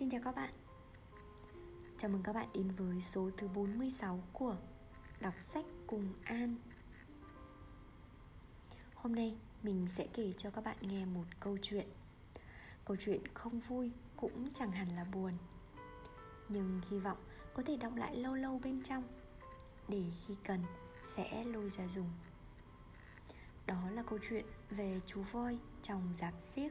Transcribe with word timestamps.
Xin 0.00 0.10
chào 0.10 0.20
các 0.24 0.34
bạn. 0.34 0.50
Chào 1.98 2.10
mừng 2.10 2.22
các 2.22 2.32
bạn 2.32 2.48
đến 2.54 2.70
với 2.70 3.00
số 3.00 3.30
thứ 3.36 3.48
46 3.48 4.20
của 4.32 4.56
Đọc 5.20 5.34
sách 5.48 5.64
cùng 5.86 6.12
An. 6.24 6.56
Hôm 8.94 9.14
nay 9.14 9.36
mình 9.62 9.86
sẽ 9.96 10.06
kể 10.14 10.32
cho 10.38 10.50
các 10.50 10.64
bạn 10.64 10.76
nghe 10.80 11.04
một 11.04 11.24
câu 11.40 11.58
chuyện. 11.62 11.86
Câu 12.84 12.96
chuyện 13.00 13.20
không 13.34 13.60
vui 13.60 13.92
cũng 14.16 14.48
chẳng 14.54 14.72
hẳn 14.72 14.96
là 14.96 15.04
buồn, 15.04 15.32
Nhưng 16.48 16.80
hy 16.90 16.98
vọng 16.98 17.18
có 17.54 17.62
thể 17.62 17.76
đọc 17.76 17.92
lại 17.96 18.16
lâu 18.16 18.34
lâu 18.34 18.60
bên 18.64 18.82
trong, 18.82 19.04
Để 19.88 20.04
khi 20.26 20.36
cần 20.44 20.60
sẽ 21.16 21.44
lôi 21.44 21.70
ra 21.70 21.88
dùng. 21.88 22.10
Đó 23.66 23.90
là 23.90 24.02
câu 24.02 24.18
chuyện 24.28 24.44
về 24.70 25.00
chú 25.06 25.22
voi 25.32 25.58
trong 25.82 26.14
giáp 26.18 26.34
xiếc. 26.54 26.70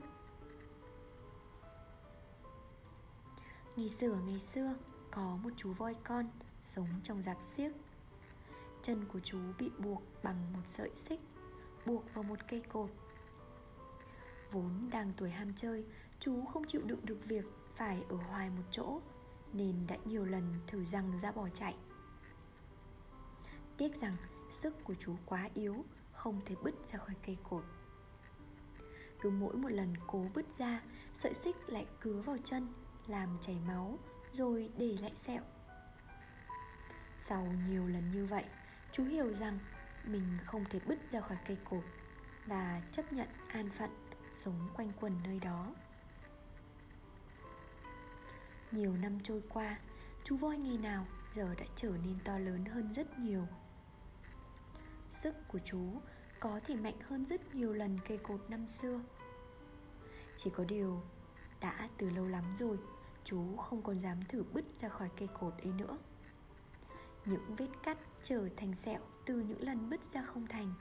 Ngày 3.80 3.90
xưa 3.90 4.18
ngày 4.26 4.40
xưa, 4.40 4.76
có 5.12 5.38
một 5.44 5.50
chú 5.58 5.74
voi 5.74 5.94
con 6.04 6.26
sống 6.64 6.88
trong 7.04 7.22
giáp 7.22 7.38
xiếc. 7.56 7.72
Chân 8.82 9.05
của 9.14 9.20
chú 9.20 9.38
bị 9.60 9.72
buộc 9.78 10.04
bằng 10.24 10.54
một 10.54 10.60
sợi 10.68 10.90
xích, 10.96 11.20
Buộc 11.86 12.14
vào 12.14 12.24
một 12.24 12.40
cây 12.48 12.62
cột. 12.70 12.90
Vốn 14.52 14.90
đang 14.92 15.14
tuổi 15.18 15.30
ham 15.30 15.54
chơi, 15.55 15.86
Chú 16.20 16.46
không 16.46 16.68
chịu 16.68 16.82
đựng 16.86 17.00
được 17.04 17.26
việc 17.26 17.46
phải 17.76 18.04
ở 18.10 18.16
hoài 18.16 18.50
một 18.50 18.64
chỗ, 18.72 19.02
Nên 19.54 19.88
đã 19.88 19.96
nhiều 20.05 20.26
lần 20.26 20.44
thử 20.68 20.84
rằng 20.84 21.20
ra 21.22 21.32
bỏ 21.32 21.50
chạy. 21.50 21.76
Tiếc 23.77 23.96
rằng 23.96 24.16
sức 24.52 24.84
của 24.84 24.96
chú 25.00 25.16
quá 25.26 25.50
yếu, 25.54 25.86
Không 26.12 26.41
thể 26.46 26.55
bứt 26.64 26.76
ra 26.91 27.00
khỏi 27.00 27.16
cây 27.26 27.38
cột. 27.50 27.64
Cứ 29.22 29.30
mỗi 29.30 29.55
một 29.55 29.70
lần 29.70 29.94
cố 30.08 30.26
bứt 30.34 30.46
ra, 30.58 30.82
Sợi 31.16 31.34
xích 31.34 31.55
lại 31.68 31.86
cứa 32.02 32.22
vào 32.22 32.38
chân 32.44 32.68
làm 33.10 33.38
chảy 33.41 33.57
máu 33.68 33.99
rồi 34.32 34.70
để 34.77 34.98
lại 35.02 35.12
sẹo. 35.15 35.41
Sau 37.18 37.48
nhiều 37.70 37.88
lần 37.88 38.12
như 38.12 38.26
vậy, 38.26 38.46
chú 38.91 39.04
hiểu 39.04 39.34
rằng 39.34 39.60
mình 40.05 40.38
không 40.46 40.65
thể 40.70 40.79
bứt 40.85 41.12
ra 41.12 41.21
khỏi 41.21 41.37
cây 41.48 41.57
cột 41.70 41.84
và 42.46 42.82
chấp 42.91 43.13
nhận 43.13 43.27
an 43.48 43.70
phận 43.77 43.90
sống 44.32 44.70
quanh 44.76 44.91
quần 44.99 45.13
nơi 45.24 45.40
đó. 45.40 45.76
Nhiều 48.71 48.98
năm 48.98 49.20
trôi 49.24 49.41
qua, 49.49 49.80
chú 50.24 50.37
voi 50.37 50.57
ngày 50.57 50.77
nào 50.77 51.05
giờ 51.34 51.55
đã 51.57 51.65
trở 51.76 51.91
nên 52.05 52.20
to 52.24 52.40
lớn 52.40 52.65
hơn 52.65 52.93
rất 52.93 53.20
nhiều. 53.20 53.48
Sức 55.10 55.35
của 55.48 55.60
chú 55.65 56.02
có 56.40 56.60
thể 56.65 56.76
mạnh 56.76 56.99
hơn 57.02 57.26
rất 57.26 57.55
nhiều 57.55 57.74
lần 57.74 57.99
cây 58.07 58.18
cột 58.18 58.49
năm 58.49 58.68
xưa. 58.68 59.02
Chỉ 60.37 60.49
có 60.49 60.63
điều 60.63 61.04
đã 61.60 61.90
từ 61.98 62.10
lâu 62.10 62.27
lắm 62.27 62.43
rồi 62.55 62.77
chú 63.23 63.57
không 63.57 63.81
còn 63.81 63.99
dám 63.99 64.19
thử 64.29 64.44
bứt 64.44 64.66
ra 64.81 64.89
khỏi 64.89 65.09
cây 65.17 65.28
cột 65.39 65.53
ấy 65.63 65.73
nữa. 65.73 65.97
Những 67.25 67.56
vết 67.56 67.69
cắt 67.84 67.97
trở 68.23 68.50
thành 68.57 68.75
sẹo 68.75 69.00
từ 69.25 69.39
những 69.39 69.63
lần 69.63 69.89
bứt 69.89 70.13
ra 70.13 70.22
không 70.22 70.47
thành 70.47 70.73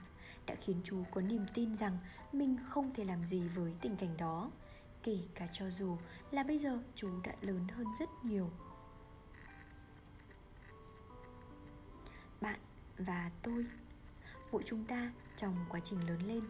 đã 0.45 0.55
khiến 0.61 0.81
chú 0.83 1.03
có 1.11 1.21
niềm 1.21 1.45
tin 1.53 1.75
rằng 1.75 1.97
mình 2.33 2.57
không 2.69 2.93
thể 2.93 3.03
làm 3.03 3.25
gì 3.25 3.47
với 3.47 3.73
tình 3.81 3.95
cảnh 3.95 4.17
đó, 4.17 4.51
kể 5.03 5.19
cả 5.35 5.47
cho 5.53 5.69
dù 5.69 5.97
là 6.31 6.43
bây 6.43 6.59
giờ 6.59 6.79
chú 6.95 7.09
đã 7.23 7.31
lớn 7.41 7.67
hơn 7.67 7.87
rất 7.99 8.09
nhiều. 8.23 8.49
Bạn 12.41 12.59
và 12.97 13.31
tôi, 13.43 13.65
mỗi 14.51 14.63
chúng 14.65 14.85
ta 14.85 15.11
trong 15.35 15.65
quá 15.69 15.79
trình 15.83 16.07
lớn 16.09 16.21
lên, 16.27 16.43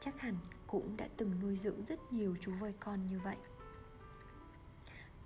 chắc 0.00 0.20
hẳn 0.20 0.36
cũng 0.66 0.96
đã 0.96 1.08
từng 1.16 1.40
nuôi 1.40 1.56
dưỡng 1.56 1.84
rất 1.84 2.12
nhiều 2.12 2.36
chú 2.40 2.52
voi 2.60 2.72
con 2.80 3.08
như 3.08 3.20
vậy 3.20 3.36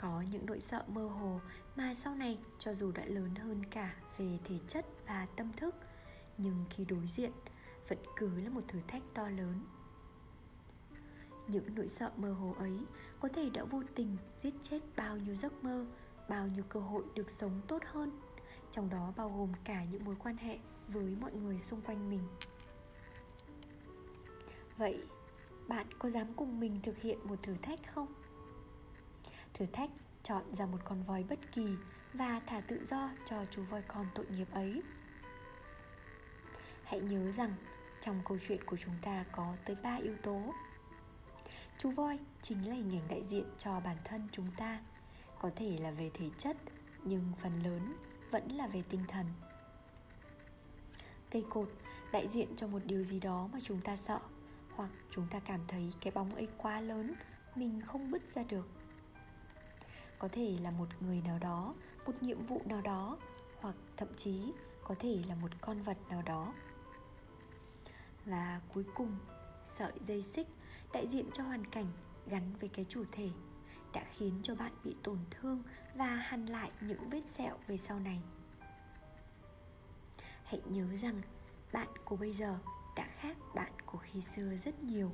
có 0.01 0.25
những 0.31 0.47
nỗi 0.47 0.61
sợ 0.61 0.85
mơ 0.89 1.07
hồ 1.07 1.41
mà 1.77 1.95
sau 1.95 2.15
này 2.15 2.39
cho 2.59 2.75
dù 2.75 2.93
đã 2.93 3.05
lớn 3.05 3.35
hơn 3.35 3.67
cả 3.71 3.95
về 4.19 4.39
thể 4.45 4.55
chất 4.69 4.87
và 5.07 5.27
tâm 5.37 5.53
thức, 5.57 5.75
nhưng 6.39 6.65
khi 6.71 6.85
đối 6.85 7.07
diện 7.07 7.33
vẫn 7.89 7.99
cứ 8.17 8.41
là 8.41 8.51
một 8.51 8.61
thử 8.69 8.79
thách 8.89 9.03
to 9.15 9.29
lớn. 9.29 9.65
Những 11.49 11.75
nỗi 11.75 11.89
sợ 11.89 12.11
mơ 12.17 12.33
hồ 12.33 12.55
ấy 12.59 12.79
có 13.21 13.29
thể 13.29 13.51
đã 13.51 13.65
vô 13.65 13.83
tình 13.95 14.17
giết 14.43 14.55
chết 14.63 14.81
bao 14.97 15.17
nhiêu 15.17 15.35
giấc 15.35 15.65
mơ, 15.65 15.87
bao 16.29 16.47
nhiêu 16.47 16.65
cơ 16.69 16.81
hội 16.81 17.05
được 17.15 17.31
sống 17.31 17.61
tốt 17.69 17.83
hơn, 17.87 18.21
trong 18.73 18.91
đó 18.91 19.13
bao 19.17 19.29
gồm 19.29 19.53
cả 19.65 19.85
những 19.85 20.05
mối 20.05 20.17
quan 20.19 20.37
hệ 20.37 20.59
với 20.89 21.17
mọi 21.21 21.33
người 21.33 21.59
xung 21.59 21.81
quanh 21.81 22.11
mình. 22.11 22.23
Vậy, 24.77 25.05
bạn 25.69 25.87
có 25.99 26.11
dám 26.11 26.27
cùng 26.37 26.61
mình 26.61 26.81
thực 26.83 26.99
hiện 26.99 27.19
một 27.25 27.37
thử 27.43 27.55
thách 27.63 27.95
không? 27.95 28.07
Thử 29.61 29.67
thách 29.67 29.91
chọn 30.23 30.55
ra 30.55 30.67
một 30.67 30.79
con 30.85 31.03
voi 31.03 31.25
bất 31.29 31.39
kỳ 31.53 31.67
và 32.15 32.41
thả 32.47 32.61
tự 32.61 32.85
do 32.87 33.11
cho 33.25 33.45
chú 33.51 33.63
voi 33.71 33.83
con 33.83 34.07
tội 34.15 34.27
nghiệp 34.27 34.49
ấy. 34.53 34.83
Hãy 36.85 37.01
nhớ 37.01 37.33
rằng 37.33 37.55
trong 38.01 38.21
câu 38.25 38.39
chuyện 38.49 38.65
của 38.65 38.77
chúng 38.77 38.95
ta 39.03 39.25
có 39.33 39.55
tới 39.65 39.77
ba 39.83 39.95
yếu 39.95 40.17
tố. 40.23 40.55
Chú 41.79 41.91
voi 41.91 42.19
chính 42.43 42.69
là 42.69 42.75
hình 42.75 42.93
ảnh 42.93 43.09
đại 43.09 43.25
diện 43.25 43.45
cho 43.59 43.81
bản 43.81 43.97
thân 44.05 44.29
chúng 44.33 44.47
ta, 44.57 44.81
có 45.39 45.51
thể 45.57 45.79
là 45.81 45.91
về 45.91 46.11
thể 46.15 46.31
chất 46.39 46.57
nhưng 47.05 47.33
phần 47.43 47.63
lớn 47.63 47.95
vẫn 48.31 48.49
là 48.49 48.67
về 48.67 48.83
tinh 48.91 49.05
thần. 49.09 49.27
Cây 51.31 51.45
cột 51.51 51.69
đại 52.13 52.29
diện 52.29 52.49
cho 52.57 52.67
một 52.67 52.81
điều 52.85 53.05
gì 53.05 53.21
đó 53.21 53.49
mà 53.53 53.59
chúng 53.63 53.81
ta 53.81 53.97
sợ 53.97 54.19
hoặc 54.75 54.91
chúng 55.11 55.27
ta 55.31 55.41
cảm 55.41 55.61
thấy 55.69 55.93
cái 56.01 56.13
bóng 56.13 56.35
ấy 56.35 56.49
quá 56.57 56.81
lớn 56.81 57.15
mình 57.55 57.81
không 57.81 58.11
bứt 58.11 58.31
ra 58.31 58.43
được 58.43 58.80
có 60.21 60.29
thể 60.33 60.59
là 60.63 60.71
một 60.71 60.89
người 61.01 61.21
nào 61.21 61.39
đó, 61.39 61.75
một 62.07 62.23
nhiệm 62.23 62.47
vụ 62.47 62.63
nào 62.65 62.81
đó, 62.81 63.17
hoặc 63.61 63.75
thậm 63.97 64.09
chí 64.17 64.53
có 64.85 64.95
thể 64.99 65.23
là 65.29 65.35
một 65.35 65.51
con 65.61 65.83
vật 65.83 65.97
nào 66.09 66.23
đó. 66.23 66.55
Và 68.25 68.61
cuối 68.75 68.85
cùng, 68.95 69.19
sợi 69.79 69.93
dây 70.07 70.23
xích 70.23 70.49
đại 70.93 71.09
diện 71.09 71.31
cho 71.33 71.43
hoàn 71.43 71.67
cảnh 71.67 71.87
gắn 72.27 72.53
với 72.61 72.69
cái 72.69 72.85
chủ 72.89 73.05
thể 73.13 73.29
đã 73.93 74.05
khiến 74.11 74.41
cho 74.43 74.55
bạn 74.55 74.73
bị 74.85 74.97
tổn 75.03 75.19
thương 75.31 75.63
và 75.95 76.07
hằn 76.07 76.47
lại 76.47 76.71
những 76.81 77.11
vết 77.11 77.27
sẹo 77.27 77.57
về 77.67 77.77
sau 77.77 77.99
này. 78.01 78.21
Hãy 80.45 80.61
nhớ 80.65 80.97
rằng 80.97 81.23
bạn 81.73 81.89
của 82.05 82.17
bây 82.17 82.33
giờ 82.33 82.59
đã 82.97 83.09
khác 83.13 83.37
bạn 83.55 83.73
của 83.87 83.99
khi 83.99 84.21
xưa 84.37 84.57
rất 84.65 84.83
nhiều. 84.85 85.13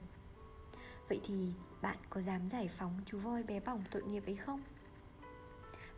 Vậy 1.09 1.21
thì 1.27 1.53
bạn 1.83 1.97
có 2.11 2.23
dám 2.23 2.49
giải 2.49 2.69
phóng 2.79 3.01
chú 3.07 3.19
voi 3.19 3.43
bé 3.43 3.61
bỏng 3.61 3.85
tội 3.91 4.03
nghiệp 4.03 4.27
ấy 4.27 4.37
không? 4.37 4.63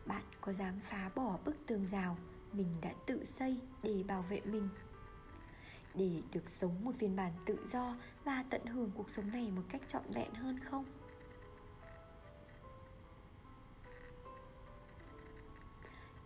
Bạn 0.09 0.23
có 0.41 0.53
dám 0.53 0.79
phá 0.89 1.09
bỏ 1.15 1.37
bức 1.45 1.55
tường 1.67 1.87
rào 1.91 2.17
mình 2.53 2.67
đã 2.81 2.93
tự 3.05 3.25
xây 3.25 3.57
để 3.83 4.03
bảo 4.07 4.21
vệ 4.21 4.41
mình? 4.45 4.69
Để 5.95 6.21
được 6.33 6.49
sống 6.49 6.83
một 6.83 6.91
phiên 6.99 7.15
bản 7.15 7.33
tự 7.45 7.57
do 7.71 7.95
và 8.23 8.43
tận 8.49 8.65
hưởng 8.65 8.91
cuộc 8.95 9.09
sống 9.09 9.31
này 9.31 9.51
một 9.51 9.61
cách 9.69 9.81
trọn 9.87 10.03
vẹn 10.13 10.33
hơn 10.33 10.59
không? 10.59 10.85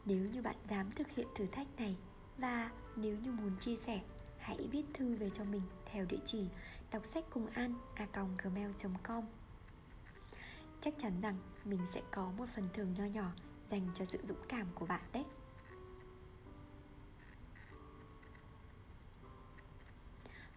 Nếu 0.05 0.29
như 0.33 0.41
bạn 0.41 0.55
dám 0.69 0.91
thực 0.91 1.09
hiện 1.09 1.27
thử 1.35 1.45
thách 1.45 1.67
này 1.77 1.97
và 2.37 2.71
nếu 2.95 3.17
như 3.17 3.31
muốn 3.31 3.51
chia 3.59 3.75
sẻ, 3.75 4.01
hãy 4.37 4.67
viết 4.71 4.83
thư 4.93 5.15
về 5.15 5.29
cho 5.29 5.43
mình 5.43 5.61
theo 5.85 6.05
địa 6.05 6.19
chỉ 6.25 6.47
đọc 6.91 7.05
sách 7.05 7.23
cùng 7.29 7.47
an 7.47 7.73
a 7.95 8.07
gmail 8.43 8.71
com. 9.03 9.23
Chắc 10.81 10.93
chắn 10.97 11.21
rằng 11.21 11.37
mình 11.65 11.79
sẽ 11.93 12.01
có 12.11 12.31
một 12.37 12.45
phần 12.55 12.69
thưởng 12.73 12.93
nho 12.97 13.05
nhỏ 13.05 13.31
dành 13.69 13.87
cho 13.93 14.05
sự 14.05 14.19
dũng 14.23 14.45
cảm 14.47 14.67
của 14.75 14.85
bạn 14.85 15.01
đấy. 15.13 15.25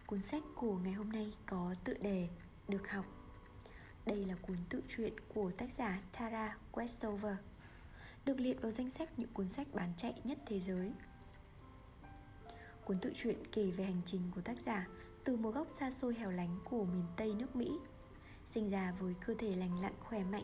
Cuốn 0.05 0.21
sách 0.21 0.43
của 0.55 0.77
ngày 0.77 0.93
hôm 0.93 1.11
nay 1.11 1.33
có 1.45 1.75
tựa 1.83 1.93
đề 1.93 2.29
Được 2.67 2.91
học. 2.91 3.05
Đây 4.05 4.25
là 4.25 4.35
cuốn 4.41 4.57
tự 4.69 4.81
truyện 4.87 5.13
của 5.33 5.51
tác 5.51 5.71
giả 5.77 6.01
Tara 6.11 6.57
Westover, 6.71 7.35
Được 8.25 8.39
liệt 8.39 8.61
vào 8.61 8.71
danh 8.71 8.89
sách 8.89 9.19
những 9.19 9.33
cuốn 9.33 9.47
sách 9.47 9.67
bán 9.73 9.93
chạy 9.97 10.21
nhất 10.23 10.37
thế 10.45 10.59
giới. 10.59 10.91
Cuốn 12.85 12.99
tự 12.99 13.11
truyện 13.15 13.37
kể 13.51 13.71
về 13.71 13.83
hành 13.83 14.01
trình 14.05 14.21
của 14.35 14.41
tác 14.41 14.59
giả 14.59 14.87
từ 15.23 15.35
một 15.35 15.51
góc 15.51 15.67
xa 15.79 15.91
xôi 15.91 16.15
hẻo 16.15 16.31
lánh 16.31 16.59
của 16.63 16.85
miền 16.85 17.05
Tây 17.17 17.33
nước 17.33 17.55
Mỹ, 17.55 17.79
Sinh 18.51 18.69
ra 18.69 18.93
với 18.99 19.15
cơ 19.27 19.33
thể 19.39 19.55
lành 19.55 19.81
lặn 19.81 19.93
khỏe 19.99 20.23
mạnh 20.23 20.43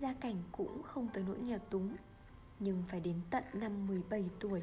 gia 0.00 0.12
cảnh 0.12 0.42
cũng 0.52 0.82
không 0.82 1.08
tới 1.12 1.24
nỗi 1.26 1.38
nghèo 1.38 1.58
túng, 1.58 1.96
Nhưng 2.58 2.82
phải 2.88 3.00
đến 3.00 3.20
tận 3.30 3.44
năm 3.52 3.86
17 3.86 4.24
tuổi, 4.40 4.62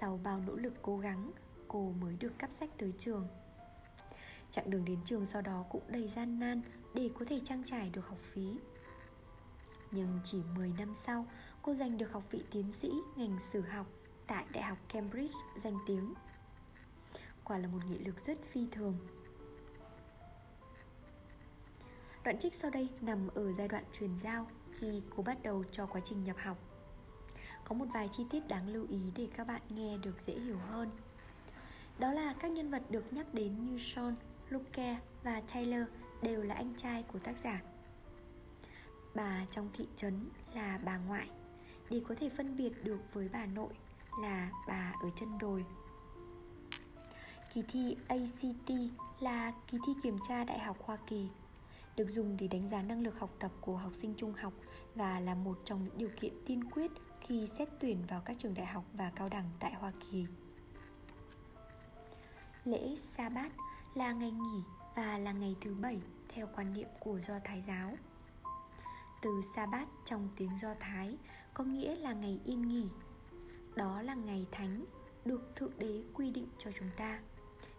Sau 0.00 0.20
bao 0.22 0.40
nỗ 0.46 0.54
lực 0.54 0.74
cố 0.82 0.98
gắng, 0.98 1.30
Cô 1.68 1.92
mới 2.00 2.16
được 2.20 2.38
cắp 2.38 2.50
sách 2.50 2.70
tới 2.78 2.92
trường. 2.98 3.26
Chặng 4.50 4.70
đường 4.70 4.84
đến 4.84 4.98
trường 5.04 5.26
sau 5.26 5.42
đó 5.42 5.64
cũng 5.70 5.82
đầy 5.88 6.08
gian 6.16 6.38
nan 6.38 6.62
Để 6.94 7.10
có 7.18 7.24
thể 7.28 7.40
trang 7.44 7.64
trải 7.64 7.90
được 7.90 8.08
học 8.08 8.18
phí. 8.22 8.56
Nhưng 9.90 10.18
chỉ 10.24 10.42
10 10.56 10.72
năm 10.78 10.94
sau, 10.94 11.26
Cô 11.62 11.74
giành 11.74 11.98
được 11.98 12.12
học 12.12 12.22
vị 12.30 12.44
tiến 12.50 12.72
sĩ 12.72 12.90
ngành 13.16 13.38
sử 13.52 13.60
học 13.60 13.86
Tại 14.26 14.44
Đại 14.52 14.64
học 14.64 14.78
Cambridge 14.88 15.34
danh 15.56 15.78
tiếng. 15.86 16.14
Quả 17.44 17.58
là 17.58 17.68
một 17.68 17.78
nghị 17.90 17.98
lực 17.98 18.26
rất 18.26 18.38
phi 18.52 18.66
thường. 18.72 18.98
Đoạn 22.24 22.38
trích 22.38 22.54
sau 22.54 22.70
đây 22.70 22.88
nằm 23.00 23.28
ở 23.34 23.52
giai 23.52 23.68
đoạn 23.68 23.84
truyền 23.98 24.10
giao 24.22 24.46
khi 24.80 25.02
cô 25.16 25.22
bắt 25.22 25.42
đầu 25.42 25.64
cho 25.72 25.86
quá 25.86 26.00
trình 26.04 26.24
nhập 26.24 26.36
học. 26.38 26.58
Có 27.64 27.74
một 27.74 27.86
vài 27.94 28.08
chi 28.12 28.24
tiết 28.30 28.48
đáng 28.48 28.68
lưu 28.68 28.86
ý 28.88 29.00
để 29.16 29.28
các 29.36 29.46
bạn 29.46 29.62
nghe 29.68 29.98
được 29.98 30.20
dễ 30.26 30.32
hiểu 30.32 30.58
hơn. 30.58 30.90
Đó 31.98 32.12
là 32.12 32.34
các 32.40 32.50
nhân 32.50 32.70
vật 32.70 32.82
được 32.90 33.12
nhắc 33.12 33.34
đến 33.34 33.64
như 33.64 33.78
Sean, 33.78 34.14
Luke 34.48 34.98
và 35.22 35.40
Taylor 35.40 35.88
đều 36.22 36.42
là 36.42 36.54
anh 36.54 36.74
trai 36.76 37.02
của 37.02 37.18
tác 37.18 37.38
giả. 37.38 37.62
Bà 39.14 39.46
trong 39.50 39.68
thị 39.72 39.88
trấn 39.96 40.28
là 40.54 40.78
bà 40.84 40.96
ngoại. 40.96 41.28
Để 41.90 42.00
có 42.08 42.14
thể 42.14 42.28
phân 42.28 42.56
biệt 42.56 42.84
được 42.84 43.00
với 43.12 43.28
bà 43.32 43.46
nội 43.46 43.72
là 44.22 44.50
bà 44.68 44.92
ở 45.02 45.10
chân 45.20 45.38
đồi. 45.38 45.64
Kỳ 47.54 47.62
thi 47.68 47.96
ACT 48.08 48.70
là 49.20 49.52
kỳ 49.66 49.78
thi 49.86 49.92
kiểm 50.02 50.16
tra 50.28 50.44
Đại 50.44 50.58
học 50.58 50.76
Hoa 50.84 50.96
Kỳ 51.06 51.28
được 51.96 52.08
dùng 52.08 52.36
để 52.36 52.48
đánh 52.48 52.68
giá 52.68 52.82
năng 52.82 53.02
lực 53.02 53.18
học 53.18 53.30
tập 53.38 53.52
của 53.60 53.76
học 53.76 53.92
sinh 53.94 54.14
trung 54.16 54.32
học 54.32 54.52
và 54.94 55.20
là 55.20 55.34
một 55.34 55.58
trong 55.64 55.84
những 55.84 55.98
điều 55.98 56.10
kiện 56.20 56.32
tiên 56.46 56.64
quyết 56.64 56.90
khi 57.20 57.48
xét 57.58 57.68
tuyển 57.80 57.98
vào 58.08 58.20
các 58.20 58.38
trường 58.38 58.54
đại 58.54 58.66
học 58.66 58.84
và 58.92 59.12
cao 59.16 59.28
đẳng 59.28 59.50
tại 59.60 59.72
Hoa 59.72 59.92
Kỳ. 60.00 60.26
Lễ 62.64 62.96
Sa 63.16 63.28
Bát 63.28 63.52
là 63.94 64.12
ngày 64.12 64.30
nghỉ 64.30 64.62
và 64.96 65.18
là 65.18 65.32
ngày 65.32 65.56
thứ 65.60 65.74
bảy 65.74 66.00
theo 66.28 66.48
quan 66.56 66.72
niệm 66.72 66.88
của 67.00 67.20
Do 67.20 67.34
Thái 67.44 67.64
giáo. 67.68 67.92
Từ 69.22 69.30
Sa 69.56 69.66
Bát 69.66 69.88
trong 70.04 70.28
tiếng 70.36 70.58
Do 70.62 70.74
Thái 70.80 71.18
có 71.54 71.64
nghĩa 71.64 71.96
là 71.96 72.12
ngày 72.12 72.40
yên 72.44 72.62
nghỉ. 72.62 72.88
Đó 73.76 74.02
là 74.02 74.14
ngày 74.14 74.46
thánh 74.52 74.84
được 75.24 75.52
Thượng 75.56 75.78
Đế 75.78 76.02
quy 76.14 76.30
định 76.30 76.48
cho 76.58 76.70
chúng 76.78 76.90
ta, 76.96 77.20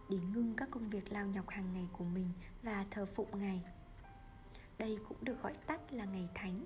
để 0.10 0.18
ngưng 0.34 0.54
các 0.58 0.72
công 0.72 0.84
việc 0.84 1.12
lao 1.12 1.26
nhọc 1.26 1.50
hàng 1.50 1.74
ngày 1.74 1.88
của 1.94 2.04
mình 2.04 2.30
và 2.64 2.86
thờ 2.92 3.06
phụng 3.06 3.40
Ngài. 3.40 3.62
Đây 4.82 4.98
cũng 5.10 5.18
được 5.22 5.44
gọi 5.44 5.54
tắt 5.68 5.94
là 5.94 6.06
ngày 6.06 6.30
thánh. 6.36 6.66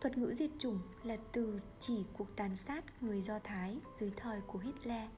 Thuật 0.00 0.18
ngữ 0.18 0.34
diệt 0.34 0.50
chủng 0.58 0.78
là 1.02 1.16
từ 1.32 1.60
chỉ 1.80 2.04
cuộc 2.12 2.36
tàn 2.36 2.56
sát 2.56 3.02
người 3.02 3.22
Do 3.22 3.38
Thái 3.38 3.78
dưới 3.98 4.12
thời 4.16 4.40
của 4.40 4.58
Hitler. 4.58 5.08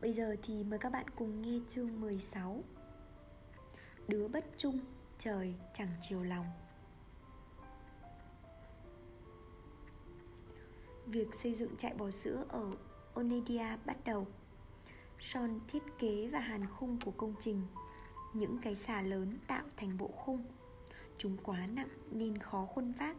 Bây 0.00 0.12
giờ 0.12 0.36
thì 0.42 0.64
mời 0.64 0.78
các 0.78 0.92
bạn 0.92 1.06
cùng 1.16 1.42
nghe 1.42 1.58
chương 1.68 2.00
16 2.00 2.62
Đứa 4.08 4.28
bất 4.28 4.44
trung, 4.58 4.80
trời 5.18 5.54
chẳng 5.74 5.90
chiều 6.02 6.22
lòng 6.22 6.46
Việc 11.06 11.28
xây 11.42 11.54
dựng 11.54 11.76
trại 11.76 11.94
bò 11.94 12.10
sữa 12.10 12.44
ở 12.48 12.70
Onedia 13.14 13.76
bắt 13.84 13.96
đầu 14.04 14.26
Sean 15.22 15.60
thiết 15.68 15.82
kế 15.98 16.28
và 16.32 16.40
hàn 16.40 16.66
khung 16.66 16.98
của 17.04 17.10
công 17.10 17.34
trình. 17.40 17.62
Những 18.34 18.58
cái 18.58 18.76
xà 18.76 19.02
lớn 19.02 19.38
tạo 19.46 19.64
thành 19.76 19.98
bộ 19.98 20.08
khung. 20.08 20.44
Chúng 21.18 21.36
quá 21.42 21.66
nặng 21.66 21.88
nên 22.10 22.38
khó 22.38 22.66
khuân 22.66 22.92
vác. 22.92 23.16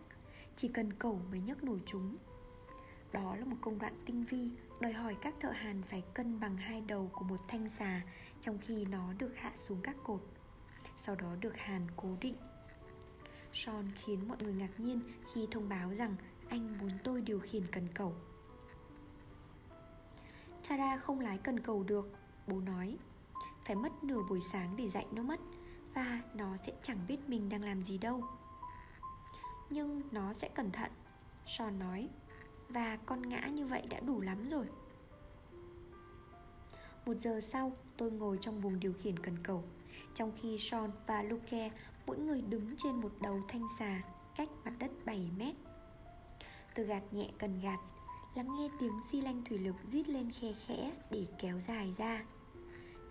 Chỉ 0.55 0.67
cần 0.67 0.93
cẩu 0.93 1.21
mới 1.31 1.39
nhấc 1.39 1.63
nổi 1.63 1.79
chúng. 1.85 2.17
Đó 3.11 3.35
là 3.35 3.45
một 3.45 3.57
công 3.61 3.79
đoạn 3.79 3.93
tinh 4.05 4.23
vi, 4.29 4.49
Đòi 4.79 4.93
hỏi 4.93 5.15
các 5.21 5.35
thợ 5.39 5.49
hàn 5.49 5.81
phải 5.81 6.03
cân 6.13 6.39
bằng 6.39 6.57
hai 6.57 6.81
đầu 6.81 7.09
của 7.13 7.25
một 7.25 7.39
thanh 7.47 7.69
xà 7.69 8.01
Trong 8.41 8.57
khi 8.57 8.85
nó 8.85 9.13
được 9.17 9.35
hạ 9.35 9.51
xuống 9.55 9.79
các 9.83 9.95
cột. 10.03 10.21
Sau 10.97 11.15
đó 11.15 11.35
được 11.41 11.57
hàn 11.57 11.87
cố 11.95 12.09
định. 12.21 12.35
Sean 13.53 13.91
khiến 13.95 14.27
mọi 14.27 14.37
người 14.41 14.53
ngạc 14.53 14.79
nhiên 14.79 15.01
khi 15.33 15.47
thông 15.51 15.69
báo 15.69 15.89
rằng 15.89 16.15
anh 16.49 16.77
muốn 16.77 16.91
tôi 17.03 17.21
điều 17.21 17.39
khiển 17.39 17.63
cần 17.71 17.87
cẩu. 17.93 18.15
Tara 20.67 20.97
không 20.97 21.19
lái 21.19 21.37
cần 21.37 21.59
cầu 21.59 21.83
được. 21.83 22.09
Bố 22.47 22.59
nói, 22.59 22.97
Phải 23.65 23.75
mất 23.75 24.03
nửa 24.03 24.21
buổi 24.29 24.41
sáng 24.51 24.75
để 24.77 24.89
dạy 24.89 25.05
nó 25.11 25.23
mất, 25.23 25.39
Và 25.93 26.21
nó 26.35 26.57
sẽ 26.57 26.73
chẳng 26.83 26.99
biết 27.07 27.17
mình 27.27 27.49
đang 27.49 27.63
làm 27.63 27.83
gì 27.83 27.97
đâu. 27.97 28.23
Nhưng 29.69 30.01
nó 30.11 30.33
sẽ 30.33 30.49
cẩn 30.49 30.71
thận, 30.71 30.91
Sean 31.45 31.79
nói, 31.79 32.09
Và 32.69 32.97
con 33.05 33.21
ngã 33.21 33.47
như 33.47 33.65
vậy 33.65 33.81
đã 33.89 33.99
đủ 33.99 34.21
lắm 34.21 34.49
rồi. 34.49 34.65
Một 37.05 37.13
giờ 37.19 37.39
sau, 37.41 37.71
tôi 37.97 38.11
ngồi 38.11 38.37
trong 38.41 38.61
buồng 38.61 38.79
điều 38.79 38.93
khiển 38.93 39.19
cần 39.19 39.37
cầu. 39.43 39.63
Trong 40.15 40.31
khi 40.41 40.57
Sean 40.59 40.91
và 41.07 41.23
Luke 41.23 41.69
Mỗi 42.05 42.17
người 42.17 42.41
đứng 42.41 42.75
trên 42.77 42.95
một 42.95 43.11
đầu 43.21 43.41
thanh 43.47 43.67
xà 43.79 44.01
Cách 44.35 44.49
mặt 44.65 44.73
đất 44.79 44.91
7 45.05 45.31
mét, 45.37 45.55
Tôi 46.75 46.85
gạt 46.85 47.03
nhẹ 47.11 47.29
cần 47.37 47.59
gạt 47.61 47.79
Lắng 48.35 48.55
nghe 48.55 48.69
tiếng 48.79 49.01
xi 49.11 49.21
lanh 49.21 49.43
thủy 49.49 49.57
lực 49.57 49.75
rít 49.91 50.09
lên 50.09 50.31
khe 50.31 50.53
khẽ 50.67 50.91
để 51.11 51.25
kéo 51.39 51.59
dài 51.59 51.93
ra. 51.97 52.25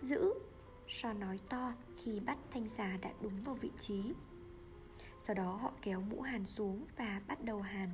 Giữ 0.01 0.33
So 0.87 1.13
nói 1.13 1.39
to 1.49 1.73
khi 2.03 2.19
bắt 2.19 2.37
thanh 2.51 2.69
xà 2.69 2.97
đã 2.97 3.09
đúng 3.21 3.43
vào 3.43 3.55
vị 3.55 3.71
trí. 3.79 4.13
Sau 5.23 5.33
đó 5.35 5.55
họ 5.61 5.71
kéo 5.81 6.01
mũ 6.01 6.21
hàn 6.21 6.45
xuống 6.45 6.85
và 6.97 7.21
bắt 7.27 7.43
đầu 7.43 7.61
hàn. 7.61 7.89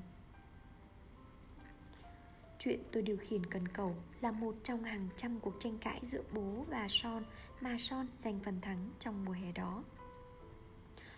Chuyện 2.60 2.80
tôi 2.92 3.04
điều 3.04 3.18
khiển 3.18 3.46
cần 3.46 3.68
cầu 3.68 3.96
là 4.22 4.32
một 4.32 4.56
trong 4.64 4.84
hàng 4.84 5.10
trăm 5.18 5.40
cuộc 5.40 5.54
tranh 5.60 5.78
cãi 5.78 6.00
giữa 6.04 6.24
bố 6.34 6.66
và 6.70 6.88
son, 6.90 7.24
mà 7.62 7.78
son 7.80 8.08
giành 8.18 8.40
phần 8.46 8.62
thắng 8.62 8.90
trong 9.00 9.26
mùa 9.26 9.32
hè 9.32 9.52
đó. 9.52 9.84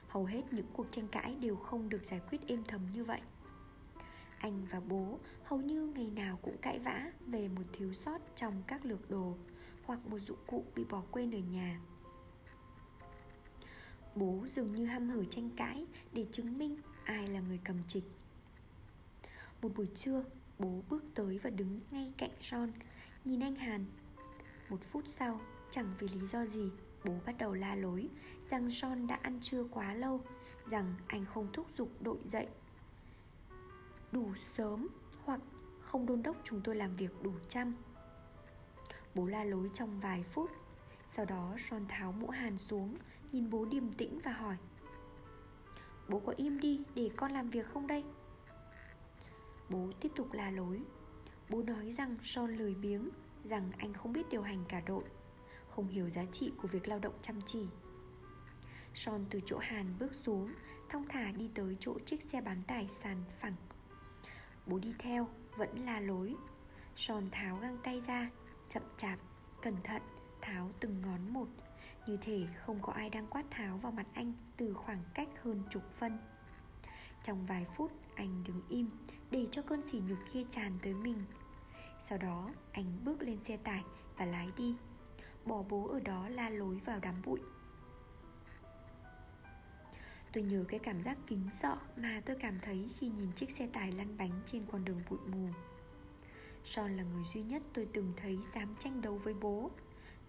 Hầu 0.08 0.26
hết 0.26 0.42
những 0.52 0.68
cuộc 0.74 0.86
tranh 0.92 1.08
cãi 1.08 1.36
đều 1.36 1.56
không 1.56 1.90
được 1.90 2.06
giải 2.06 2.22
quyết 2.30 2.48
êm 2.48 2.64
thầm 2.68 2.82
như 2.94 3.04
vậy 3.04 3.22
anh 4.42 4.66
và 4.72 4.80
bố 4.80 5.20
hầu 5.44 5.62
như 5.62 5.88
ngày 5.96 6.12
nào 6.16 6.40
cũng 6.42 6.58
cãi 6.62 6.80
vã 6.80 7.12
về 7.28 7.48
một 7.48 7.64
thiếu 7.74 7.94
sót 7.94 8.22
trong 8.36 8.64
các 8.68 8.86
lược 8.86 9.10
đồ 9.10 9.38
hoặc 9.86 10.00
một 10.08 10.20
dụng 10.20 10.38
cụ 10.48 10.66
bị 10.76 10.84
bỏ 10.90 11.04
quên 11.12 11.32
ở 11.32 11.40
nhà. 11.40 11.80
Bố 14.16 14.46
dường 14.56 14.76
như 14.76 14.86
hăm 14.86 15.10
hở 15.10 15.24
tranh 15.26 15.50
cãi 15.56 15.86
để 16.14 16.26
chứng 16.32 16.58
minh 16.58 16.78
ai 17.04 17.28
là 17.28 17.40
người 17.40 17.60
cầm 17.64 17.78
trịch. 17.88 18.04
Một 19.62 19.72
buổi 19.76 19.88
trưa, 19.96 20.24
bố 20.60 20.82
bước 20.90 21.04
tới 21.16 21.40
và 21.44 21.50
đứng 21.50 21.80
ngay 21.92 22.14
cạnh 22.18 22.32
son 22.40 22.72
nhìn 23.26 23.44
anh 23.44 23.56
hàn. 23.56 23.86
Một 24.70 24.80
phút 24.92 25.04
sau, 25.08 25.42
chẳng 25.72 25.94
vì 26.00 26.08
lý 26.08 26.28
do 26.28 26.46
gì, 26.46 26.72
bố 27.06 27.14
bắt 27.26 27.36
đầu 27.38 27.54
la 27.54 27.76
lối 27.76 28.10
rằng 28.50 28.72
son 28.72 29.08
đã 29.08 29.20
ăn 29.22 29.40
trưa 29.42 29.64
quá 29.64 29.94
lâu, 29.94 30.22
rằng 30.70 30.94
anh 31.08 31.26
không 31.26 31.48
thúc 31.54 31.68
giục 31.78 31.90
đội 32.02 32.20
dậy 32.26 32.48
đủ 34.12 34.34
sớm 34.58 34.88
hoặc 35.26 35.40
không 35.80 36.06
đôn 36.06 36.24
đốc 36.24 36.36
chúng 36.44 36.62
tôi 36.64 36.76
làm 36.76 36.96
việc 36.96 37.12
đủ 37.22 37.32
chăm. 37.50 37.76
Bố 39.16 39.26
la 39.26 39.44
lối 39.44 39.70
trong 39.74 40.00
vài 40.00 40.24
phút. 40.24 40.52
Sau 41.14 41.26
đó 41.26 41.56
Son 41.70 41.86
tháo 41.90 42.12
mũ 42.12 42.30
hàn 42.30 42.58
xuống, 42.58 42.98
Nhìn 43.32 43.50
bố 43.50 43.66
điềm 43.66 43.94
tĩnh 43.94 44.20
và 44.24 44.32
hỏi, 44.32 44.58
Bố 46.10 46.20
có 46.20 46.34
im 46.38 46.60
đi 46.60 46.82
để 46.96 47.10
con 47.16 47.32
làm 47.32 47.50
việc 47.50 47.68
không 47.68 47.88
đây? 47.88 48.04
Bố 49.70 49.92
tiếp 50.02 50.12
tục 50.16 50.34
la 50.34 50.52
lối. 50.52 50.82
Bố 51.50 51.64
nói 51.64 51.94
rằng 51.98 52.16
Son 52.24 52.56
lười 52.56 52.76
biếng, 52.76 53.10
Rằng 53.44 53.72
anh 53.78 53.94
không 53.94 54.14
biết 54.14 54.30
điều 54.30 54.42
hành 54.42 54.64
cả 54.68 54.82
đội, 54.88 55.04
Không 55.70 55.88
hiểu 55.88 56.10
giá 56.10 56.26
trị 56.32 56.52
của 56.58 56.68
việc 56.68 56.88
lao 56.88 57.00
động 57.00 57.14
chăm 57.22 57.42
chỉ. 57.46 57.68
Son 58.94 59.26
từ 59.30 59.40
chỗ 59.46 59.58
Hàn 59.58 59.86
bước 60.00 60.16
xuống, 60.16 60.54
Thong 60.90 61.06
thả 61.10 61.32
đi 61.32 61.50
tới 61.56 61.78
chỗ 61.80 62.00
chiếc 62.06 62.22
xe 62.22 62.42
bán 62.42 62.64
tải 62.68 62.90
sàn 63.04 63.24
phẳng. 63.40 63.56
Bố 64.66 64.80
đi 64.80 64.94
theo 65.00 65.28
vẫn 65.58 65.80
là 65.80 66.00
lối. 66.00 66.36
Sòn 66.96 67.30
tháo 67.32 67.58
găng 67.58 67.78
tay 67.84 68.02
ra 68.08 68.30
Chậm 68.70 68.84
chạp, 68.98 69.20
cẩn 69.62 69.76
thận 69.84 70.02
Tháo 70.42 70.70
từng 70.80 71.02
ngón 71.02 71.34
một. 71.34 71.48
Như 72.08 72.18
thể 72.22 72.48
không 72.66 72.80
có 72.82 72.94
ai 72.94 73.10
đang 73.10 73.28
quát 73.28 73.44
tháo 73.52 73.78
vào 73.78 73.92
mặt 73.92 74.06
anh 74.14 74.34
Từ 74.58 74.74
khoảng 74.74 75.04
cách 75.14 75.30
hơn 75.44 75.64
chục 75.70 75.92
phân. 75.92 76.18
Trong 77.24 77.46
vài 77.46 77.66
phút 77.76 77.92
anh 78.16 78.44
đứng 78.44 78.62
im 78.70 78.90
Để 79.32 79.48
cho 79.52 79.62
cơn 79.62 79.82
sỉ 79.82 80.02
nhục 80.08 80.20
kia 80.34 80.44
tràn 80.52 80.78
tới 80.82 80.94
mình. 80.94 81.24
Sau 82.10 82.18
đó 82.18 82.50
anh 82.72 83.00
bước 83.06 83.22
lên 83.22 83.40
xe 83.44 83.58
tải 83.58 83.84
Và 84.18 84.26
lái 84.26 84.50
đi. 84.58 84.76
Bỏ 85.46 85.64
bố 85.70 85.88
ở 85.88 86.00
đó 86.00 86.30
la 86.30 86.50
lối 86.50 86.80
vào 86.86 87.00
đám 87.00 87.16
bụi. 87.26 87.40
Tôi 90.34 90.44
nhớ 90.44 90.66
cái 90.68 90.80
cảm 90.80 91.04
giác 91.04 91.18
kính 91.28 91.50
sợ 91.62 91.78
mà 91.98 92.22
tôi 92.26 92.36
cảm 92.40 92.60
thấy 92.62 92.90
khi 93.00 93.10
nhìn 93.10 93.32
chiếc 93.32 93.50
xe 93.52 93.68
tải 93.68 93.92
lăn 93.92 94.18
bánh 94.18 94.42
trên 94.46 94.66
con 94.72 94.86
đường 94.86 95.02
bụi 95.10 95.20
mù. 95.28 95.48
Son 96.64 96.98
là 96.98 97.04
người 97.04 97.24
duy 97.34 97.42
nhất 97.42 97.64
tôi 97.74 97.88
từng 97.94 98.14
thấy 98.18 98.40
dám 98.56 98.76
tranh 98.80 99.02
đấu 99.02 99.18
với 99.18 99.34
bố. 99.34 99.72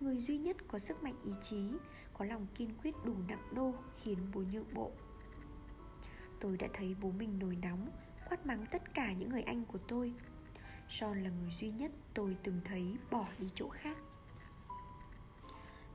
Người 0.00 0.16
duy 0.16 0.38
nhất 0.38 0.56
có 0.68 0.78
sức 0.78 1.02
mạnh 1.02 1.16
ý 1.24 1.32
chí, 1.42 1.68
Có 2.14 2.24
lòng 2.24 2.46
kiên 2.54 2.70
quyết 2.82 2.94
đủ 3.04 3.14
nặng 3.28 3.48
đô 3.54 3.74
khiến 4.02 4.18
bố 4.34 4.42
nhượng 4.52 4.74
bộ. 4.74 4.90
Tôi 6.40 6.56
đã 6.56 6.68
thấy 6.72 6.96
bố 7.00 7.10
mình 7.10 7.38
nổi 7.38 7.56
nóng, 7.62 7.88
Quát 8.28 8.46
mắng 8.46 8.66
tất 8.70 8.94
cả 8.94 9.12
những 9.12 9.28
người 9.28 9.42
anh 9.42 9.64
của 9.64 9.78
tôi. 9.78 10.12
Son 10.88 11.22
là 11.22 11.30
người 11.30 11.50
duy 11.60 11.70
nhất 11.70 11.90
tôi 12.14 12.36
từng 12.42 12.60
thấy 12.64 12.96
bỏ 13.10 13.28
đi 13.38 13.46
chỗ 13.54 13.68
khác. 13.68 13.98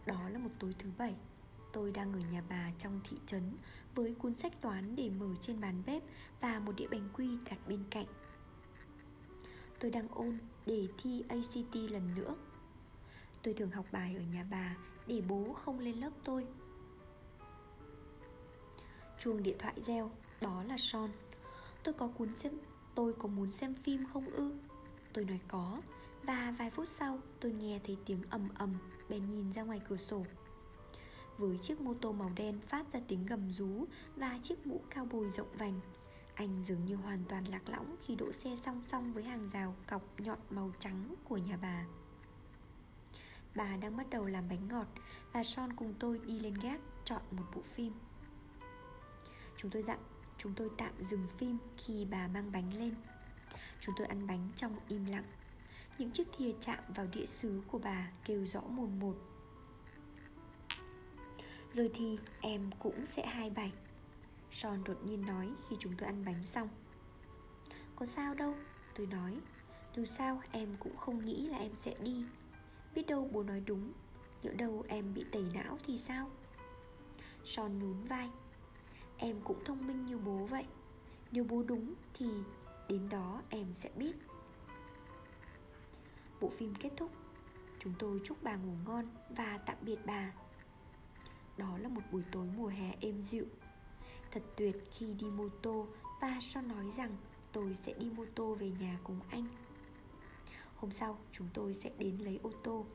Đó 0.06 0.30
là 0.30 0.40
một 0.40 0.50
tối 0.60 0.76
thứ 0.80 0.90
bảy. 0.98 1.16
Tôi 1.78 1.92
đang 1.92 2.14
ở 2.14 2.20
nhà 2.32 2.44
bà 2.50 2.72
trong 2.78 3.00
thị 3.10 3.18
trấn 3.26 3.42
với 3.96 4.16
cuốn 4.20 4.36
sách 4.36 4.62
toán 4.62 4.96
để 4.96 5.10
mở 5.10 5.28
trên 5.42 5.62
bàn 5.62 5.84
bếp 5.86 6.04
và 6.42 6.60
một 6.60 6.72
đĩa 6.76 6.88
bánh 6.88 7.10
quy 7.14 7.38
đặt 7.46 7.58
bên 7.68 7.84
cạnh. 7.90 8.06
Tôi 9.80 9.92
đang 9.92 10.08
ôn 10.08 10.38
để 10.66 10.88
thi 10.98 11.24
ACT 11.28 11.76
lần 11.76 12.16
nữa. 12.16 12.36
Tôi 13.44 13.54
thường 13.54 13.72
học 13.72 13.86
bài 13.92 14.16
ở 14.16 14.22
nhà 14.34 14.46
bà 14.52 14.76
để 15.08 15.22
bố 15.28 15.54
không 15.54 15.80
lên 15.80 15.96
lớp 15.96 16.10
tôi. 16.24 16.48
Chuông 19.24 19.44
điện 19.44 19.58
thoại 19.60 19.76
reo, 19.86 20.12
Đó 20.42 20.64
là 20.64 20.78
son 20.80 21.10
Tôi 21.84 21.94
có 21.94 22.08
cuốn 22.08 22.36
xem, 22.36 22.54
Tôi 22.96 23.14
có 23.14 23.28
muốn 23.28 23.52
xem 23.52 23.76
phim 23.84 24.06
không 24.14 24.26
ư 24.30 24.52
Tôi 25.14 25.26
nói 25.26 25.40
có, 25.48 25.82
Và 26.24 26.56
vài 26.60 26.70
phút 26.70 26.88
sau 26.90 27.20
tôi 27.40 27.52
nghe 27.52 27.80
thấy 27.84 27.98
tiếng 28.06 28.22
ầm 28.30 28.50
ầm, 28.56 28.74
Bèn 29.10 29.32
nhìn 29.32 29.52
ra 29.52 29.64
ngoài 29.64 29.82
cửa 29.90 29.98
sổ 29.98 30.26
với 31.38 31.58
chiếc 31.58 31.82
mô 31.82 31.94
tô 31.94 32.12
màu 32.12 32.32
đen 32.36 32.60
phát 32.68 32.94
ra 32.94 33.00
tiếng 33.08 33.26
gầm 33.26 33.52
rú 33.52 33.86
Và 34.16 34.40
chiếc 34.44 34.68
mũ 34.68 34.82
cao 34.90 35.06
bồi 35.06 35.30
rộng 35.38 35.58
vành. 35.58 35.80
Anh 36.34 36.64
dường 36.64 36.86
như 36.86 36.96
hoàn 36.96 37.24
toàn 37.30 37.48
lạc 37.48 37.70
lõng 37.70 37.96
khi 38.06 38.16
đỗ 38.16 38.32
xe 38.32 38.56
song 38.56 38.82
song 38.88 39.14
với 39.14 39.24
hàng 39.24 39.50
rào 39.54 39.76
cọc 39.88 40.20
nhọn 40.20 40.40
màu 40.50 40.72
trắng 40.80 41.16
của 41.24 41.38
nhà 41.38 41.58
bà. 41.62 41.86
Bà 43.56 43.78
đang 43.78 43.98
bắt 43.98 44.10
đầu 44.10 44.26
làm 44.26 44.50
bánh 44.50 44.68
ngọt 44.68 44.88
Và 45.32 45.44
Sean 45.44 45.76
cùng 45.76 45.94
tôi 46.00 46.20
đi 46.26 46.40
lên 46.40 46.54
gác 46.54 46.82
chọn 47.06 47.22
một 47.32 47.44
bộ 47.56 47.62
phim. 47.62 47.94
Chúng 49.58 49.72
tôi 49.72 49.84
dặn 49.84 50.00
Chúng 50.38 50.54
tôi 50.54 50.70
tạm 50.78 50.94
dừng 51.10 51.28
phim 51.38 51.58
khi 51.78 52.06
bà 52.06 52.28
mang 52.28 52.52
bánh 52.52 52.74
lên. 52.74 52.94
Chúng 53.82 53.96
tôi 53.98 54.08
ăn 54.08 54.28
bánh 54.28 54.50
trong 54.56 54.76
im 54.88 55.06
lặng. 55.06 55.24
Những 55.98 56.12
chiếc 56.12 56.28
thìa 56.38 56.52
chạm 56.62 56.80
vào 56.96 57.08
đĩa 57.14 57.26
sứ 57.26 57.62
của 57.68 57.80
bà 57.80 58.12
kêu 58.26 58.46
rõ 58.46 58.62
mồn 58.62 59.00
một. 59.00 59.16
Rồi 61.78 61.92
thì 61.94 62.18
em 62.42 62.70
cũng 62.80 63.06
sẽ 63.08 63.26
hai 63.26 63.50
bạch, 63.50 63.72
son 64.52 64.84
đột 64.84 65.06
nhiên 65.06 65.26
nói 65.26 65.50
khi 65.70 65.76
chúng 65.80 65.94
tôi 65.98 66.08
ăn 66.08 66.26
bánh 66.26 66.44
xong. 66.54 66.70
Có 67.96 68.06
sao 68.06 68.34
đâu, 68.34 68.56
tôi 68.96 69.08
nói. 69.08 69.38
Dù 69.96 70.06
sao 70.06 70.42
em 70.52 70.76
cũng 70.80 70.98
không 70.98 71.26
nghĩ 71.26 71.48
là 71.48 71.58
em 71.58 71.72
sẽ 71.84 71.96
đi. 72.02 72.26
Biết 72.96 73.08
đâu 73.08 73.30
bố 73.32 73.44
nói 73.44 73.64
đúng. 73.66 73.92
Nhỡ 74.44 74.52
đâu 74.54 74.86
em 74.88 75.14
bị 75.14 75.26
tẩy 75.32 75.44
não 75.54 75.78
thì 75.86 75.98
sao? 75.98 76.32
Son 77.44 77.80
nhún 77.80 78.04
vai. 78.04 78.30
Em 79.18 79.42
cũng 79.44 79.64
thông 79.66 79.88
minh 79.88 80.06
như 80.06 80.18
bố 80.18 80.46
vậy. 80.46 80.66
Nếu 81.32 81.44
bố 81.44 81.64
đúng 81.64 81.94
thì 82.14 82.30
đến 82.90 83.10
đó 83.10 83.42
em 83.50 83.74
sẽ 83.74 83.90
biết. 83.96 84.14
Bộ 86.42 86.52
phim 86.58 86.76
kết 86.76 86.92
thúc. 86.98 87.12
Chúng 87.80 87.94
tôi 88.00 88.22
chúc 88.24 88.44
bà 88.44 88.56
ngủ 88.56 88.74
ngon 88.86 89.06
và 89.30 89.60
tạm 89.66 89.78
biệt 89.82 90.00
bà. 90.06 90.34
Đó 91.58 91.78
là 91.78 91.90
một 91.90 92.02
buổi 92.12 92.24
tối 92.32 92.48
mùa 92.58 92.68
hè 92.68 92.94
êm 93.02 93.22
dịu. 93.22 93.46
Thật 94.32 94.44
tuyệt 94.58 94.76
khi 94.92 95.14
đi 95.14 95.28
mô 95.28 95.50
tô 95.62 95.88
Và 96.22 96.40
Sean 96.42 96.68
nói 96.68 96.92
rằng 96.98 97.18
tôi 97.52 97.76
sẽ 97.76 97.94
đi 97.94 98.10
mô 98.10 98.26
tô 98.36 98.56
về 98.56 98.72
nhà 98.80 99.00
cùng 99.04 99.20
anh. 99.30 99.46
Hôm 100.76 100.92
sau, 100.92 101.18
chúng 101.32 101.48
tôi 101.54 101.74
sẽ 101.74 101.90
đến 101.98 102.18
lấy 102.18 102.40
ô 102.44 102.52
tô. 102.64 102.86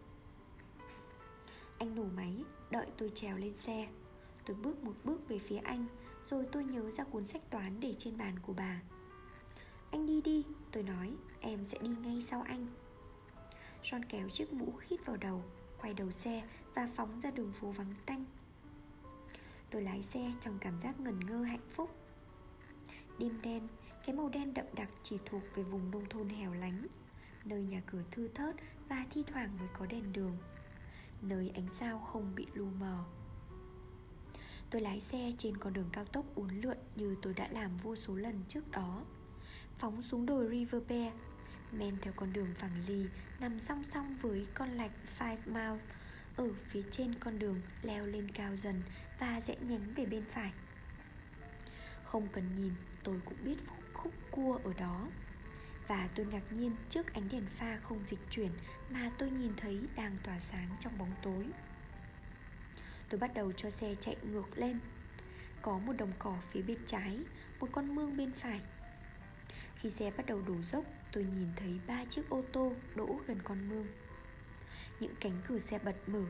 Anh 1.78 1.94
nổ 1.94 2.04
máy, 2.16 2.44
Đợi 2.70 2.86
tôi 2.96 3.10
trèo 3.14 3.36
lên 3.36 3.54
xe. 3.66 3.88
Tôi 4.46 4.56
bước 4.56 4.84
một 4.84 4.94
bước 5.04 5.28
về 5.28 5.38
phía 5.38 5.58
anh, 5.58 5.86
Rồi 6.26 6.46
tôi 6.52 6.64
nhớ 6.64 6.90
ra 6.90 7.04
cuốn 7.04 7.24
sách 7.24 7.50
toán 7.50 7.80
để 7.80 7.94
trên 7.98 8.18
bàn 8.18 8.38
của 8.38 8.52
bà. 8.52 8.80
Anh 9.90 10.06
đi 10.06 10.20
đi, 10.20 10.44
Tôi 10.70 10.82
nói, 10.82 11.12
em 11.40 11.66
sẽ 11.66 11.78
đi 11.78 11.88
ngay 11.88 12.24
sau 12.30 12.42
anh. 12.42 12.66
John 13.82 14.02
kéo 14.08 14.28
chiếc 14.28 14.52
mũ 14.52 14.72
khít 14.78 15.06
vào 15.06 15.16
đầu, 15.16 15.42
Quay 15.80 15.94
đầu 15.94 16.10
xe 16.10 16.42
và 16.74 16.88
phóng 16.94 17.20
ra 17.20 17.30
đường 17.30 17.52
phố 17.52 17.70
vắng 17.70 17.94
tanh. 18.06 18.24
Tôi 19.72 19.82
lái 19.82 20.02
xe 20.02 20.32
trong 20.40 20.58
cảm 20.58 20.78
giác 20.78 21.00
ngần 21.00 21.20
ngơ 21.20 21.42
hạnh 21.42 21.68
phúc. 21.70 21.90
Đêm 23.18 23.40
đen, 23.42 23.68
cái 24.06 24.16
màu 24.16 24.28
đen 24.28 24.54
đậm 24.54 24.66
đặc 24.74 24.88
chỉ 25.02 25.16
thuộc 25.26 25.42
về 25.54 25.62
vùng 25.62 25.90
nông 25.90 26.08
thôn 26.08 26.28
hẻo 26.28 26.52
lánh 26.52 26.86
Nơi 27.44 27.62
nhà 27.62 27.82
cửa 27.86 28.02
thư 28.10 28.28
thớt 28.28 28.56
và 28.88 29.06
thi 29.10 29.24
thoảng 29.26 29.56
mới 29.58 29.68
có 29.78 29.86
đèn 29.86 30.12
đường 30.12 30.36
Nơi 31.22 31.52
ánh 31.54 31.66
sao 31.80 31.98
không 32.12 32.34
bị 32.34 32.46
lu 32.54 32.66
mờ. 32.80 33.04
Tôi 34.70 34.80
lái 34.80 35.00
xe 35.00 35.32
trên 35.38 35.56
con 35.56 35.72
đường 35.72 35.88
cao 35.92 36.04
tốc 36.04 36.24
uốn 36.34 36.48
lượn 36.60 36.76
như 36.96 37.16
tôi 37.22 37.34
đã 37.34 37.48
làm 37.48 37.76
vô 37.76 37.96
số 37.96 38.14
lần 38.14 38.40
trước 38.48 38.70
đó 38.70 39.02
Phóng 39.78 40.02
xuống 40.02 40.26
đồi 40.26 40.48
River 40.50 40.82
Bear 40.88 41.12
Men 41.72 41.96
theo 42.02 42.12
con 42.16 42.32
đường 42.32 42.54
phẳng 42.54 42.86
lì 42.86 43.06
nằm 43.40 43.60
song 43.60 43.84
song 43.84 44.16
với 44.20 44.46
con 44.54 44.68
lạch 44.68 44.92
Five 45.18 45.36
Mile. 45.46 45.78
Ở 46.36 46.48
phía 46.68 46.82
trên 46.90 47.14
con 47.14 47.38
đường 47.38 47.60
leo 47.82 48.06
lên 48.06 48.30
cao 48.30 48.56
dần 48.56 48.82
và 49.22 49.40
rẽ 49.46 49.56
nhánh 49.60 49.94
về 49.94 50.06
bên 50.06 50.24
phải. 50.28 50.52
Không 52.04 52.28
cần 52.32 52.44
nhìn, 52.56 52.72
tôi 53.04 53.20
cũng 53.24 53.38
biết 53.44 53.56
khúc 53.92 54.12
cua 54.30 54.58
ở 54.64 54.72
đó. 54.78 55.08
Và 55.88 56.08
tôi 56.14 56.26
ngạc 56.26 56.42
nhiên 56.50 56.76
trước 56.90 57.14
ánh 57.14 57.28
đèn 57.32 57.46
pha 57.58 57.78
không 57.82 58.04
dịch 58.10 58.18
chuyển 58.30 58.50
Mà 58.90 59.10
tôi 59.18 59.30
nhìn 59.30 59.52
thấy 59.56 59.80
đang 59.96 60.16
tỏa 60.24 60.40
sáng 60.40 60.68
trong 60.80 60.98
bóng 60.98 61.12
tối. 61.22 61.46
Tôi 63.08 63.20
bắt 63.20 63.34
đầu 63.34 63.52
cho 63.52 63.70
xe 63.70 63.94
chạy 64.00 64.16
ngược 64.22 64.58
lên. 64.58 64.78
Có 65.62 65.78
một 65.78 65.92
đồng 65.92 66.12
cỏ 66.18 66.36
phía 66.52 66.62
bên 66.62 66.78
trái, 66.86 67.18
Một 67.60 67.68
con 67.72 67.94
mương 67.94 68.16
bên 68.16 68.32
phải. 68.32 68.60
Khi 69.76 69.90
xe 69.90 70.10
bắt 70.16 70.26
đầu 70.26 70.42
đổ 70.48 70.56
dốc, 70.62 70.84
Tôi 71.12 71.24
nhìn 71.24 71.48
thấy 71.56 71.80
ba 71.86 72.04
chiếc 72.04 72.28
ô 72.28 72.42
tô 72.52 72.72
đỗ 72.94 73.20
gần 73.26 73.38
con 73.44 73.68
mương. 73.68 73.86
Những 75.00 75.14
cánh 75.20 75.42
cửa 75.48 75.58
xe 75.58 75.78
bật 75.78 75.96
mở, 76.06 76.24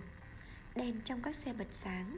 Đèn 0.74 1.00
trong 1.04 1.22
các 1.22 1.36
xe 1.36 1.52
bật 1.52 1.68
sáng 1.72 2.16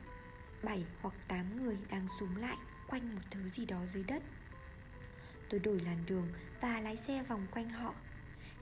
bảy 0.64 0.84
hoặc 1.00 1.14
tám 1.28 1.62
người 1.62 1.76
đang 1.90 2.08
xuống 2.20 2.36
lại 2.36 2.56
Quanh 2.86 3.14
một 3.14 3.22
thứ 3.30 3.50
gì 3.50 3.66
đó 3.66 3.80
dưới 3.92 4.04
đất. 4.04 4.22
Tôi 5.48 5.60
đổi 5.60 5.80
làn 5.80 5.98
đường 6.06 6.28
và 6.60 6.80
lái 6.80 6.96
xe 6.96 7.22
vòng 7.22 7.46
quanh 7.50 7.70
họ, 7.70 7.94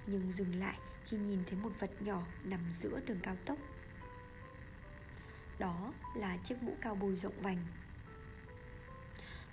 Nhưng 0.07 0.33
dừng 0.33 0.61
lại 0.61 0.79
khi 1.07 1.17
nhìn 1.17 1.45
thấy 1.45 1.59
một 1.63 1.73
vật 1.81 1.91
nhỏ 2.01 2.23
nằm 2.45 2.61
giữa 2.73 3.01
đường 3.07 3.21
cao 3.23 3.37
tốc. 3.45 3.59
Đó 5.59 5.93
là 6.15 6.37
chiếc 6.37 6.63
mũ 6.63 6.77
cao 6.81 6.95
bồi 6.95 7.17
rộng 7.17 7.41
vành. 7.43 7.59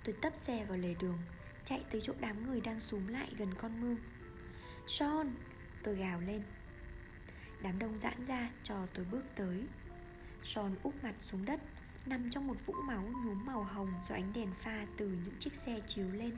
Tôi 0.04 0.14
tấp 0.22 0.32
xe 0.36 0.64
vào 0.64 0.78
lề 0.78 0.94
đường, 0.94 1.18
Chạy 1.64 1.84
tới 1.90 2.00
chỗ 2.04 2.12
đám 2.20 2.46
người 2.46 2.60
đang 2.60 2.80
súm 2.80 3.06
lại 3.06 3.28
gần 3.38 3.54
con 3.54 3.80
mương. 3.80 3.96
Sean! 4.88 5.34
Tôi 5.82 5.96
gào 5.96 6.20
lên. 6.20 6.42
Đám 7.62 7.78
đông 7.78 7.98
giãn 8.02 8.26
ra 8.26 8.50
cho 8.62 8.86
tôi 8.94 9.04
bước 9.10 9.22
tới. 9.34 9.66
Sean 10.44 10.74
úp 10.82 11.04
mặt 11.04 11.14
xuống 11.22 11.44
đất 11.44 11.60
Nằm 12.06 12.30
trong 12.30 12.46
một 12.46 12.56
vũng 12.66 12.86
máu 12.86 13.02
nhúm 13.24 13.46
màu 13.46 13.62
hồng 13.62 13.92
Do 14.08 14.14
ánh 14.14 14.32
đèn 14.34 14.52
pha 14.52 14.86
từ 14.96 15.06
những 15.06 15.34
chiếc 15.40 15.54
xe 15.54 15.80
chiếu 15.88 16.06
lên. 16.12 16.36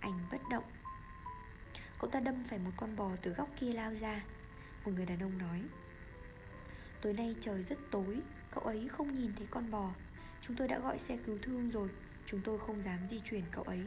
Anh 0.00 0.18
bất 0.32 0.38
động. 0.50 0.64
Cậu 1.98 2.10
ta 2.10 2.20
đâm 2.20 2.44
phải 2.44 2.58
một 2.58 2.70
con 2.76 2.96
bò 2.96 3.10
từ 3.22 3.30
góc 3.30 3.48
kia 3.60 3.72
lao 3.72 3.94
ra. 4.00 4.22
Một 4.84 4.92
người 4.94 5.06
đàn 5.06 5.22
ông 5.22 5.38
nói, 5.38 5.62
Tối 7.00 7.12
nay 7.12 7.34
trời 7.40 7.62
rất 7.62 7.78
tối, 7.90 8.20
Cậu 8.50 8.64
ấy 8.64 8.88
không 8.88 9.14
nhìn 9.14 9.32
thấy 9.36 9.46
con 9.50 9.70
bò. 9.70 9.90
Chúng 10.42 10.56
tôi 10.56 10.68
đã 10.68 10.78
gọi 10.78 10.98
xe 10.98 11.18
cứu 11.26 11.38
thương 11.42 11.70
rồi, 11.70 11.88
Chúng 12.26 12.40
tôi 12.44 12.58
không 12.58 12.82
dám 12.82 12.98
di 13.10 13.20
chuyển 13.30 13.44
cậu 13.50 13.64
ấy. 13.64 13.84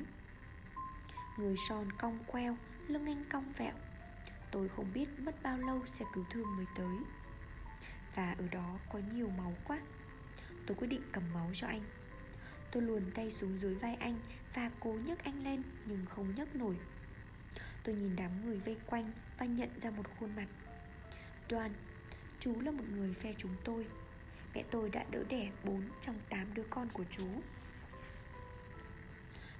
Người 1.37 1.55
son 1.69 1.91
cong 1.97 2.19
queo, 2.27 2.57
Lưng 2.87 3.05
anh 3.05 3.23
cong 3.29 3.53
vẹo. 3.57 3.73
Tôi 4.51 4.69
không 4.69 4.85
biết 4.93 5.19
mất 5.19 5.43
bao 5.43 5.57
lâu 5.57 5.81
xe 5.87 6.05
cứu 6.13 6.25
thương 6.29 6.57
mới 6.57 6.65
tới. 6.75 6.97
Và 8.15 8.31
ở 8.31 8.47
đó 8.51 8.79
có 8.93 8.99
nhiều 9.13 9.29
máu 9.37 9.53
quá. 9.63 9.79
Tôi 10.67 10.77
quyết 10.77 10.87
định 10.87 11.01
cầm 11.11 11.23
máu 11.33 11.49
cho 11.53 11.67
anh. 11.67 11.83
Tôi 12.71 12.83
luồn 12.83 13.11
tay 13.11 13.31
xuống 13.31 13.59
dưới 13.59 13.75
vai 13.75 13.95
anh 13.95 14.19
Và 14.53 14.71
cố 14.79 14.93
nhấc 15.05 15.23
anh 15.23 15.43
lên, 15.43 15.63
Nhưng 15.85 16.05
không 16.05 16.35
nhấc 16.35 16.55
nổi. 16.55 16.75
Tôi 17.83 17.95
nhìn 17.95 18.15
đám 18.15 18.45
người 18.45 18.59
vây 18.59 18.77
quanh 18.85 19.11
Và 19.37 19.45
nhận 19.45 19.69
ra 19.81 19.89
một 19.89 20.05
khuôn 20.19 20.35
mặt. 20.35 20.47
Đoàn, 21.49 21.73
Chú 22.39 22.61
là 22.61 22.71
một 22.71 22.83
người 22.91 23.13
phe 23.13 23.33
chúng 23.33 23.55
tôi. 23.63 23.85
Mẹ 24.53 24.63
tôi 24.71 24.89
đã 24.89 25.05
đỡ 25.11 25.23
đẻ 25.29 25.51
4 25.63 25.81
trong 26.01 26.15
8 26.29 26.53
đứa 26.53 26.63
con 26.69 26.89
của 26.93 27.03
chú. 27.17 27.27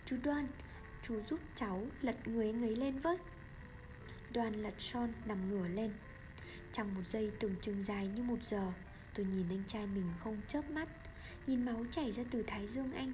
Chú 0.06 0.18
Đoan, 0.24 0.48
Chú 1.08 1.22
giúp 1.30 1.40
cháu 1.56 1.88
lật 2.02 2.28
người 2.28 2.46
anh 2.46 2.64
ấy 2.64 2.76
lên 2.76 3.00
với. 3.00 3.18
Đoan 4.34 4.54
lật 4.54 4.74
son 4.80 5.14
nằm 5.26 5.50
ngửa 5.50 5.68
lên. 5.68 5.94
Trong 6.74 6.96
một 6.96 7.02
giây 7.08 7.32
tưởng 7.40 7.56
chừng 7.62 7.84
dài 7.84 8.08
như 8.08 8.24
một 8.24 8.40
giờ 8.44 8.72
Tôi 9.18 9.26
nhìn 9.26 9.46
anh 9.50 9.64
trai 9.68 9.88
mình 9.88 10.14
không 10.24 10.42
chớp 10.50 10.70
mắt, 10.70 10.90
Nhìn 11.48 11.66
máu 11.66 11.86
chảy 11.92 12.12
ra 12.12 12.24
từ 12.32 12.44
thái 12.44 12.68
dương 12.68 12.94
anh, 12.94 13.14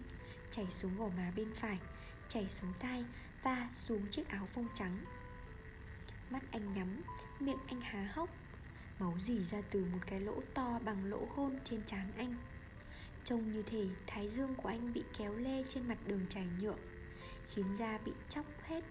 Chảy 0.52 0.68
xuống 0.82 0.98
gò 0.98 1.08
má 1.18 1.32
bên 1.36 1.54
phải, 1.60 1.80
Chảy 2.30 2.50
xuống 2.50 2.74
tai 2.80 3.06
Và 3.44 3.70
xuống 3.88 4.08
chiếc 4.12 4.28
áo 4.30 4.48
phông 4.54 4.68
trắng. 4.76 4.98
Mắt 6.30 6.44
anh 6.52 6.74
nhắm, 6.74 7.02
Miệng 7.40 7.58
anh 7.68 7.82
há 7.82 8.10
hốc, 8.14 8.30
Máu 9.00 9.14
dì 9.22 9.40
ra 9.52 9.62
từ 9.72 9.86
một 9.86 10.00
cái 10.06 10.20
lỗ 10.20 10.42
to 10.54 10.80
bằng 10.86 11.06
lỗ 11.06 11.26
khôn 11.36 11.60
trên 11.64 11.82
trán 11.86 12.12
anh. 12.18 12.36
Trông 13.26 13.54
như 13.54 13.64
thể 13.64 13.88
thái 14.08 14.30
dương 14.30 14.56
của 14.56 14.70
anh 14.70 14.94
bị 14.94 15.04
kéo 15.18 15.36
lê 15.36 15.64
trên 15.70 15.88
mặt 15.88 15.98
đường 16.08 16.26
trải 16.30 16.48
nhựa, 16.62 16.78
Khiến 17.54 17.66
da 17.80 17.98
bị 18.06 18.12
chóc 18.30 18.46
hết, 18.68 18.84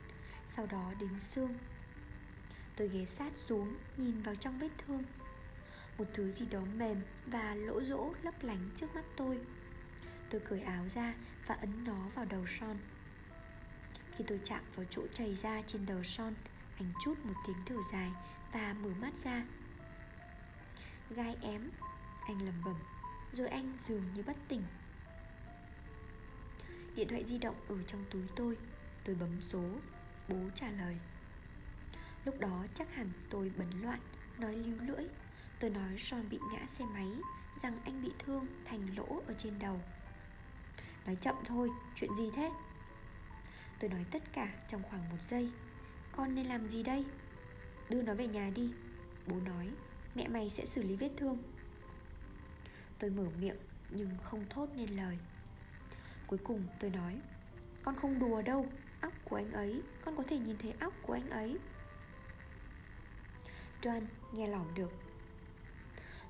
Sau 0.56 0.66
đó 0.66 0.92
đến 1.00 1.18
xương. 1.18 1.54
Tôi 2.76 2.88
ghé 2.88 3.04
sát 3.04 3.32
xuống, 3.48 3.74
Nhìn 3.96 4.22
vào 4.22 4.34
trong 4.34 4.58
vết 4.58 4.70
thương. 4.86 5.02
Một 6.02 6.08
thứ 6.14 6.32
gì 6.32 6.46
đó 6.50 6.60
mềm 6.76 6.96
Và 7.26 7.54
lỗ 7.54 7.82
rỗ 7.82 8.12
lấp 8.22 8.34
lánh 8.42 8.70
trước 8.76 8.94
mắt 8.94 9.04
tôi. 9.16 9.38
Tôi 10.30 10.40
cởi 10.40 10.60
áo 10.60 10.84
ra 10.94 11.14
Và 11.46 11.54
ấn 11.54 11.84
nó 11.84 12.08
vào 12.14 12.24
đầu 12.24 12.44
son 12.60 12.76
Khi 14.16 14.24
tôi 14.28 14.40
chạm 14.44 14.60
vào 14.76 14.86
chỗ 14.90 15.02
chảy 15.14 15.34
ra 15.42 15.62
trên 15.66 15.86
đầu 15.86 16.04
son 16.04 16.34
Anh 16.78 16.92
chút 17.04 17.14
một 17.24 17.34
tiếng 17.46 17.56
thở 17.66 17.76
dài 17.92 18.10
Và 18.52 18.74
mở 18.82 18.88
mắt 19.00 19.12
ra. 19.24 19.44
Gai 21.10 21.36
ém 21.42 21.70
Anh 22.26 22.46
lầm 22.46 22.54
bẩm, 22.64 22.76
Rồi 23.32 23.48
anh 23.48 23.72
dường 23.88 24.04
như 24.14 24.22
bất 24.22 24.36
tỉnh. 24.48 24.62
Điện 26.96 27.08
thoại 27.08 27.24
di 27.24 27.38
động 27.38 27.56
ở 27.68 27.76
trong 27.86 28.04
túi 28.10 28.22
tôi 28.36 28.56
Tôi 29.04 29.14
bấm 29.14 29.40
số, 29.42 29.64
Bố 30.28 30.38
trả 30.54 30.70
lời. 30.70 30.96
Lúc 32.24 32.40
đó 32.40 32.66
chắc 32.74 32.94
hẳn 32.94 33.10
tôi 33.30 33.52
bấn 33.56 33.82
loạn, 33.82 34.00
Nói 34.38 34.54
lưu 34.56 34.76
lưỡi. 34.80 35.08
Tôi 35.62 35.70
nói 35.70 35.98
Sean 35.98 36.28
bị 36.30 36.38
ngã 36.52 36.66
xe 36.66 36.84
máy, 36.84 37.08
Rằng 37.62 37.78
anh 37.84 38.02
bị 38.02 38.10
thương 38.18 38.46
thành 38.64 38.96
lỗ 38.96 39.22
ở 39.26 39.34
trên 39.38 39.58
đầu. 39.58 39.80
Nói 41.06 41.16
chậm 41.20 41.34
thôi, 41.46 41.70
Chuyện 41.96 42.10
gì 42.16 42.30
thế? 42.36 42.50
Tôi 43.80 43.90
nói 43.90 44.04
tất 44.10 44.22
cả 44.32 44.48
trong 44.68 44.82
khoảng 44.82 45.10
một 45.10 45.16
giây. 45.30 45.50
Con 46.16 46.34
nên 46.34 46.46
làm 46.46 46.68
gì 46.68 46.82
đây? 46.82 47.04
Đưa 47.90 48.02
nó 48.02 48.14
về 48.14 48.26
nhà 48.26 48.50
đi. 48.54 48.72
Bố 49.26 49.36
nói, 49.40 49.68
mẹ 50.14 50.28
mày 50.28 50.50
sẽ 50.50 50.66
xử 50.66 50.82
lý 50.82 50.96
vết 50.96 51.10
thương. 51.16 51.38
Tôi 52.98 53.10
mở 53.10 53.26
miệng, 53.40 53.58
nhưng 53.90 54.10
không 54.22 54.44
thốt 54.50 54.68
nên 54.76 54.96
lời. 54.96 55.18
Cuối 56.26 56.38
cùng 56.44 56.66
tôi 56.80 56.90
nói, 56.90 57.18
Con 57.82 57.96
không 57.96 58.18
đùa 58.18 58.42
đâu, 58.42 58.66
Óc 59.00 59.12
của 59.24 59.36
anh 59.36 59.52
ấy, 59.52 59.82
Con 60.04 60.16
có 60.16 60.22
thể 60.28 60.38
nhìn 60.38 60.56
thấy 60.58 60.74
óc 60.80 60.94
của 61.02 61.12
anh 61.12 61.30
ấy. 61.30 61.58
John 63.82 64.02
nghe 64.32 64.46
lỏng 64.46 64.74
được. 64.74 65.11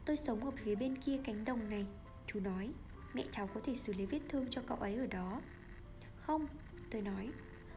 Tôi 0.05 0.17
sống 0.17 0.45
ở 0.45 0.51
phía 0.51 0.75
bên 0.75 0.99
kia 0.99 1.19
cánh 1.25 1.45
đồng 1.45 1.71
này. 1.71 1.87
Chú 2.27 2.41
nói, 2.41 2.71
Mẹ 3.15 3.25
cháu 3.33 3.49
có 3.55 3.61
thể 3.65 3.77
xử 3.77 3.93
lý 3.93 4.07
vết 4.07 4.21
thương 4.29 4.47
cho 4.51 4.63
cậu 4.67 4.77
ấy 4.77 4.95
ở 4.95 5.07
đó. 5.07 5.41
Không, 6.21 6.47
Tôi 6.91 7.03
nói, 7.03 7.31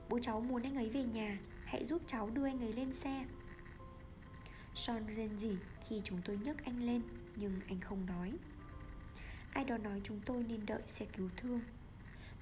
Bố 0.10 0.20
cháu 0.20 0.42
muốn 0.42 0.64
anh 0.64 0.76
ấy 0.76 0.90
về 0.90 1.04
nhà, 1.04 1.38
Hãy 1.66 1.86
giúp 1.86 2.02
cháu 2.08 2.30
đưa 2.30 2.46
anh 2.46 2.60
ấy 2.60 2.74
lên 2.74 2.94
xe. 2.94 3.26
Sean 4.76 5.16
rên 5.16 5.30
rỉ 5.40 5.52
khi 5.88 6.02
chúng 6.04 6.22
tôi 6.26 6.40
nhấc 6.44 6.66
anh 6.66 6.86
lên, 6.86 7.02
Nhưng 7.36 7.54
anh 7.68 7.80
không 7.80 8.06
nói. 8.06 8.34
Ai 9.54 9.66
đó 9.66 9.78
nói 9.78 10.02
chúng 10.04 10.20
tôi 10.26 10.44
nên 10.44 10.66
đợi 10.66 10.82
xe 10.88 11.06
cứu 11.06 11.30
thương. 11.38 11.62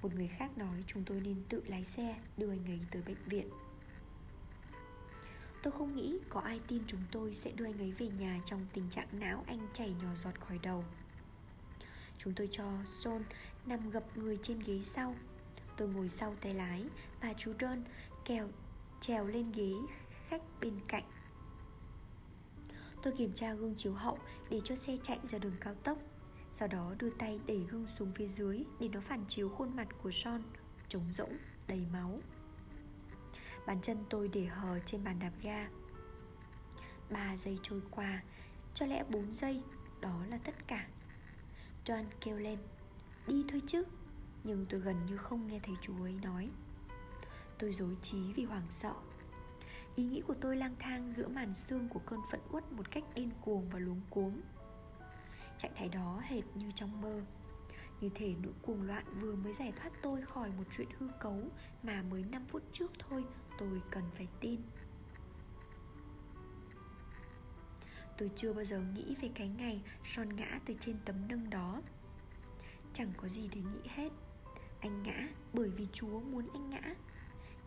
Một 0.02 0.14
người 0.14 0.28
khác 0.28 0.58
nói 0.58 0.84
chúng 0.86 1.04
tôi 1.04 1.20
nên 1.20 1.36
tự 1.48 1.62
lái 1.66 1.84
xe 1.84 2.16
đưa 2.36 2.50
anh 2.50 2.64
ấy 2.66 2.78
tới 2.90 3.02
bệnh 3.06 3.16
viện. 3.26 3.48
Tôi 5.64 5.72
không 5.72 5.96
nghĩ 5.96 6.18
có 6.28 6.40
ai 6.40 6.60
tin 6.68 6.82
chúng 6.86 7.00
tôi 7.12 7.34
sẽ 7.34 7.52
đưa 7.52 7.64
anh 7.64 7.78
ấy 7.78 7.92
về 7.92 8.08
nhà 8.18 8.40
trong 8.46 8.66
tình 8.72 8.84
trạng 8.90 9.08
não 9.12 9.44
anh 9.46 9.68
chảy 9.72 9.94
nhỏ 10.02 10.08
giọt 10.16 10.40
khỏi 10.40 10.58
đầu. 10.62 10.84
Chúng 12.18 12.34
tôi 12.34 12.48
cho 12.52 12.64
Son 13.00 13.22
nằm 13.66 13.90
gập 13.90 14.16
người 14.16 14.38
trên 14.42 14.58
ghế 14.66 14.80
sau. 14.94 15.14
Tôi 15.76 15.88
ngồi 15.88 16.08
sau 16.08 16.34
tay 16.40 16.54
lái 16.54 16.84
và 17.20 17.34
chú 17.38 17.52
Don 17.60 17.84
kèo 18.24 18.48
trèo 19.00 19.26
lên 19.26 19.52
ghế 19.52 19.72
khách 20.28 20.42
bên 20.60 20.80
cạnh. 20.88 21.04
Tôi 23.02 23.12
kiểm 23.18 23.32
tra 23.32 23.54
gương 23.54 23.74
chiếu 23.76 23.92
hậu 23.92 24.18
để 24.50 24.60
cho 24.64 24.76
xe 24.76 24.98
chạy 25.02 25.18
ra 25.30 25.38
đường 25.38 25.56
cao 25.60 25.74
tốc 25.74 25.98
Sau 26.54 26.68
đó 26.68 26.94
đưa 26.98 27.10
tay 27.10 27.40
đẩy 27.46 27.58
gương 27.70 27.86
xuống 27.98 28.12
phía 28.14 28.28
dưới 28.28 28.64
để 28.80 28.88
nó 28.88 29.00
phản 29.00 29.24
chiếu 29.28 29.48
khuôn 29.48 29.76
mặt 29.76 29.88
của 30.02 30.10
Son 30.12 30.42
Trống 30.88 31.04
rỗng, 31.14 31.36
đầy 31.68 31.86
máu. 31.92 32.20
Bàn 33.66 33.80
chân 33.82 34.04
tôi 34.10 34.28
để 34.28 34.44
hờ 34.44 34.78
trên 34.86 35.04
bàn 35.04 35.18
đạp 35.18 35.32
ga. 35.42 35.68
3 37.10 37.36
giây 37.36 37.58
trôi 37.62 37.80
qua, 37.90 38.22
Cho 38.74 38.86
lẽ 38.86 39.04
4 39.08 39.34
giây, 39.34 39.62
Đó 40.00 40.24
là 40.28 40.38
tất 40.38 40.54
cả. 40.66 40.86
John 41.84 42.04
kêu 42.20 42.38
lên, 42.38 42.58
Đi 43.26 43.44
thôi 43.48 43.62
chứ. 43.66 43.84
Nhưng 44.44 44.66
tôi 44.70 44.80
gần 44.80 45.06
như 45.06 45.16
không 45.16 45.46
nghe 45.46 45.60
thấy 45.62 45.74
chú 45.82 46.02
ấy 46.02 46.18
nói. 46.22 46.50
Tôi 47.58 47.72
dối 47.72 47.96
trí 48.02 48.32
vì 48.32 48.44
hoảng 48.44 48.66
sợ. 48.70 48.94
Ý 49.96 50.04
nghĩ 50.04 50.22
của 50.26 50.34
tôi 50.40 50.56
lang 50.56 50.74
thang 50.78 51.12
giữa 51.12 51.28
màn 51.28 51.54
xương 51.54 51.88
của 51.88 52.00
cơn 52.06 52.20
phẫn 52.30 52.40
uất 52.50 52.72
một 52.72 52.90
cách 52.90 53.04
điên 53.14 53.30
cuồng 53.40 53.68
và 53.70 53.78
luống 53.78 54.00
cuống. 54.10 54.40
Trạng 55.58 55.72
thái 55.76 55.88
đó 55.88 56.22
hệt 56.24 56.44
như 56.54 56.70
trong 56.74 57.00
mơ. 57.00 57.20
Như 58.00 58.10
thể 58.14 58.34
nỗi 58.42 58.52
cuồng 58.62 58.82
loạn 58.82 59.04
vừa 59.20 59.34
mới 59.34 59.54
giải 59.54 59.72
thoát 59.76 59.90
tôi 60.02 60.22
khỏi 60.22 60.50
một 60.58 60.64
chuyện 60.76 60.88
hư 60.98 61.08
cấu 61.20 61.40
Mà 61.82 62.02
mới 62.02 62.24
5 62.30 62.44
phút 62.48 62.62
trước 62.72 62.92
thôi 62.98 63.24
tôi 63.58 63.82
cần 63.90 64.04
phải 64.16 64.28
tin. 64.40 64.60
Tôi 68.18 68.30
chưa 68.36 68.52
bao 68.52 68.64
giờ 68.64 68.80
nghĩ 68.80 69.16
về 69.22 69.30
cái 69.34 69.48
ngày 69.48 69.82
Son 70.04 70.36
ngã 70.36 70.60
từ 70.66 70.74
trên 70.80 70.96
tấm 71.04 71.16
nâng 71.28 71.50
đó. 71.50 71.82
Chẳng 72.92 73.12
có 73.16 73.28
gì 73.28 73.48
để 73.54 73.60
nghĩ 73.60 73.88
hết. 73.88 74.12
Anh 74.80 75.02
ngã 75.02 75.28
bởi 75.52 75.68
vì 75.68 75.86
Chúa 75.92 76.20
muốn 76.20 76.48
anh 76.52 76.70
ngã. 76.70 76.94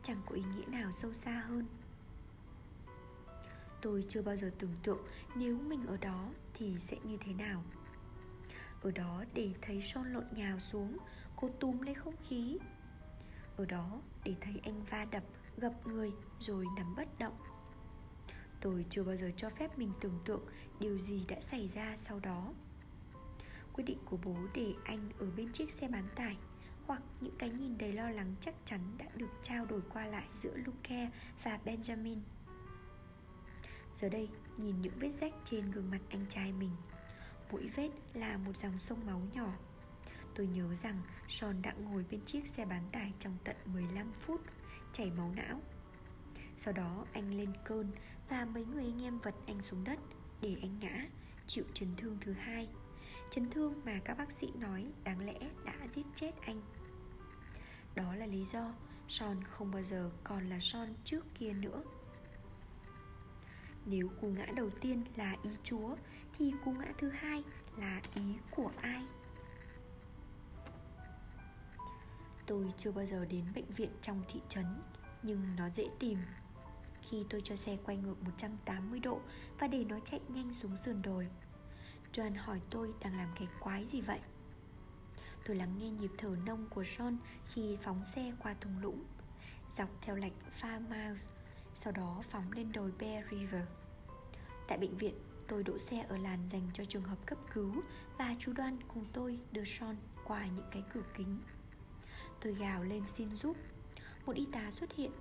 Chẳng 0.04 0.22
có 0.26 0.36
ý 0.36 0.44
nghĩa 0.56 0.66
nào 0.66 0.92
sâu 0.92 1.14
xa 1.14 1.44
hơn. 1.48 1.66
Tôi 3.82 4.06
chưa 4.10 4.22
bao 4.22 4.36
giờ 4.36 4.52
tưởng 4.60 4.74
tượng 4.84 5.02
nếu 5.36 5.58
mình 5.58 5.86
ở 5.86 5.98
đó 5.98 6.30
thì 6.54 6.76
sẽ 6.80 6.98
như 7.04 7.18
thế 7.18 7.34
nào. 7.34 7.64
Ở 8.82 8.92
đó 8.92 9.24
để 9.34 9.54
thấy 9.62 9.82
Son 9.82 10.14
lộn 10.14 10.26
nhào 10.32 10.60
xuống, 10.60 10.98
Cô 11.36 11.50
túm 11.60 11.82
lấy 11.82 11.94
không 11.96 12.16
khí. 12.28 12.58
Ở 13.58 13.66
đó 13.66 14.02
để 14.24 14.36
thấy 14.42 14.62
anh 14.64 14.84
va 14.84 15.06
đập 15.06 15.24
gập 15.58 15.88
người 15.88 16.12
rồi 16.40 16.66
nằm 16.76 16.96
bất 16.96 17.20
động. 17.20 17.38
Tôi 18.62 18.86
chưa 18.90 19.04
bao 19.04 19.16
giờ 19.18 19.32
cho 19.38 19.50
phép 19.50 19.78
mình 19.78 19.92
tưởng 20.02 20.20
tượng 20.26 20.46
điều 20.80 20.98
gì 20.98 21.26
đã 21.28 21.40
xảy 21.40 21.70
ra 21.76 21.98
sau 21.98 22.20
đó. 22.20 22.54
Quyết 23.74 23.84
định 23.84 24.00
của 24.06 24.18
bố 24.24 24.36
để 24.54 24.74
anh 24.84 25.10
ở 25.20 25.28
bên 25.38 25.54
chiếc 25.54 25.72
xe 25.72 25.88
bán 25.88 26.08
tải 26.16 26.38
hoặc 26.86 27.02
những 27.22 27.36
cái 27.38 27.50
nhìn 27.50 27.78
đầy 27.78 27.94
lo 27.94 28.10
lắng 28.10 28.36
chắc 28.42 28.56
chắn 28.66 28.80
đã 28.98 29.06
được 29.16 29.30
trao 29.44 29.66
đổi 29.66 29.82
qua 29.94 30.06
lại 30.06 30.26
giữa 30.36 30.56
Luke 30.56 31.10
và 31.44 31.60
Benjamin. 31.66 32.18
Giờ 33.96 34.10
đây, 34.10 34.30
nhìn 34.58 34.82
những 34.82 35.00
vết 35.00 35.12
rách 35.22 35.34
trên 35.46 35.72
gương 35.72 35.92
mặt 35.92 36.02
anh 36.10 36.26
trai 36.30 36.52
mình 36.52 36.72
Mỗi 37.52 37.70
vết 37.76 37.90
là 38.14 38.38
một 38.38 38.58
dòng 38.58 38.80
sông 38.80 39.06
máu 39.06 39.22
nhỏ. 39.34 39.54
Tôi 40.36 40.48
nhớ 40.48 40.76
rằng 40.76 41.02
Sean 41.30 41.62
đã 41.62 41.74
ngồi 41.74 42.06
bên 42.12 42.22
chiếc 42.26 42.48
xe 42.48 42.66
bán 42.66 42.84
tải 42.92 43.14
trong 43.20 43.38
tận 43.44 43.56
15 43.66 44.12
phút 44.22 44.42
chảy 44.98 45.12
máu 45.18 45.32
não. 45.36 45.62
Sau 46.56 46.74
đó, 46.74 47.06
anh 47.14 47.38
lên 47.38 47.54
cơn 47.66 47.92
và 48.30 48.46
mấy 48.46 48.66
người 48.66 48.84
anh 48.84 49.04
em 49.04 49.20
vật 49.20 49.36
anh 49.48 49.62
xuống 49.62 49.84
đất 49.84 50.00
để 50.42 50.58
anh 50.62 50.80
ngã, 50.80 51.06
chịu 51.48 51.64
chấn 51.74 51.96
thương 51.98 52.18
thứ 52.22 52.34
hai. 52.34 52.68
Chấn 53.32 53.50
thương 53.50 53.82
mà 53.86 54.00
các 54.06 54.18
bác 54.18 54.32
sĩ 54.32 54.52
nói 54.56 54.86
đáng 55.04 55.26
lẽ 55.26 55.40
đã 55.66 55.74
giết 55.96 56.06
chết 56.16 56.32
anh. 56.42 56.62
Đó 57.96 58.16
là 58.16 58.26
lý 58.26 58.46
do 58.54 58.74
son 59.08 59.44
không 59.44 59.72
bao 59.72 59.84
giờ 59.84 60.12
còn 60.24 60.50
là 60.50 60.60
son 60.60 60.94
trước 61.04 61.26
kia 61.40 61.54
nữa. 61.54 61.84
Nếu 63.86 64.10
cú 64.22 64.28
ngã 64.28 64.46
đầu 64.56 64.70
tiên 64.70 65.04
là 65.16 65.36
ý 65.44 65.50
Chúa, 65.64 65.96
Thì 66.38 66.54
cú 66.66 66.72
ngã 66.72 66.94
thứ 66.98 67.10
hai 67.10 67.44
là 67.78 68.02
ý 68.16 68.38
của 68.52 68.72
ai? 68.82 69.04
Tôi 72.48 72.66
chưa 72.78 72.92
bao 72.92 73.06
giờ 73.06 73.26
đến 73.26 73.46
bệnh 73.56 73.66
viện 73.66 73.90
trong 74.02 74.24
thị 74.28 74.42
trấn, 74.50 74.66
Nhưng 75.24 75.56
nó 75.56 75.70
dễ 75.70 75.88
tìm. 76.00 76.18
Khi 77.02 77.26
tôi 77.30 77.42
cho 77.44 77.56
xe 77.56 77.78
quay 77.86 77.98
ngược 77.98 78.24
180 78.24 79.00
độ 79.00 79.22
Và 79.60 79.68
để 79.68 79.84
nó 79.84 80.00
chạy 80.06 80.20
nhanh 80.28 80.54
xuống 80.54 80.78
sườn 80.86 81.02
đồi, 81.02 81.28
John 82.14 82.38
hỏi 82.38 82.62
tôi 82.70 82.94
đang 83.02 83.18
làm 83.18 83.30
cái 83.36 83.48
quái 83.60 83.86
gì 83.86 84.02
vậy. 84.02 84.20
Tôi 85.46 85.56
lắng 85.56 85.76
nghe 85.80 85.90
nhịp 85.90 86.12
thở 86.18 86.36
nông 86.46 86.68
của 86.70 86.84
John 86.84 87.18
Khi 87.46 87.78
phóng 87.82 88.06
xe 88.06 88.34
qua 88.40 88.56
thung 88.62 88.80
lũng, 88.82 89.04
Dọc 89.78 89.90
theo 90.02 90.16
lạch 90.16 90.34
Farmouth 90.62 91.16
Sau 91.76 91.94
đó 91.94 92.24
phóng 92.30 92.52
lên 92.52 92.72
đồi 92.72 92.92
Bear 93.00 93.26
River. 93.32 93.64
Tại 94.68 94.78
bệnh 94.78 94.98
viện, 94.98 95.16
tôi 95.48 95.64
đỗ 95.64 95.78
xe 95.78 96.06
ở 96.10 96.18
làn 96.18 96.40
dành 96.52 96.70
cho 96.74 96.86
trường 96.86 97.04
hợp 97.04 97.26
cấp 97.26 97.38
cứu 97.54 97.74
Và 98.18 98.36
chú 98.40 98.54
Đoan 98.54 98.78
cùng 98.88 99.06
tôi 99.14 99.40
đưa 99.52 99.64
Sean 99.66 99.96
qua 100.24 100.46
những 100.46 100.68
cái 100.72 100.84
cửa 100.94 101.04
kính. 101.18 101.38
Tôi 102.42 102.54
gào 102.54 102.84
lên 102.84 103.06
xin 103.06 103.36
giúp. 103.36 103.58
Một 104.26 104.36
y 104.36 104.48
tá 104.52 104.72
xuất 104.72 104.94
hiện, 104.94 105.12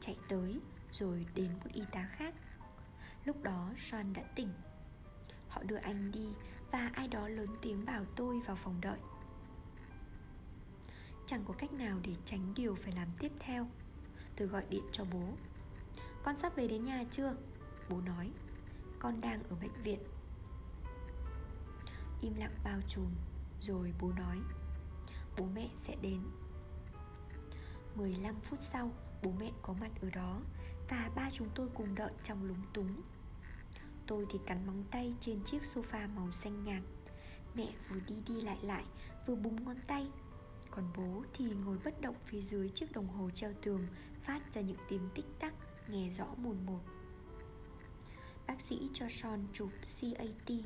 Chạy 0.00 0.16
tới, 0.28 0.60
Rồi 0.92 1.26
đến 1.34 1.50
một 1.64 1.70
y 1.72 1.82
tá 1.92 2.08
khác. 2.12 2.34
Lúc 3.24 3.42
đó 3.42 3.70
John 3.90 4.12
đã 4.12 4.22
tỉnh. 4.34 4.52
Họ 5.48 5.62
đưa 5.62 5.76
anh 5.76 6.12
đi 6.12 6.28
Và 6.70 6.90
ai 6.94 7.08
đó 7.08 7.28
lớn 7.28 7.48
tiếng 7.62 7.84
bảo 7.84 8.04
tôi 8.16 8.40
vào 8.40 8.56
phòng 8.56 8.80
đợi. 8.80 8.98
Chẳng 11.26 11.44
có 11.44 11.54
cách 11.58 11.72
nào 11.72 11.98
để 12.02 12.14
tránh 12.24 12.54
điều 12.54 12.74
phải 12.74 12.92
làm 12.92 13.08
tiếp 13.18 13.32
theo. 13.38 13.66
Tôi 14.36 14.48
gọi 14.48 14.64
điện 14.70 14.84
cho 14.92 15.04
bố. 15.04 15.28
Con 16.22 16.36
sắp 16.36 16.56
về 16.56 16.68
đến 16.68 16.84
nhà 16.84 17.04
chưa? 17.10 17.34
Bố 17.88 18.00
nói. 18.00 18.30
Con 18.98 19.20
đang 19.20 19.42
ở 19.42 19.56
bệnh 19.60 19.82
viện. 19.82 20.00
Im 22.20 22.34
lặng 22.34 22.54
bao 22.64 22.80
trùm, 22.88 23.10
Rồi 23.60 23.92
bố 24.00 24.12
nói. 24.12 24.38
Bố 25.38 25.46
mẹ 25.54 25.68
sẽ 25.76 25.96
đến. 26.02 26.20
15 27.94 28.34
phút 28.40 28.58
sau, 28.60 28.90
Bố 29.22 29.32
mẹ 29.38 29.52
có 29.62 29.74
mặt 29.80 29.90
ở 30.02 30.10
đó 30.10 30.40
Và 30.88 31.10
ba 31.14 31.30
chúng 31.32 31.48
tôi 31.54 31.68
cùng 31.74 31.94
đợi 31.94 32.12
trong 32.24 32.44
lúng 32.44 32.62
túng. 32.72 33.02
Tôi 34.06 34.26
thì 34.30 34.38
cắn 34.46 34.66
móng 34.66 34.84
tay 34.90 35.14
trên 35.20 35.44
chiếc 35.44 35.62
sofa 35.74 36.14
màu 36.14 36.32
xanh 36.32 36.62
nhạt. 36.62 36.82
Mẹ 37.54 37.68
vừa 37.90 38.00
đi 38.06 38.14
đi 38.26 38.40
lại 38.40 38.58
lại, 38.62 38.84
Vừa 39.26 39.34
búng 39.34 39.64
ngón 39.64 39.76
tay. 39.86 40.06
Còn 40.70 40.84
bố 40.96 41.24
thì 41.34 41.44
ngồi 41.44 41.78
bất 41.84 42.00
động 42.00 42.16
phía 42.26 42.40
dưới 42.40 42.68
chiếc 42.68 42.92
đồng 42.92 43.08
hồ 43.08 43.30
treo 43.30 43.52
tường, 43.62 43.86
Phát 44.22 44.54
ra 44.54 44.60
những 44.60 44.76
tiếng 44.88 45.08
tích 45.14 45.26
tắc, 45.38 45.54
Nghe 45.88 46.10
rõ 46.10 46.26
mồn 46.36 46.56
một. 46.66 46.80
Bác 48.46 48.60
sĩ 48.60 48.90
cho 48.94 49.06
Sean 49.10 49.46
chụp 49.52 49.70
CAT 50.00 50.58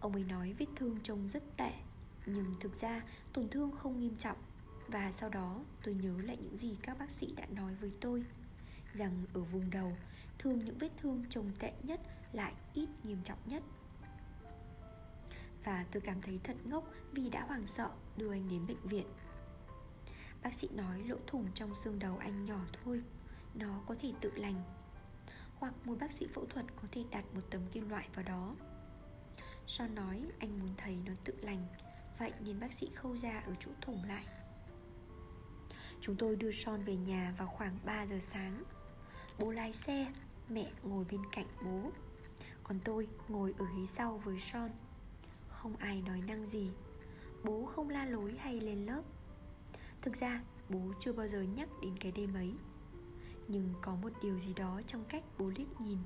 Ông 0.00 0.12
ấy 0.12 0.24
nói 0.24 0.54
vết 0.58 0.66
thương 0.76 1.00
trông 1.02 1.28
rất 1.28 1.42
tệ, 1.56 1.72
Nhưng 2.26 2.54
thực 2.60 2.80
ra 2.80 3.02
tổn 3.32 3.48
thương 3.48 3.72
không 3.72 4.00
nghiêm 4.00 4.16
trọng. 4.18 4.36
Và 4.88 5.12
sau 5.20 5.28
đó, 5.28 5.60
tôi 5.84 5.94
nhớ 5.94 6.14
lại 6.22 6.38
những 6.42 6.58
gì 6.58 6.76
các 6.82 6.98
bác 6.98 7.10
sĩ 7.10 7.34
đã 7.36 7.46
nói 7.46 7.74
với 7.74 7.92
tôi, 8.00 8.24
Rằng 8.94 9.24
ở 9.34 9.40
vùng 9.40 9.70
đầu 9.70 9.96
Thường 10.38 10.64
những 10.64 10.78
vết 10.78 10.90
thương 10.96 11.24
trông 11.30 11.50
tệ 11.58 11.72
nhất 11.82 12.00
lại 12.32 12.54
ít 12.74 12.88
nghiêm 13.02 13.18
trọng 13.24 13.38
nhất. 13.46 13.62
Và 15.64 15.84
tôi 15.92 16.00
cảm 16.00 16.22
thấy 16.22 16.40
thật 16.44 16.56
ngốc 16.64 16.84
vì 17.12 17.30
đã 17.30 17.44
hoảng 17.44 17.66
sợ 17.66 17.90
đưa 18.16 18.32
anh 18.32 18.48
đến 18.48 18.66
bệnh 18.66 18.88
viện. 18.88 19.06
Bác 20.42 20.54
sĩ 20.54 20.68
nói 20.72 21.02
lỗ 21.02 21.16
thủng 21.26 21.46
trong 21.54 21.74
xương 21.74 21.98
đầu 21.98 22.18
anh 22.18 22.44
nhỏ 22.44 22.60
thôi, 22.84 23.02
Nó 23.54 23.82
có 23.86 23.96
thể 24.00 24.12
tự 24.20 24.32
lành. 24.36 24.62
Hoặc 25.58 25.74
một 25.84 25.96
bác 26.00 26.12
sĩ 26.12 26.26
phẫu 26.26 26.46
thuật 26.46 26.66
có 26.76 26.88
thể 26.92 27.04
đặt 27.10 27.24
một 27.34 27.40
tấm 27.50 27.60
kim 27.72 27.88
loại 27.88 28.08
vào 28.14 28.24
đó. 28.24 28.56
Sean 29.66 29.94
nói 29.94 30.22
anh 30.38 30.58
muốn 30.58 30.74
thấy 30.76 30.96
nó 31.06 31.12
tự 31.24 31.34
lành, 31.40 31.66
Vậy 32.18 32.32
nên 32.40 32.60
bác 32.60 32.72
sĩ 32.72 32.90
khâu 32.94 33.16
ra 33.18 33.42
ở 33.46 33.54
chỗ 33.60 33.70
thủng 33.80 34.04
lại. 34.04 34.24
Chúng 36.06 36.16
tôi 36.16 36.36
đưa 36.36 36.52
son 36.52 36.84
về 36.84 36.96
nhà 36.96 37.34
vào 37.38 37.48
khoảng 37.48 37.78
3 37.84 38.06
giờ 38.06 38.18
sáng. 38.32 38.62
Bố 39.38 39.50
lái 39.50 39.72
xe, 39.72 40.12
mẹ 40.48 40.70
ngồi 40.82 41.04
bên 41.10 41.20
cạnh 41.32 41.46
bố. 41.64 41.90
Còn 42.62 42.80
tôi 42.84 43.08
ngồi 43.28 43.54
ở 43.58 43.66
ghế 43.76 43.86
sau 43.86 44.20
với 44.24 44.38
son 44.40 44.70
Không 45.48 45.76
ai 45.76 46.02
nói 46.02 46.22
năng 46.26 46.46
gì. 46.46 46.70
Bố 47.44 47.66
không 47.66 47.88
la 47.88 48.04
lối 48.04 48.34
hay 48.38 48.60
lên 48.60 48.86
lớp. 48.86 49.02
Thực 50.02 50.16
ra 50.16 50.42
bố 50.68 50.80
chưa 51.00 51.12
bao 51.12 51.28
giờ 51.28 51.42
nhắc 51.42 51.68
đến 51.82 51.96
cái 52.00 52.12
đêm 52.12 52.34
ấy. 52.34 52.54
Nhưng 53.48 53.74
có 53.82 53.94
một 53.94 54.12
điều 54.22 54.38
gì 54.38 54.54
đó 54.54 54.80
trong 54.86 55.04
cách 55.04 55.24
bố 55.38 55.50
liếc 55.56 55.80
nhìn. 55.80 55.98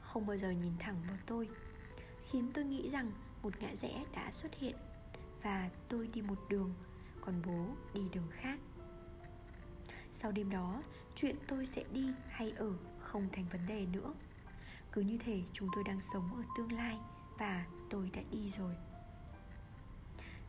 Không 0.00 0.26
bao 0.26 0.36
giờ 0.36 0.50
nhìn 0.50 0.72
thẳng 0.78 0.96
vào 1.08 1.16
tôi 1.26 1.48
Khiến 2.30 2.50
tôi 2.54 2.64
nghĩ 2.64 2.90
rằng 2.90 3.12
một 3.42 3.60
ngã 3.60 3.76
rẽ 3.76 4.04
đã 4.14 4.30
xuất 4.30 4.54
hiện 4.54 4.76
Và 5.42 5.70
tôi 5.88 6.06
đi 6.06 6.22
một 6.22 6.38
đường 6.48 6.74
Còn 7.20 7.42
bố 7.46 7.66
đi 7.94 8.08
đường 8.12 8.28
khác. 8.30 8.58
Sau 10.24 10.32
đêm 10.32 10.50
đó, 10.50 10.82
Chuyện 11.16 11.36
tôi 11.48 11.66
sẽ 11.66 11.84
đi 11.92 12.08
hay 12.28 12.50
ở 12.50 12.72
không 13.00 13.28
thành 13.32 13.46
vấn 13.52 13.66
đề 13.66 13.86
nữa. 13.86 14.14
Cứ 14.92 15.00
như 15.00 15.18
thể 15.18 15.42
chúng 15.52 15.68
tôi 15.74 15.84
đang 15.84 16.00
sống 16.00 16.30
ở 16.36 16.42
tương 16.56 16.72
lai 16.72 16.98
Và 17.38 17.66
tôi 17.90 18.10
đã 18.10 18.22
đi 18.30 18.50
rồi. 18.58 18.74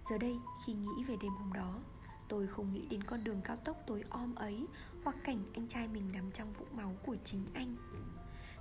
Giờ 0.10 0.18
đây, 0.18 0.40
khi 0.66 0.74
nghĩ 0.74 1.04
về 1.04 1.16
đêm 1.22 1.32
hôm 1.32 1.54
đó, 1.54 1.80
Tôi 2.28 2.48
không 2.48 2.74
nghĩ 2.74 2.88
đến 2.90 3.04
con 3.04 3.24
đường 3.24 3.42
cao 3.44 3.58
tốc 3.58 3.78
tối 3.88 4.04
om 4.10 4.36
ấy 4.36 4.68
Hoặc 5.04 5.16
cảnh 5.24 5.44
anh 5.54 5.68
trai 5.68 5.88
mình 5.88 6.12
nằm 6.12 6.32
trong 6.32 6.54
vũng 6.54 6.78
máu 6.78 6.96
của 7.06 7.16
chính 7.24 7.46
anh. 7.54 7.76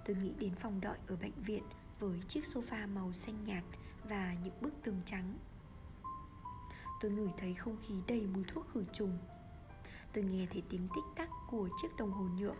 Tôi 0.04 0.16
nghĩ 0.16 0.32
đến 0.38 0.54
phòng 0.54 0.80
đợi 0.80 0.98
ở 1.06 1.16
bệnh 1.16 1.42
viện 1.46 1.62
Với 2.00 2.20
chiếc 2.28 2.44
sofa 2.44 2.94
màu 2.94 3.12
xanh 3.12 3.44
nhạt 3.44 3.64
Và 4.08 4.34
những 4.44 4.60
bức 4.60 4.74
tường 4.82 5.00
trắng. 5.06 5.38
Tôi 7.00 7.10
ngửi 7.10 7.30
thấy 7.38 7.54
không 7.54 7.76
khí 7.86 7.94
đầy 8.06 8.26
mùi 8.34 8.44
thuốc 8.44 8.66
khử 8.74 8.84
trùng. 8.92 9.18
Tôi 10.14 10.24
nghe 10.24 10.46
thấy 10.52 10.62
tiếng 10.68 10.88
tích 10.94 11.04
tắc 11.16 11.28
của 11.50 11.68
chiếc 11.82 11.96
đồng 11.96 12.10
hồ 12.10 12.24
nhựa. 12.24 12.54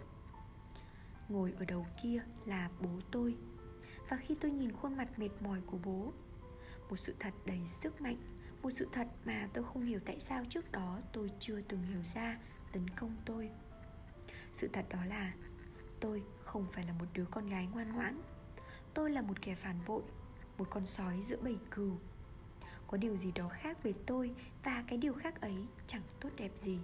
Ngồi 1.28 1.54
ở 1.58 1.64
đầu 1.64 1.86
kia 2.02 2.22
là 2.44 2.70
bố 2.80 2.90
tôi, 3.10 3.36
Và 4.08 4.16
khi 4.16 4.34
tôi 4.40 4.50
nhìn 4.50 4.72
khuôn 4.72 4.96
mặt 4.96 5.18
mệt 5.18 5.30
mỏi 5.40 5.60
của 5.66 5.78
bố, 5.84 6.12
Một 6.90 6.96
sự 6.96 7.14
thật 7.20 7.34
đầy 7.44 7.60
sức 7.68 8.00
mạnh, 8.00 8.16
một 8.62 8.70
sự 8.70 8.88
thật 8.92 9.08
mà 9.24 9.48
tôi 9.52 9.64
không 9.64 9.82
hiểu 9.82 10.00
tại 10.04 10.20
sao 10.20 10.44
trước 10.48 10.72
đó 10.72 10.98
tôi 11.12 11.30
chưa 11.40 11.60
từng 11.60 11.82
hiểu 11.82 12.02
ra 12.14 12.38
tấn 12.72 12.90
công 12.90 13.16
tôi. 13.24 13.50
Sự 14.52 14.68
thật 14.72 14.86
đó 14.90 15.04
là, 15.04 15.34
tôi 16.00 16.22
không 16.44 16.66
phải 16.72 16.84
là 16.84 16.92
một 16.92 17.06
đứa 17.12 17.24
con 17.24 17.46
gái 17.46 17.68
ngoan 17.72 17.92
ngoãn. 17.92 18.20
Tôi 18.94 19.10
là 19.10 19.22
một 19.22 19.42
kẻ 19.42 19.54
phản 19.54 19.76
bội, 19.86 20.02
Một 20.58 20.70
con 20.70 20.86
sói 20.86 21.22
giữa 21.22 21.36
bầy 21.42 21.58
cừu. 21.70 21.96
Có 22.86 22.96
điều 22.96 23.16
gì 23.16 23.32
đó 23.32 23.48
khác 23.48 23.82
về 23.82 23.92
tôi 24.06 24.34
Và 24.64 24.84
cái 24.88 24.98
điều 24.98 25.12
khác 25.12 25.40
ấy 25.40 25.66
chẳng 25.86 26.02
tốt 26.20 26.30
đẹp 26.36 26.50
gì. 26.62 26.78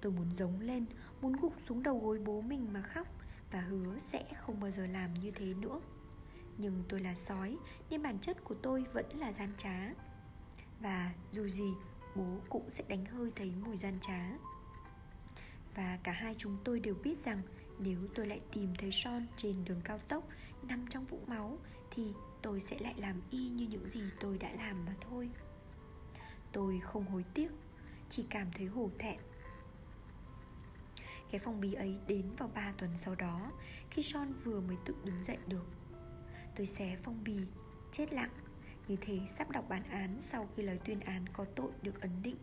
Tôi 0.00 0.12
muốn 0.12 0.26
giống 0.36 0.60
lên, 0.60 0.86
Muốn 1.20 1.32
gục 1.32 1.54
xuống 1.68 1.82
đầu 1.82 1.98
gối 1.98 2.18
bố 2.24 2.40
mình 2.40 2.72
mà 2.72 2.82
khóc 2.82 3.06
Và 3.50 3.60
hứa 3.60 3.98
sẽ 3.98 4.24
không 4.40 4.60
bao 4.60 4.70
giờ 4.70 4.86
làm 4.86 5.14
như 5.14 5.30
thế 5.30 5.46
nữa. 5.46 5.80
Nhưng 6.58 6.82
tôi 6.88 7.00
là 7.00 7.14
sói, 7.14 7.56
Nên 7.90 8.02
bản 8.02 8.18
chất 8.18 8.44
của 8.44 8.54
tôi 8.54 8.84
vẫn 8.92 9.18
là 9.18 9.32
gian 9.32 9.52
trá. 9.58 9.92
Và 10.80 11.12
dù 11.32 11.48
gì, 11.48 11.72
bố 12.16 12.40
cũng 12.48 12.70
sẽ 12.70 12.84
đánh 12.88 13.04
hơi 13.04 13.32
thấy 13.36 13.52
mùi 13.64 13.76
gian 13.76 13.98
trá. 14.00 14.30
Và 15.74 15.98
cả 16.02 16.12
hai 16.12 16.34
chúng 16.38 16.56
tôi 16.64 16.80
đều 16.80 16.94
biết 16.94 17.24
rằng 17.24 17.42
Nếu 17.78 17.98
tôi 18.14 18.26
lại 18.26 18.40
tìm 18.52 18.74
thấy 18.78 18.90
Son 18.92 19.26
trên 19.36 19.64
đường 19.64 19.80
cao 19.84 19.98
tốc, 19.98 20.28
Nằm 20.62 20.86
trong 20.90 21.04
vũng 21.04 21.24
máu, 21.26 21.58
Thì 21.90 22.12
tôi 22.42 22.60
sẽ 22.60 22.78
lại 22.80 22.94
làm 22.96 23.20
y 23.30 23.48
như 23.48 23.66
những 23.66 23.90
gì 23.90 24.02
tôi 24.20 24.38
đã 24.38 24.52
làm 24.52 24.84
mà 24.84 24.94
thôi. 25.00 25.30
Tôi 26.52 26.80
không 26.82 27.06
hối 27.06 27.24
tiếc, 27.34 27.48
Chỉ 28.10 28.24
cảm 28.30 28.46
thấy 28.54 28.66
hổ 28.66 28.90
thẹn 28.98 29.18
cái 31.30 31.40
phong 31.44 31.60
bì 31.60 31.72
ấy 31.74 31.98
đến 32.06 32.30
vào 32.38 32.50
3 32.54 32.72
tuần 32.78 32.90
sau 32.96 33.14
đó, 33.14 33.52
Khi 33.90 34.02
Sean 34.02 34.32
vừa 34.32 34.60
mới 34.60 34.76
tự 34.84 34.94
đứng 35.04 35.24
dậy 35.24 35.38
được. 35.46 35.66
Tôi 36.56 36.66
xé 36.66 36.96
phong 37.02 37.24
bì, 37.24 37.38
Chết 37.92 38.12
lặng. 38.12 38.30
Như 38.88 38.96
thế 39.00 39.20
sắp 39.38 39.50
đọc 39.50 39.64
bản 39.68 39.82
án 39.90 40.18
sau 40.20 40.48
khi 40.56 40.62
lời 40.62 40.78
tuyên 40.84 41.00
án 41.00 41.24
có 41.32 41.44
tội 41.44 41.70
được 41.82 42.00
ấn 42.00 42.22
định. 42.22 42.36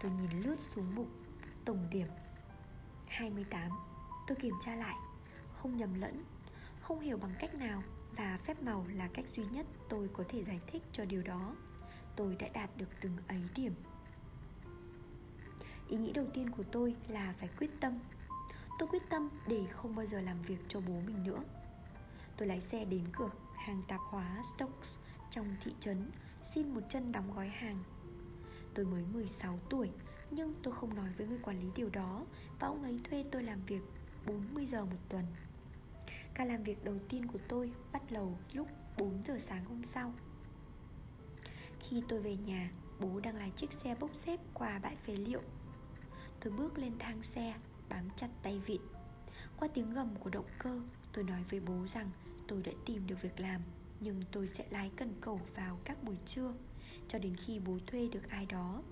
Tôi 0.00 0.10
nhìn 0.10 0.40
lướt 0.40 0.56
xuống 0.74 0.94
mục, 0.94 1.08
Tổng 1.64 1.86
điểm 1.90 2.06
28 3.08 3.70
Tôi 4.26 4.36
kiểm 4.36 4.54
tra 4.60 4.76
lại, 4.76 4.96
Không 5.62 5.76
nhầm 5.76 5.94
lẫn, 5.94 6.24
Không 6.80 7.00
hiểu 7.00 7.16
bằng 7.16 7.34
cách 7.38 7.54
nào 7.54 7.82
Và 8.16 8.38
phép 8.44 8.62
màu 8.62 8.86
là 8.94 9.08
cách 9.14 9.24
duy 9.36 9.44
nhất 9.44 9.66
tôi 9.88 10.08
có 10.12 10.24
thể 10.28 10.44
giải 10.44 10.60
thích 10.66 10.82
cho 10.92 11.04
điều 11.04 11.22
đó. 11.22 11.56
Tôi 12.16 12.36
đã 12.38 12.48
đạt 12.48 12.70
được 12.76 12.88
từng 13.00 13.16
ấy 13.28 13.42
điểm. 13.54 13.74
Ý 15.90 15.96
nghĩ 15.96 16.12
đầu 16.12 16.26
tiên 16.34 16.50
của 16.50 16.62
tôi 16.72 16.94
là 17.08 17.34
phải 17.38 17.48
quyết 17.58 17.70
tâm 17.80 17.98
Tôi 18.78 18.88
quyết 18.88 19.02
tâm 19.08 19.28
để 19.46 19.66
không 19.70 19.96
bao 19.96 20.06
giờ 20.06 20.20
làm 20.20 20.42
việc 20.42 20.58
cho 20.68 20.80
bố 20.80 20.94
mình 21.06 21.24
nữa 21.24 21.42
Tôi 22.36 22.48
lái 22.48 22.60
xe 22.60 22.84
đến 22.84 23.04
cửa 23.12 23.30
hàng 23.56 23.82
tạp 23.88 24.00
hóa 24.10 24.42
Stokes 24.54 24.96
trong 25.30 25.56
thị 25.64 25.72
trấn 25.80 26.10
xin 26.54 26.74
một 26.74 26.80
chân 26.88 27.12
đóng 27.12 27.32
gói 27.36 27.48
hàng. 27.48 27.78
Tôi 28.74 28.86
mới 28.86 29.04
16 29.12 29.58
tuổi 29.70 29.90
nhưng 30.30 30.54
tôi 30.62 30.74
không 30.74 30.94
nói 30.94 31.08
với 31.18 31.26
người 31.26 31.38
quản 31.42 31.60
lý 31.60 31.66
điều 31.74 31.88
đó 31.88 32.24
và 32.58 32.66
ông 32.66 32.82
ấy 32.82 33.00
thuê 33.10 33.24
tôi 33.30 33.42
làm 33.42 33.64
việc 33.66 33.82
40 34.26 34.66
giờ 34.66 34.84
một 34.84 34.96
tuần. 35.08 35.24
Ca 36.34 36.44
làm 36.44 36.62
việc 36.62 36.84
đầu 36.84 36.96
tiên 37.08 37.26
của 37.26 37.38
tôi 37.48 37.72
bắt 37.92 38.02
đầu 38.10 38.38
lúc 38.52 38.68
4 38.98 39.22
giờ 39.26 39.38
sáng 39.38 39.64
hôm 39.64 39.84
sau. 39.84 40.12
Khi 41.80 42.02
tôi 42.08 42.20
về 42.20 42.36
nhà, 42.36 42.70
bố 43.00 43.20
đang 43.20 43.36
lái 43.36 43.50
chiếc 43.50 43.72
xe 43.72 43.96
bốc 44.00 44.10
xếp 44.24 44.40
qua 44.54 44.78
bãi 44.78 44.96
phế 44.96 45.12
liệu. 45.12 45.42
Tôi 46.40 46.52
bước 46.52 46.78
lên 46.78 46.92
thang 46.98 47.22
xe, 47.22 47.54
bám 47.88 48.08
chặt 48.16 48.28
tay 48.42 48.60
vịn. 48.66 48.80
Qua 49.56 49.68
tiếng 49.74 49.94
gầm 49.94 50.16
của 50.16 50.30
động 50.30 50.48
cơ, 50.58 50.80
tôi 51.12 51.24
nói 51.24 51.44
với 51.50 51.60
bố 51.60 51.86
rằng 51.94 52.10
tôi 52.48 52.62
đã 52.62 52.72
tìm 52.86 53.06
được 53.06 53.22
việc 53.22 53.40
làm 53.40 53.60
nhưng 54.00 54.22
tôi 54.32 54.46
sẽ 54.46 54.64
lái 54.70 54.90
cần 54.96 55.14
cầu 55.20 55.40
vào 55.54 55.78
các 55.84 56.02
buổi 56.02 56.16
trưa 56.26 56.54
cho 57.08 57.18
đến 57.18 57.36
khi 57.36 57.58
bố 57.58 57.78
thuê 57.86 58.08
được 58.08 58.28
ai 58.28 58.46
đó. 58.46 58.82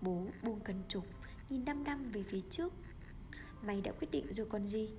Bố 0.00 0.26
buông 0.42 0.60
cần 0.60 0.82
trục 0.88 1.06
nhìn 1.48 1.64
đăm 1.64 1.84
đăm 1.84 2.10
về 2.10 2.22
phía 2.22 2.40
trước. 2.50 2.72
Mày 3.62 3.80
đã 3.80 3.92
quyết 3.92 4.10
định 4.10 4.34
rồi 4.34 4.46
còn 4.50 4.68
gì? 4.68 4.90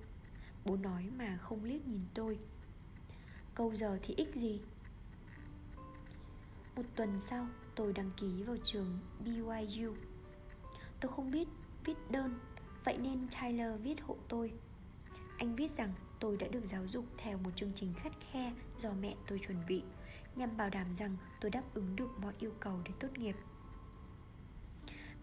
Bố 0.66 0.76
nói 0.78 1.10
mà 1.18 1.38
không 1.38 1.64
liếc 1.64 1.88
nhìn 1.88 2.02
tôi. 2.14 2.40
Câu 3.56 3.76
giờ 3.76 4.00
thì 4.02 4.14
ích 4.18 4.36
gì? 4.36 4.62
Một 6.76 6.84
tuần 6.96 7.22
sau 7.30 7.48
tôi 7.76 7.94
đăng 7.94 8.12
ký 8.18 8.44
vào 8.44 8.58
trường 8.64 9.00
BYU 9.26 9.94
Tôi 11.02 11.12
không 11.16 11.32
biết 11.32 11.48
viết 11.86 12.12
đơn, 12.12 12.40
Vậy 12.84 12.98
nên 12.98 13.28
Tyler 13.28 13.82
viết 13.82 14.02
hộ 14.02 14.18
tôi. 14.28 14.54
Anh 15.38 15.56
viết 15.56 15.78
rằng 15.78 15.94
tôi 16.20 16.38
đã 16.38 16.48
được 16.48 16.66
giáo 16.66 16.88
dục 16.88 17.06
theo 17.18 17.38
một 17.38 17.50
chương 17.56 17.72
trình 17.76 17.94
khắt 17.94 18.12
khe 18.32 18.54
do 18.80 18.92
mẹ 19.02 19.16
tôi 19.28 19.40
chuẩn 19.48 19.58
bị, 19.68 19.84
nhằm 20.36 20.58
bảo 20.58 20.70
đảm 20.70 20.96
rằng 21.00 21.18
tôi 21.42 21.52
đáp 21.52 21.64
ứng 21.74 21.96
được 21.96 22.10
mọi 22.22 22.34
yêu 22.40 22.52
cầu 22.60 22.80
để 22.86 22.92
tốt 23.00 23.08
nghiệp. 23.18 23.36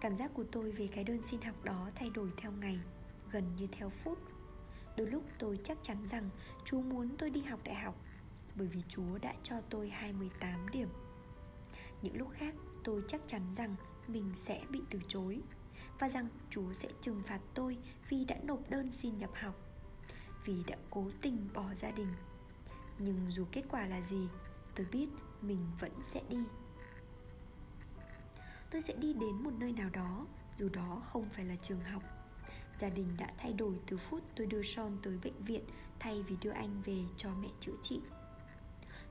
Cảm 0.01 0.17
giác 0.17 0.31
của 0.35 0.45
tôi 0.53 0.71
về 0.71 0.89
cái 0.93 1.05
đơn 1.05 1.23
xin 1.23 1.41
học 1.43 1.65
đó 1.65 1.91
thay 1.95 2.11
đổi 2.15 2.31
theo 2.37 2.53
ngày, 2.53 2.79
gần 3.31 3.45
như 3.57 3.67
theo 3.73 3.91
phút. 3.91 4.19
Đôi 4.97 5.07
lúc 5.07 5.25
tôi 5.39 5.59
chắc 5.65 5.79
chắn 5.83 6.07
rằng 6.07 6.31
chú 6.65 6.81
muốn 6.81 7.09
tôi 7.19 7.31
đi 7.31 7.41
học 7.41 7.61
đại 7.65 7.75
học, 7.75 7.95
bởi 8.55 8.67
vì 8.67 8.83
chúa 8.89 9.19
đã 9.19 9.35
cho 9.43 9.61
tôi 9.71 9.89
28 9.89 10.69
điểm. 10.73 10.89
Những 12.03 12.17
lúc 12.17 12.29
khác, 12.33 12.55
tôi 12.85 13.03
chắc 13.09 13.21
chắn 13.27 13.43
rằng 13.57 13.75
mình 14.09 14.33
sẽ 14.37 14.65
bị 14.71 14.81
từ 14.91 14.99
chối 15.09 15.43
và 15.99 16.09
rằng 16.09 16.29
chúa 16.51 16.73
sẽ 16.73 16.89
trừng 17.01 17.23
phạt 17.27 17.41
tôi 17.55 17.79
vì 18.09 18.25
đã 18.25 18.37
nộp 18.43 18.71
đơn 18.71 18.93
xin 18.93 19.19
nhập 19.19 19.31
học, 19.35 19.55
vì 20.45 20.65
đã 20.67 20.77
cố 20.91 21.11
tình 21.23 21.49
bỏ 21.55 21.75
gia 21.75 21.91
đình. 21.91 22.13
Nhưng 22.99 23.31
dù 23.31 23.45
kết 23.53 23.63
quả 23.71 23.87
là 23.87 24.01
gì, 24.01 24.29
tôi 24.75 24.87
biết 24.93 25.09
mình 25.43 25.67
vẫn 25.81 25.93
sẽ 26.03 26.23
đi. 26.29 26.39
Tôi 28.71 28.83
sẽ 28.83 28.95
đi 28.95 29.13
đến 29.13 29.43
một 29.45 29.53
nơi 29.59 29.73
nào 29.73 29.91
đó, 29.91 30.27
dù 30.57 30.69
đó 30.69 31.03
không 31.07 31.29
phải 31.29 31.45
là 31.45 31.57
trường 31.63 31.81
học. 31.81 32.03
Gia 32.81 32.89
đình 32.89 33.17
đã 33.19 33.33
thay 33.39 33.53
đổi 33.53 33.75
từ 33.87 33.97
phút 33.97 34.23
tôi 34.37 34.47
đưa 34.47 34.63
son 34.63 34.99
tới 35.03 35.19
bệnh 35.25 35.45
viện 35.45 35.65
thay 35.99 36.23
vì 36.23 36.37
đưa 36.41 36.51
anh 36.51 36.83
về 36.83 37.05
cho 37.17 37.31
mẹ 37.35 37.49
chữa 37.61 37.73
trị. 37.83 38.01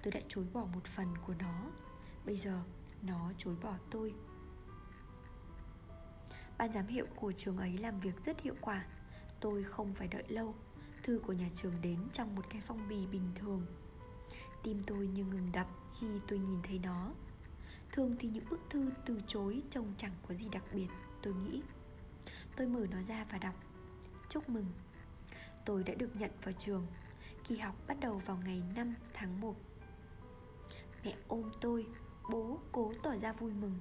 Tôi 0.04 0.12
đã 0.12 0.20
chối 0.28 0.46
bỏ 0.54 0.66
một 0.74 0.86
phần 0.96 1.08
của 1.28 1.34
nó. 1.40 1.70
Bây 2.26 2.38
giờ, 2.38 2.64
nó 3.02 3.32
chối 3.38 3.56
bỏ 3.62 3.74
tôi. 3.92 4.14
Ban 6.58 6.72
giám 6.72 6.88
hiệu 6.88 7.06
của 7.16 7.32
trường 7.32 7.58
ấy 7.58 7.78
làm 7.78 8.00
việc 8.00 8.26
rất 8.26 8.42
hiệu 8.42 8.56
quả. 8.62 8.86
Tôi 9.40 9.64
không 9.64 9.94
phải 9.94 10.08
đợi 10.08 10.24
lâu. 10.28 10.56
Thư 11.04 11.20
của 11.28 11.34
nhà 11.34 11.50
trường 11.56 11.74
đến 11.82 12.00
trong 12.14 12.36
một 12.36 12.46
cái 12.50 12.62
phong 12.68 12.90
bì 12.90 13.06
bình 13.06 13.32
thường. 13.36 13.66
Tim 14.64 14.84
tôi 14.84 15.08
như 15.08 15.24
ngừng 15.24 15.52
đập 15.52 15.68
khi 16.00 16.08
tôi 16.28 16.40
nhìn 16.40 16.62
thấy 16.64 16.80
nó. 16.84 17.12
Thường 17.92 18.16
thì 18.20 18.30
những 18.30 18.50
bức 18.50 18.60
thư 18.70 18.92
từ 19.06 19.22
chối 19.28 19.62
trông 19.70 19.94
chẳng 19.98 20.12
có 20.28 20.36
gì 20.36 20.50
đặc 20.52 20.64
biệt, 20.74 20.88
Tôi 21.22 21.34
nghĩ. 21.34 21.62
Tôi 22.56 22.68
mở 22.68 22.88
nó 22.92 22.98
ra 23.08 23.26
và 23.32 23.38
đọc. 23.38 23.56
Chúc 24.30 24.50
mừng. 24.50 24.66
Tôi 25.66 25.84
đã 25.84 25.94
được 25.94 26.16
nhận 26.16 26.32
vào 26.44 26.54
trường. 26.54 26.88
Kỳ 27.48 27.58
học 27.58 27.76
bắt 27.88 27.98
đầu 28.00 28.22
vào 28.26 28.38
ngày 28.46 28.62
5 28.76 28.94
tháng 29.14 29.42
1 29.42 29.56
Mẹ 31.04 31.16
ôm 31.28 31.52
tôi, 31.62 31.86
Bố 32.30 32.60
cố 32.72 32.94
tỏ 33.04 33.16
ra 33.22 33.32
vui 33.32 33.54
mừng. 33.54 33.80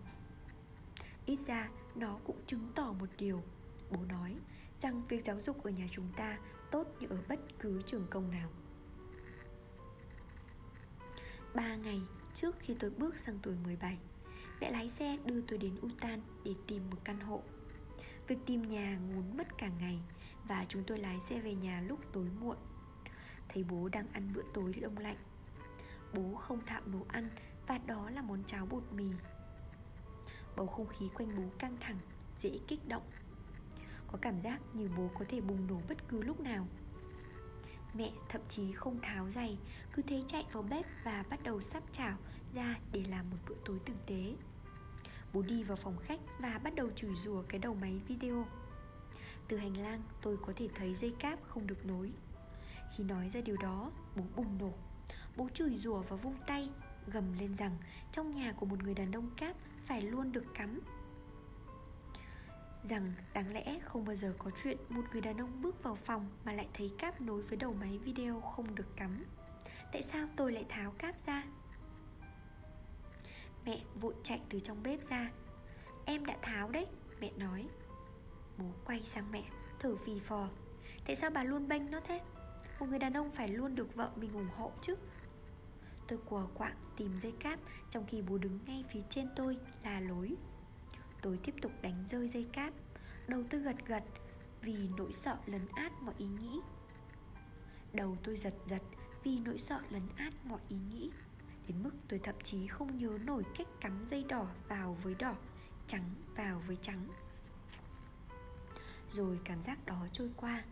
Ít 1.26 1.38
ra 1.46 1.68
nó 1.94 2.18
cũng 2.24 2.37
chứng 2.46 2.72
tỏ 2.74 2.92
một 3.00 3.09
điều. 3.18 3.42
Bố 3.90 4.04
nói 4.09 4.37
rằng 4.80 5.02
việc 5.09 5.24
giáo 5.24 5.40
dục 5.46 5.62
ở 5.62 5.70
nhà 5.70 5.87
chúng 5.90 6.09
ta 6.16 6.38
tốt 6.70 6.87
như 7.00 7.07
ở 7.11 7.18
bất 7.28 7.40
cứ 7.59 7.83
trường 7.87 8.07
công 8.11 8.30
nào. 8.30 8.48
Ba 11.54 11.76
ngày 11.76 12.00
trước 12.35 12.57
khi 12.59 12.76
tôi 12.80 12.90
bước 12.90 13.18
sang 13.18 13.38
tuổi 13.42 13.54
17 13.64 13.98
Mẹ 14.61 14.70
lái 14.70 14.90
xe 14.90 15.18
đưa 15.24 15.40
tôi 15.40 15.59
đến 15.59 15.76
Utan 15.87 16.20
để 16.44 16.54
tìm 16.66 16.90
một 16.90 16.96
căn 17.04 17.20
hộ. 17.20 17.42
Việc 18.26 18.38
tìm 18.46 18.62
nhà 18.62 18.98
ngốn 18.98 19.37
mất 19.37 19.59
cả 19.59 19.68
ngày 19.80 20.00
Và 20.44 20.66
chúng 20.68 20.85
tôi 20.87 20.98
lái 20.98 21.20
xe 21.20 21.40
về 21.40 21.54
nhà 21.54 21.80
lúc 21.80 22.12
tối 22.12 22.26
muộn. 22.40 22.57
Thấy 23.48 23.64
bố 23.64 23.88
đang 23.88 24.07
ăn 24.12 24.30
bữa 24.35 24.42
tối 24.54 24.72
đông 24.80 24.98
lạnh, 24.98 25.16
Bố 26.14 26.35
không 26.35 26.66
thạo 26.66 26.83
nấu 26.87 27.07
ăn 27.09 27.28
Và 27.66 27.78
đó 27.78 28.11
là 28.11 28.22
món 28.22 28.44
cháo 28.44 28.66
bột 28.66 28.83
mì. 28.92 29.07
Bầu 30.56 30.66
không 30.66 30.86
khí 30.86 31.08
quanh 31.14 31.36
bố 31.36 31.42
căng 31.58 31.76
thẳng 31.80 31.98
Dễ 32.40 32.58
kích 32.68 32.88
động. 32.88 33.02
Có 34.06 34.18
cảm 34.22 34.40
giác 34.40 34.60
như 34.72 34.88
bố 34.96 35.10
có 35.18 35.24
thể 35.28 35.40
bùng 35.40 35.66
nổ 35.66 35.80
bất 35.88 36.08
cứ 36.08 36.22
lúc 36.22 36.40
nào. 36.40 36.66
Mẹ 37.94 38.10
thậm 38.28 38.40
chí 38.48 38.72
không 38.72 38.98
tháo 39.02 39.30
giày 39.30 39.58
Cứ 39.92 40.02
thế 40.02 40.22
chạy 40.28 40.44
vào 40.52 40.62
bếp 40.62 40.86
và 41.04 41.24
bắt 41.30 41.42
đầu 41.42 41.60
sắp 41.60 41.82
chảo 41.92 42.16
ra 42.54 42.78
để 42.92 43.04
làm 43.08 43.30
một 43.30 43.36
bữa 43.48 43.54
tối 43.64 43.78
tử 43.84 43.94
tế. 44.06 44.34
Bố 45.32 45.42
đi 45.42 45.62
vào 45.62 45.76
phòng 45.76 45.96
khách 45.96 46.20
và 46.38 46.60
bắt 46.64 46.74
đầu 46.74 46.90
chửi 46.96 47.14
rủa 47.24 47.42
cái 47.42 47.58
đầu 47.58 47.74
máy 47.74 48.00
video. 48.08 48.46
Từ 49.48 49.56
hành 49.56 49.76
lang 49.76 50.02
tôi 50.22 50.36
có 50.46 50.52
thể 50.56 50.68
thấy 50.74 50.94
dây 50.94 51.14
cáp 51.18 51.38
không 51.48 51.66
được 51.66 51.86
nối. 51.86 52.12
Khi 52.96 53.04
nói 53.04 53.30
ra 53.30 53.40
điều 53.40 53.56
đó, 53.56 53.90
bố 54.16 54.22
bùng 54.36 54.58
nổ. 54.58 54.72
Bố 55.36 55.48
chửi 55.54 55.76
rủa 55.78 56.02
và 56.02 56.16
vung 56.16 56.36
tay 56.46 56.70
Gầm 57.06 57.38
lên 57.38 57.56
rằng 57.56 57.76
trong 58.12 58.34
nhà 58.34 58.52
của 58.52 58.66
một 58.66 58.82
người 58.82 58.94
đàn 58.94 59.12
ông 59.12 59.30
cáp 59.36 59.56
phải 59.87 60.03
luôn 60.03 60.33
được 60.33 60.44
cắm. 60.55 60.81
Rằng 62.88 63.12
đáng 63.35 63.53
lẽ 63.53 63.79
không 63.85 64.05
bao 64.05 64.16
giờ 64.16 64.35
có 64.38 64.51
chuyện 64.62 64.77
một 64.88 65.03
người 65.12 65.20
đàn 65.20 65.40
ông 65.40 65.62
bước 65.62 65.83
vào 65.83 65.94
phòng 65.94 66.31
mà 66.44 66.53
lại 66.53 66.68
thấy 66.75 66.92
cáp 66.99 67.20
nối 67.20 67.42
với 67.42 67.57
đầu 67.57 67.75
máy 67.81 67.99
video 67.99 68.40
không 68.40 68.75
được 68.75 68.97
cắm. 68.97 69.25
Tại 69.92 70.03
sao 70.03 70.27
tôi 70.37 70.53
lại 70.53 70.64
tháo 70.68 70.90
cáp 70.90 71.27
ra? 71.27 71.44
Mẹ 73.64 73.83
vội 74.01 74.14
chạy 74.23 74.40
từ 74.49 74.61
trong 74.61 74.83
bếp 74.83 75.09
ra. 75.09 75.31
Em 76.05 76.27
đã 76.27 76.37
tháo 76.42 76.68
đấy, 76.68 76.87
Mẹ 77.20 77.31
nói. 77.37 77.68
Bố 78.59 78.64
quay 78.85 79.03
sang 79.07 79.31
mẹ, 79.33 79.42
thở 79.79 79.97
phì 79.97 80.20
phò. 80.20 80.49
Tại 81.07 81.16
sao 81.16 81.31
bà 81.31 81.44
luôn 81.44 81.68
bênh 81.68 81.90
nó 81.90 82.01
thế? 82.01 82.20
Một 82.81 82.87
người 82.88 82.99
đàn 82.99 83.12
ông 83.12 83.31
phải 83.31 83.49
luôn 83.49 83.75
được 83.75 83.94
vợ 83.94 84.11
mình 84.16 84.33
ủng 84.33 84.49
hộ 84.57 84.73
chứ. 84.83 84.97
Tôi 86.08 86.18
quờ 86.28 86.46
quạng 86.54 86.76
tìm 86.96 87.18
dây 87.22 87.32
cáp 87.40 87.58
Trong 87.90 88.06
khi 88.06 88.22
bố 88.22 88.38
đứng 88.38 88.58
ngay 88.66 88.84
phía 88.92 89.02
trên 89.10 89.28
tôi 89.36 89.58
là 89.84 90.00
lối. 90.00 90.36
Tôi 91.22 91.38
tiếp 91.44 91.54
tục 91.62 91.72
đánh 91.82 92.04
rơi 92.10 92.28
dây 92.28 92.46
cáp 92.52 92.72
Đầu 93.26 93.42
tôi 93.50 93.60
gật 93.60 93.76
gật 93.86 94.04
Vì 94.62 94.88
nỗi 94.96 95.12
sợ 95.12 95.36
lấn 95.46 95.66
át 95.74 95.92
mọi 96.02 96.14
ý 96.18 96.26
nghĩ. 96.26 96.60
Đầu 97.92 98.16
tôi 98.24 98.36
giật 98.36 98.54
giật 98.66 98.82
Vì 99.22 99.38
nỗi 99.38 99.58
sợ 99.58 99.80
lấn 99.90 100.02
át 100.16 100.32
mọi 100.44 100.60
ý 100.68 100.76
nghĩ. 100.76 101.10
Đến 101.68 101.82
mức 101.82 101.90
tôi 102.08 102.20
thậm 102.22 102.34
chí 102.42 102.66
không 102.66 102.98
nhớ 102.98 103.18
nổi 103.24 103.42
cách 103.58 103.68
cắm 103.80 104.06
dây 104.10 104.24
đỏ 104.28 104.46
vào 104.68 104.96
với 105.02 105.14
đỏ, 105.14 105.34
Trắng 105.86 106.14
vào 106.36 106.62
với 106.66 106.76
trắng. 106.82 107.08
Rồi 109.12 109.38
cảm 109.44 109.62
giác 109.62 109.86
đó 109.86 110.06
trôi 110.12 110.30
qua. 110.36 110.64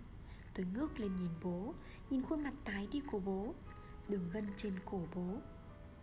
Tôi 0.55 0.67
ngước 0.75 1.01
lên 1.01 1.17
nhìn 1.17 1.31
bố, 1.43 1.75
Nhìn 2.11 2.23
khuôn 2.23 2.43
mặt 2.45 2.55
tái 2.65 2.89
đi 2.93 3.01
của 3.01 3.21
bố. 3.21 3.55
Đường 4.09 4.31
gân 4.33 4.47
trên 4.57 4.73
cổ 4.85 5.01
bố. 5.15 5.37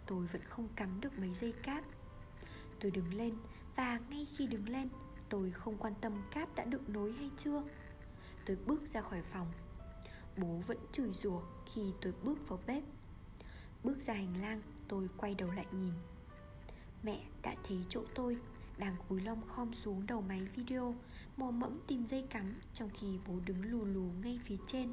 Tôi 0.05 0.27
vẫn 0.27 0.41
không 0.41 0.67
cắm 0.75 1.01
được 1.01 1.19
mấy 1.19 1.33
dây 1.33 1.51
cáp. 1.63 1.83
Tôi 2.79 2.91
đứng 2.91 3.13
lên, 3.13 3.33
Và 3.75 3.99
ngay 4.09 4.27
khi 4.37 4.47
đứng 4.47 4.69
lên, 4.69 4.89
Tôi 5.29 5.51
không 5.51 5.77
quan 5.77 5.93
tâm 6.01 6.13
cáp 6.31 6.55
đã 6.55 6.65
được 6.65 6.89
nối 6.89 7.11
hay 7.11 7.29
chưa. 7.37 7.63
Tôi 8.45 8.57
bước 8.65 8.81
ra 8.93 9.01
khỏi 9.01 9.21
phòng. 9.21 9.47
Bố 10.37 10.61
vẫn 10.67 10.77
chửi 10.91 11.13
rủa 11.13 11.41
khi 11.73 11.81
tôi 12.01 12.13
bước 12.23 12.49
vào 12.49 12.59
bếp. 12.67 12.83
Bước 13.83 13.97
ra 14.05 14.13
hành 14.13 14.41
lang, 14.41 14.61
tôi 14.87 15.09
quay 15.17 15.35
đầu 15.35 15.51
lại 15.51 15.65
nhìn. 15.71 15.93
Mẹ 17.03 17.25
đã 17.41 17.55
thấy 17.67 17.77
chỗ 17.89 18.03
tôi, 18.15 18.37
Đang 18.77 18.95
cúi 19.09 19.21
lom 19.21 19.41
khom 19.47 19.73
xuống 19.73 20.05
đầu 20.07 20.21
máy 20.21 20.41
video, 20.55 20.95
Mò 21.37 21.51
mẫm 21.51 21.79
tìm 21.87 22.05
dây 22.05 22.27
cắm 22.29 22.55
Trong 22.73 22.89
khi 22.89 23.19
bố 23.27 23.39
đứng 23.45 23.71
lù 23.71 23.85
lù 23.85 24.09
ngay 24.21 24.39
phía 24.43 24.57
trên. 24.67 24.91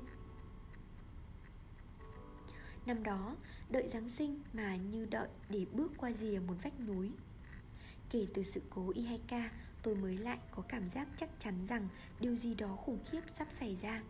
Năm 2.87 3.03
đó, 3.03 3.37
đợi 3.71 3.89
Giáng 3.89 4.09
sinh 4.09 4.41
mà 4.53 4.77
như 4.77 5.07
đợi 5.11 5.29
để 5.49 5.67
bước 5.73 5.93
qua 5.97 6.13
rìa 6.13 6.39
một 6.47 6.55
vách 6.63 6.81
núi. 6.81 7.11
Kể 8.11 8.27
từ 8.35 8.43
sự 8.43 8.63
cố 8.71 8.93
I2K, 8.93 9.49
tôi 9.83 9.95
mới 9.95 10.19
lại 10.19 10.39
có 10.51 10.63
cảm 10.69 10.89
giác 10.89 11.09
chắc 11.17 11.29
chắn 11.39 11.65
rằng 11.65 11.89
điều 12.21 12.37
gì 12.37 12.55
đó 12.55 12.77
khủng 12.77 12.99
khiếp 13.11 13.21
sắp 13.39 13.49
xảy 13.51 13.77
ra. 13.83 14.03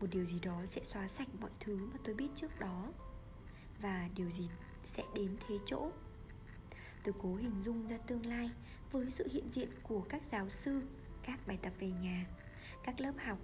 Một 0.00 0.06
điều 0.10 0.24
gì 0.24 0.40
đó 0.40 0.66
sẽ 0.66 0.82
xóa 0.84 1.08
sạch 1.08 1.28
mọi 1.40 1.50
thứ 1.60 1.76
mà 1.92 1.98
tôi 2.04 2.14
biết 2.14 2.28
trước 2.36 2.60
đó 2.60 2.92
Và 3.80 4.08
điều 4.16 4.30
gì 4.30 4.48
sẽ 4.84 5.02
đến 5.14 5.36
thế 5.48 5.54
chỗ. 5.66 5.90
Tôi 7.04 7.14
cố 7.22 7.34
hình 7.34 7.62
dung 7.64 7.88
ra 7.88 7.98
tương 7.98 8.26
lai 8.26 8.50
với 8.92 9.10
sự 9.10 9.28
hiện 9.32 9.48
diện 9.52 9.68
của 9.82 10.00
các 10.00 10.22
giáo 10.32 10.48
sư, 10.48 10.82
các 11.22 11.46
bài 11.46 11.58
tập 11.62 11.72
về 11.78 11.90
nhà, 11.90 12.26
các 12.84 13.00
lớp 13.00 13.12
học 13.18 13.38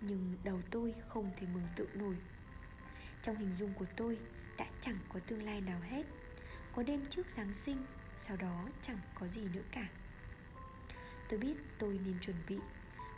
Nhưng 0.00 0.36
đầu 0.44 0.60
tôi 0.70 0.94
không 1.08 1.30
thể 1.36 1.46
mừng 1.54 1.66
tượng 1.76 1.98
nổi 1.98 2.16
trong 3.22 3.36
hình 3.36 3.54
dung 3.58 3.72
của 3.78 3.84
tôi 3.96 4.18
đã 4.56 4.66
chẳng 4.80 4.98
có 5.08 5.20
tương 5.26 5.42
lai 5.42 5.60
nào 5.60 5.80
hết. 5.80 6.06
Có 6.74 6.82
đêm 6.82 7.06
trước 7.10 7.26
Giáng 7.36 7.54
sinh, 7.54 7.76
Sau 8.18 8.36
đó 8.36 8.68
chẳng 8.82 8.98
có 9.14 9.26
gì 9.28 9.42
nữa 9.54 9.62
cả. 9.72 9.88
Tôi 11.28 11.38
biết 11.38 11.54
tôi 11.78 12.00
nên 12.04 12.14
chuẩn 12.20 12.36
bị. 12.48 12.58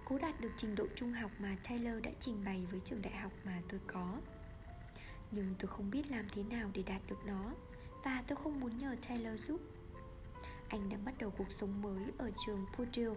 Cố 0.04 0.18
đạt 0.18 0.40
được 0.40 0.50
trình 0.56 0.74
độ 0.74 0.86
trung 0.96 1.12
học 1.12 1.30
mà 1.38 1.56
Taylor 1.68 2.02
đã 2.02 2.10
trình 2.20 2.44
bày 2.44 2.66
với 2.70 2.80
trường 2.80 3.02
đại 3.02 3.16
học 3.16 3.32
mà 3.44 3.62
tôi 3.68 3.80
có. 3.86 4.18
Nhưng 5.30 5.54
tôi 5.58 5.68
không 5.68 5.90
biết 5.90 6.10
làm 6.10 6.28
thế 6.34 6.42
nào 6.42 6.70
để 6.74 6.82
đạt 6.82 7.00
được 7.08 7.18
nó, 7.26 7.54
Và 8.04 8.22
tôi 8.26 8.38
không 8.44 8.60
muốn 8.60 8.78
nhờ 8.78 8.96
Taylor 9.08 9.40
giúp. 9.40 9.60
Anh 10.68 10.88
đang 10.88 11.04
bắt 11.04 11.14
đầu 11.18 11.30
cuộc 11.30 11.52
sống 11.52 11.82
mới 11.82 12.04
ở 12.18 12.30
trường 12.46 12.66
Purdue. 12.76 13.16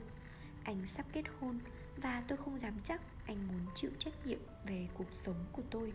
Anh 0.64 0.88
sắp 0.88 1.06
kết 1.14 1.24
hôn, 1.40 1.60
Và 1.98 2.24
tôi 2.28 2.38
không 2.38 2.62
dám 2.62 2.74
chắc 2.84 3.02
anh 3.28 3.48
muốn 3.48 3.60
chịu 3.76 3.92
trách 4.00 4.28
nhiệm 4.28 4.40
về 4.66 4.88
cuộc 4.94 5.10
sống 5.14 5.46
của 5.52 5.64
tôi. 5.70 5.94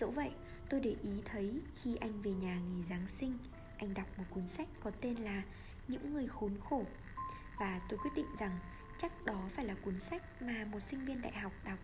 Dẫu 0.00 0.10
vậy, 0.10 0.30
tôi 0.68 0.80
để 0.80 0.96
ý 1.02 1.10
thấy 1.24 1.60
khi 1.82 1.96
anh 1.96 2.22
về 2.22 2.32
nhà 2.32 2.58
nghỉ 2.58 2.82
Giáng 2.90 3.08
sinh 3.08 3.38
Anh 3.78 3.94
đọc 3.94 4.06
một 4.16 4.24
cuốn 4.30 4.48
sách 4.48 4.68
có 4.82 4.90
tên 5.00 5.16
là 5.16 5.42
Những 5.88 6.12
người 6.12 6.28
khốn 6.28 6.52
khổ. 6.68 6.84
Và 7.60 7.80
tôi 7.88 7.98
quyết 7.98 8.10
định 8.16 8.26
rằng 8.38 8.58
chắc 8.98 9.24
đó 9.24 9.48
phải 9.56 9.64
là 9.64 9.74
cuốn 9.84 9.98
sách 9.98 10.22
mà 10.42 10.64
một 10.72 10.78
sinh 10.82 11.04
viên 11.04 11.22
đại 11.22 11.32
học 11.32 11.52
đọc. 11.64 11.78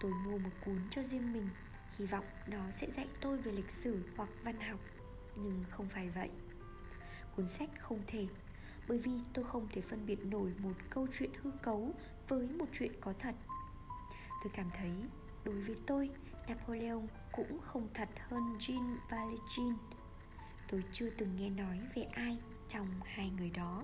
Tôi 0.00 0.12
mua 0.12 0.38
một 0.38 0.50
cuốn 0.64 0.78
cho 0.90 1.02
riêng 1.02 1.32
mình 1.32 1.48
Hy 1.98 2.06
vọng 2.06 2.24
nó 2.46 2.70
sẽ 2.80 2.86
dạy 2.96 3.06
tôi 3.20 3.38
về 3.38 3.52
lịch 3.52 3.70
sử 3.70 4.02
hoặc 4.16 4.28
văn 4.42 4.60
học. 4.60 4.80
Nhưng 5.36 5.64
không 5.70 5.88
phải 5.88 6.10
vậy. 6.10 6.30
Cuốn 7.36 7.48
sách 7.48 7.70
không 7.80 8.00
thể 8.06 8.26
Bởi 8.88 8.98
vì 8.98 9.12
tôi 9.32 9.44
không 9.44 9.68
thể 9.72 9.80
phân 9.80 10.06
biệt 10.06 10.24
nổi 10.24 10.52
một 10.58 10.74
câu 10.90 11.06
chuyện 11.18 11.30
hư 11.42 11.50
cấu 11.62 11.94
với 12.28 12.48
một 12.48 12.66
chuyện 12.78 12.92
có 13.00 13.12
thật. 13.18 13.34
Tôi 14.44 14.52
cảm 14.56 14.70
thấy 14.78 14.92
đối 15.44 15.60
với 15.60 15.76
tôi 15.86 16.10
Napoleon 16.48 17.06
cũng 17.32 17.58
không 17.60 17.88
thật 17.94 18.08
hơn 18.28 18.58
Jean 18.58 18.96
Valjean. 19.08 19.74
Tôi 20.68 20.84
chưa 20.92 21.10
từng 21.10 21.36
nghe 21.36 21.50
nói 21.50 21.80
về 21.94 22.02
ai 22.02 22.38
trong 22.68 22.86
hai 23.04 23.30
người 23.30 23.50
đó. 23.50 23.82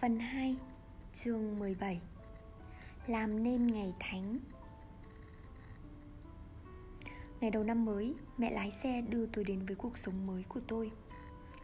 Phần 0.00 0.18
2 0.18 0.56
Chương 1.12 1.58
17 1.58 2.00
Làm 3.06 3.42
nên 3.42 3.66
ngày 3.66 3.94
thánh. 4.00 4.38
Ngày 7.40 7.50
đầu 7.50 7.64
năm 7.64 7.84
mới, 7.84 8.14
mẹ 8.38 8.50
lái 8.50 8.70
xe 8.70 9.00
đưa 9.00 9.26
tôi 9.26 9.44
đến 9.44 9.66
với 9.66 9.76
cuộc 9.76 9.98
sống 9.98 10.26
mới 10.26 10.42
của 10.48 10.60
tôi. 10.68 10.90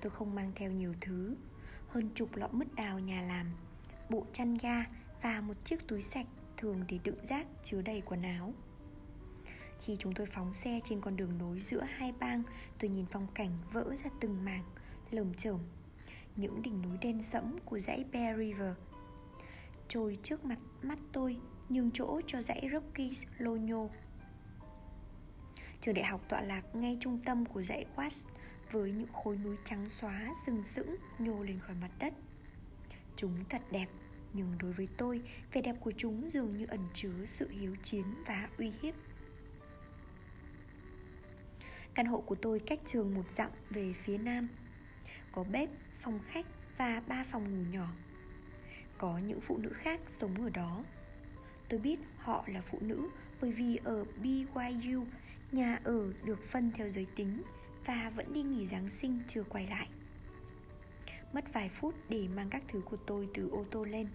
Tôi 0.03 0.11
không 0.11 0.35
mang 0.35 0.53
theo 0.55 0.71
nhiều 0.71 0.95
thứ 1.01 1.37
Hơn 1.89 2.11
chục 2.15 2.37
lọ 2.37 2.49
mứt 2.53 2.75
đào 2.75 2.99
nhà 2.99 3.23
làm 3.23 3.47
Bộ 4.11 4.27
chăn 4.33 4.55
ga 4.55 4.85
và 5.23 5.41
một 5.41 5.55
chiếc 5.65 5.89
túi 5.89 6.03
sạch 6.03 6.27
thường 6.57 6.85
để 6.89 6.99
đựng 7.05 7.27
rác 7.29 7.47
chứa 7.65 7.83
đầy 7.83 8.01
quần 8.01 8.23
áo. 8.23 8.55
Khi 9.81 9.97
chúng 9.99 10.15
tôi 10.15 10.27
phóng 10.27 10.55
xe 10.55 10.81
trên 10.85 11.01
con 11.01 11.17
đường 11.17 11.39
nối 11.39 11.61
giữa 11.61 11.83
hai 11.83 12.13
bang, 12.21 12.43
tôi 12.79 12.91
nhìn 12.91 13.07
phong 13.07 13.27
cảnh 13.35 13.59
vỡ 13.73 13.95
ra 14.05 14.11
từng 14.21 14.45
mảng, 14.45 14.65
lởm 15.11 15.35
chởm. 15.35 15.59
Những 16.37 16.63
đỉnh 16.63 16.83
núi 16.83 16.99
đen 17.01 17.23
sẫm 17.23 17.59
của 17.65 17.79
dãy 17.79 18.05
Bear 18.13 18.39
River 18.39 18.75
trôi 19.93 20.19
trước 20.23 20.45
mặt 20.45 20.59
mắt 20.83 20.99
tôi 21.13 21.37
nhường 21.69 21.91
chỗ 21.95 22.21
cho 22.27 22.43
dãy 22.43 22.69
Rockies 22.73 23.23
lô 23.39 23.57
nhô. 23.57 23.91
Trường 25.81 25.95
đại 25.95 26.05
học 26.05 26.21
tọa 26.29 26.41
lạc 26.41 26.75
ngay 26.75 26.99
trung 27.01 27.19
tâm 27.25 27.45
của 27.47 27.63
dãy 27.63 27.87
West 27.97 28.29
với 28.73 28.93
những 28.93 29.13
khối 29.13 29.37
núi 29.37 29.57
trắng 29.65 29.89
xóa 29.89 30.35
sừng 30.47 30.63
sững 30.63 30.97
nhô 31.19 31.43
lên 31.43 31.59
khỏi 31.59 31.77
mặt 31.81 31.91
đất. 31.99 32.15
Chúng 33.17 33.45
thật 33.49 33.63
đẹp, 33.71 33.87
nhưng 34.33 34.53
đối 34.59 34.73
với 34.73 34.89
tôi, 34.97 35.23
vẻ 35.53 35.61
đẹp 35.61 35.77
của 35.81 35.93
chúng 35.97 36.31
dường 36.33 36.57
như 36.57 36.67
ẩn 36.67 36.81
chứa 36.95 37.27
sự 37.27 37.49
hiếu 37.49 37.77
chiến 37.83 38.05
và 38.27 38.49
uy 38.59 38.73
hiếp. 38.83 38.95
Căn 41.95 42.07
hộ 42.07 42.21
của 42.21 42.35
tôi 42.35 42.61
cách 42.61 42.81
trường 42.87 43.15
một 43.15 43.25
dặm 43.37 43.51
về 43.71 43.93
phía 43.93 44.19
nam 44.19 44.49
Có 45.33 45.45
bếp, 45.45 45.69
phòng 46.03 46.21
khách 46.29 46.47
và 46.77 47.03
ba 47.07 47.25
phòng 47.31 47.45
ngủ 47.45 47.71
nhỏ 47.73 47.89
Có 48.99 49.19
những 49.19 49.41
phụ 49.41 49.59
nữ 49.59 49.73
khác 49.73 50.01
sống 50.21 50.45
ở 50.45 50.51
đó 50.51 50.85
Tôi 51.69 51.81
biết 51.81 51.99
họ 52.19 52.45
là 52.47 52.61
phụ 52.61 52.79
nữ 52.81 53.09
bởi 53.41 53.53
vì 53.53 53.79
ở 53.85 54.05
BYU 54.23 55.05
nhà 55.53 55.79
ở 55.85 56.13
được 56.25 56.39
phân 56.51 56.71
theo 56.75 56.89
giới 56.89 57.07
tính 57.17 57.43
và 57.87 58.13
vẫn 58.17 58.33
đi 58.33 58.43
nghỉ 58.43 58.67
Giáng 58.67 58.91
sinh 58.91 59.21
chưa 59.29 59.45
quay 59.45 59.67
lại. 59.67 59.89
Mất 61.33 61.53
vài 61.53 61.69
phút 61.69 61.95
để 62.09 62.29
mang 62.29 62.51
các 62.51 62.63
thứ 62.69 62.81
của 62.81 62.97
tôi 62.97 63.29
từ 63.35 63.49
ô 63.49 63.65
tô 63.71 63.85
lên. 63.85 64.09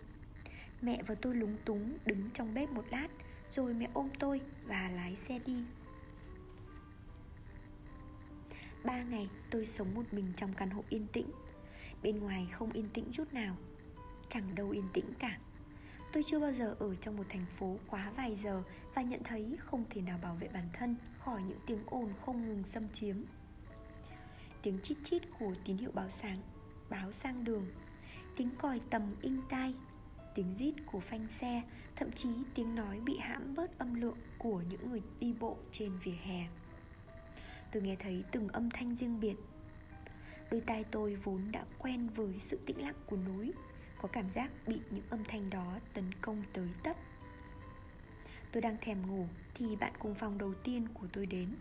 Mẹ 0.81 1.03
và 1.07 1.15
tôi 1.15 1.35
lúng 1.35 1.57
túng 1.65 1.97
đứng 2.05 2.29
trong 2.33 2.53
bếp 2.53 2.69
một 2.69 2.85
lát, 2.91 3.07
rồi 3.51 3.73
mẹ 3.73 3.89
ôm 3.93 4.09
tôi 4.19 4.41
và 4.65 4.89
lái 4.89 5.15
xe 5.27 5.39
đi. 5.45 5.63
Ba 8.83 9.03
ngày 9.03 9.29
tôi 9.49 9.65
sống 9.65 9.95
một 9.95 10.03
mình 10.11 10.33
trong 10.37 10.53
căn 10.53 10.69
hộ 10.69 10.83
yên 10.89 11.07
tĩnh 11.13 11.25
Bên 12.03 12.19
ngoài 12.19 12.47
không 12.51 12.71
yên 12.71 12.89
tĩnh 12.93 13.05
chút 13.11 13.33
nào, 13.33 13.55
Chẳng 14.29 14.55
đâu 14.55 14.69
yên 14.69 14.87
tĩnh 14.93 15.05
cả 15.19 15.37
Tôi 16.13 16.23
chưa 16.27 16.39
bao 16.39 16.53
giờ 16.53 16.75
ở 16.79 16.95
trong 16.95 17.17
một 17.17 17.23
thành 17.29 17.45
phố 17.59 17.77
quá 17.87 18.11
vài 18.17 18.37
giờ 18.43 18.63
Và 18.93 19.01
nhận 19.01 19.23
thấy 19.23 19.57
không 19.59 19.83
thể 19.89 20.01
nào 20.01 20.19
bảo 20.21 20.35
vệ 20.35 20.47
bản 20.53 20.69
thân 20.73 20.95
Khỏi 21.19 21.41
những 21.41 21.59
tiếng 21.67 21.83
ồn 21.85 22.09
không 22.25 22.47
ngừng 22.47 22.63
xâm 22.63 22.89
chiếm 22.93 23.15
Tiếng 24.67 24.79
chít 24.83 24.97
chít 25.03 25.21
của 25.39 25.53
tín 25.65 25.77
hiệu 25.77 25.91
báo 25.93 26.09
sáng, 26.09 26.37
Báo 26.89 27.11
sang 27.11 27.43
đường, 27.43 27.65
Tiếng 28.35 28.49
còi 28.57 28.81
tầm 28.89 29.15
inh 29.21 29.41
tai, 29.49 29.73
Tiếng 30.35 30.55
rít 30.59 30.73
của 30.85 30.99
phanh 30.99 31.27
xe, 31.39 31.61
Thậm 31.95 32.11
chí 32.11 32.29
tiếng 32.55 32.75
nói 32.75 32.99
bị 32.99 33.17
hãm 33.17 33.55
bớt 33.55 33.79
âm 33.79 33.93
lượng 33.93 34.17
Của 34.37 34.61
những 34.69 34.89
người 34.89 35.01
đi 35.19 35.33
bộ 35.39 35.57
trên 35.71 35.91
vỉa 36.03 36.15
hè. 36.23 36.47
Tôi 37.71 37.83
nghe 37.83 37.95
thấy 37.95 38.23
từng 38.31 38.47
âm 38.47 38.69
thanh 38.69 38.95
riêng 38.95 39.19
biệt. 39.19 39.35
Đôi 40.51 40.61
tai 40.61 40.83
tôi 40.83 41.15
vốn 41.15 41.41
đã 41.51 41.65
quen 41.77 42.09
với 42.15 42.39
sự 42.47 42.59
tĩnh 42.65 42.81
lặng 42.81 42.95
của 43.05 43.17
núi, 43.17 43.53
Có 44.01 44.07
cảm 44.07 44.29
giác 44.29 44.51
bị 44.67 44.79
những 44.91 45.03
âm 45.09 45.23
thanh 45.23 45.49
đó 45.49 45.79
tấn 45.93 46.11
công 46.21 46.43
tới 46.53 46.67
tấp. 46.83 46.95
Tôi 48.51 48.61
đang 48.61 48.77
thèm 48.81 49.07
ngủ 49.07 49.25
thì 49.53 49.75
bạn 49.75 49.93
cùng 49.99 50.15
phòng 50.15 50.37
đầu 50.37 50.53
tiên 50.53 50.87
của 50.93 51.07
tôi 51.13 51.25
đến. 51.25 51.55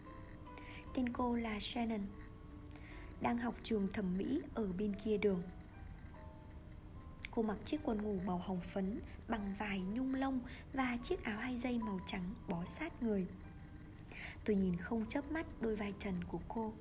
Tên 0.95 1.09
cô 1.13 1.37
là 1.37 1.59
Shannon. 1.61 2.01
Đang 3.21 3.39
học 3.39 3.55
trường 3.63 3.89
thẩm 3.93 4.19
mỹ 4.19 4.41
ở 4.55 4.73
bên 4.79 4.95
kia 5.05 5.19
đường. 5.19 5.43
Cô 7.31 7.43
mặc 7.43 7.57
chiếc 7.65 7.81
quần 7.83 8.03
ngủ 8.03 8.21
màu 8.27 8.39
hồng 8.39 8.61
phấn 8.73 9.01
bằng 9.29 9.55
vải 9.59 9.81
nhung 9.81 10.15
lông 10.15 10.41
và 10.73 10.99
chiếc 11.03 11.25
áo 11.25 11.39
hai 11.39 11.59
dây 11.59 11.79
màu 11.79 12.01
trắng 12.07 12.35
bó 12.49 12.65
sát 12.65 13.03
người. 13.03 13.27
Tôi 14.45 14.57
nhìn 14.57 14.77
không 14.77 15.07
chớp 15.09 15.33
mắt 15.33 15.47
đôi 15.61 15.77
vai 15.77 15.95
trần 15.99 16.15
của 16.29 16.41
cô. 16.49 16.73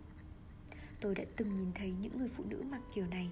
Tôi 1.02 1.16
đã 1.16 1.24
từng 1.36 1.50
nhìn 1.50 1.72
thấy 1.76 1.94
những 2.02 2.18
người 2.18 2.30
phụ 2.38 2.44
nữ 2.50 2.64
mặc 2.70 2.82
kiểu 2.96 3.08
này. 3.08 3.30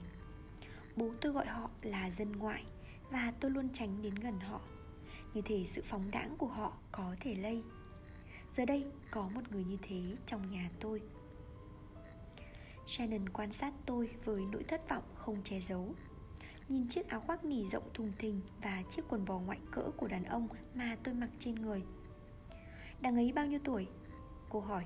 Bố 0.95 1.11
tôi 1.21 1.31
gọi 1.31 1.45
họ 1.45 1.69
là 1.81 2.11
dân 2.11 2.31
ngoại 2.31 2.63
Và 3.09 3.33
tôi 3.39 3.51
luôn 3.51 3.69
tránh 3.73 4.01
đến 4.01 4.15
gần 4.15 4.39
họ. 4.39 4.61
Như 5.33 5.41
thể 5.45 5.65
sự 5.67 5.81
phóng 5.89 6.11
đãng 6.11 6.35
của 6.37 6.47
họ 6.47 6.73
có 6.91 7.15
thể 7.19 7.35
lây. 7.35 7.63
Giờ 8.57 8.65
đây 8.65 8.85
có 9.11 9.29
một 9.29 9.41
người 9.51 9.63
như 9.63 9.77
thế 9.81 10.01
trong 10.27 10.51
nhà 10.51 10.69
tôi. 10.79 11.01
Shannon 12.87 13.29
quan 13.29 13.53
sát 13.53 13.73
tôi 13.85 14.09
với 14.25 14.41
nỗi 14.51 14.63
thất 14.63 14.89
vọng 14.89 15.03
không 15.15 15.37
che 15.43 15.59
giấu. 15.61 15.95
Nhìn 16.69 16.87
chiếc 16.87 17.07
áo 17.07 17.21
khoác 17.21 17.45
nỉ 17.45 17.69
rộng 17.69 17.89
thùng 17.93 18.11
thình 18.17 18.41
Và 18.61 18.83
chiếc 18.89 19.01
quần 19.09 19.25
bò 19.25 19.39
ngoại 19.39 19.59
cỡ 19.71 19.91
của 19.97 20.07
đàn 20.07 20.23
ông 20.23 20.47
mà 20.75 20.97
tôi 21.03 21.13
mặc 21.13 21.29
trên 21.39 21.55
người. 21.55 21.83
Đằng 23.01 23.15
ấy 23.15 23.31
bao 23.31 23.45
nhiêu 23.45 23.59
tuổi? 23.63 23.87
Cô 24.49 24.59
hỏi. 24.59 24.85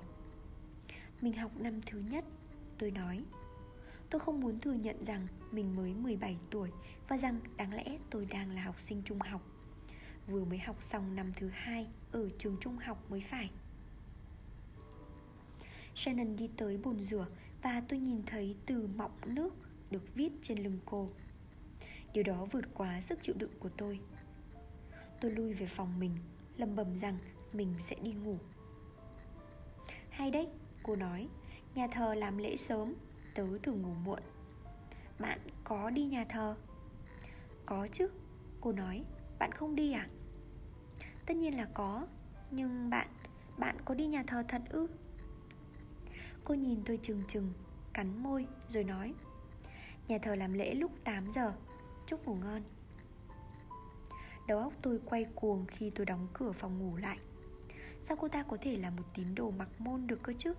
Mình 1.21 1.33
học 1.33 1.51
năm 1.59 1.81
thứ 1.81 1.99
nhất, 1.99 2.25
Tôi 2.77 2.91
nói. 2.91 3.23
Tôi 4.09 4.19
không 4.19 4.41
muốn 4.41 4.59
thừa 4.59 4.73
nhận 4.73 5.05
rằng 5.05 5.27
mình 5.51 5.75
mới 5.75 5.93
17 5.93 6.37
tuổi 6.49 6.71
Và 7.07 7.17
rằng 7.17 7.39
đáng 7.57 7.73
lẽ 7.73 7.97
tôi 8.09 8.25
đang 8.25 8.51
là 8.51 8.61
học 8.61 8.81
sinh 8.81 9.01
trung 9.05 9.19
học. 9.19 9.41
Vừa 10.27 10.45
mới 10.45 10.57
học 10.57 10.83
xong 10.83 11.15
năm 11.15 11.33
thứ 11.35 11.49
hai 11.53 11.87
Ở 12.11 12.29
trường 12.39 12.57
trung 12.61 12.77
học 12.77 13.11
mới 13.11 13.23
phải. 13.29 13.49
Shannon 15.95 16.35
đi 16.35 16.49
tới 16.57 16.77
bồn 16.77 16.99
rửa 16.99 17.27
và 17.61 17.81
tôi 17.87 17.99
nhìn 17.99 18.23
thấy 18.25 18.55
từ 18.65 18.87
mọng 18.97 19.17
nước 19.25 19.53
Được 19.91 20.15
viết 20.15 20.29
trên 20.41 20.63
lưng 20.63 20.79
cô. 20.85 21.09
Điều 22.13 22.23
đó 22.23 22.45
vượt 22.51 22.65
quá 22.73 23.01
sức 23.01 23.19
chịu 23.21 23.35
đựng 23.37 23.51
của 23.59 23.69
tôi. 23.69 23.99
Tôi 25.21 25.31
lui 25.31 25.53
về 25.53 25.65
phòng 25.65 25.99
mình 25.99 26.11
lầm 26.57 26.75
bầm 26.75 26.99
rằng 26.99 27.17
mình 27.53 27.73
sẽ 27.89 27.95
đi 28.01 28.11
ngủ. 28.11 28.37
Hay 30.09 30.31
đấy, 30.31 30.47
cô 30.83 30.95
nói 30.95 31.27
Nhà 31.75 31.87
thờ 31.87 32.13
làm 32.13 32.37
lễ 32.37 32.57
sớm 32.57 32.93
Tớ 33.35 33.45
thường 33.63 33.81
ngủ 33.81 33.93
muộn. 34.05 34.19
Bạn 35.19 35.39
có 35.63 35.89
đi 35.89 36.05
nhà 36.05 36.25
thờ? 36.29 36.55
Có 37.65 37.87
chứ 37.91 38.09
Cô 38.61 38.71
nói 38.71 39.03
Bạn 39.39 39.51
không 39.51 39.75
đi 39.75 39.91
à? 39.91 40.09
Tất 41.25 41.37
nhiên 41.37 41.57
là 41.57 41.67
có 41.73 42.07
Nhưng 42.51 42.89
bạn 42.89 43.07
Bạn 43.57 43.75
có 43.85 43.93
đi 43.93 44.07
nhà 44.07 44.23
thờ 44.27 44.43
thật 44.47 44.61
ư? 44.69 44.87
Cô 46.47 46.53
nhìn 46.53 46.83
tôi 46.85 46.99
chừng 47.01 47.23
chừng 47.27 47.53
Cắn 47.93 48.23
môi, 48.23 48.47
rồi 48.67 48.83
nói. 48.83 49.13
Nhà 50.07 50.17
thờ 50.21 50.35
làm 50.35 50.53
lễ 50.53 50.73
lúc 50.73 50.91
8 51.03 51.31
giờ. 51.31 51.53
Chúc 52.05 52.25
ngủ 52.25 52.35
ngon. 52.35 52.61
Đầu 54.47 54.59
óc 54.59 54.73
tôi 54.81 54.99
quay 55.05 55.25
cuồng 55.35 55.65
khi 55.65 55.89
tôi 55.89 56.05
đóng 56.05 56.27
cửa 56.33 56.51
phòng 56.51 56.79
ngủ 56.79 56.97
lại. 56.97 57.17
Sao 58.01 58.17
cô 58.17 58.27
ta 58.27 58.43
có 58.43 58.57
thể 58.61 58.77
là 58.77 58.89
một 58.89 59.03
tín 59.13 59.35
đồ 59.35 59.51
mặc 59.51 59.69
môn 59.79 60.07
được 60.07 60.23
cơ 60.23 60.33
chứ? 60.37 60.53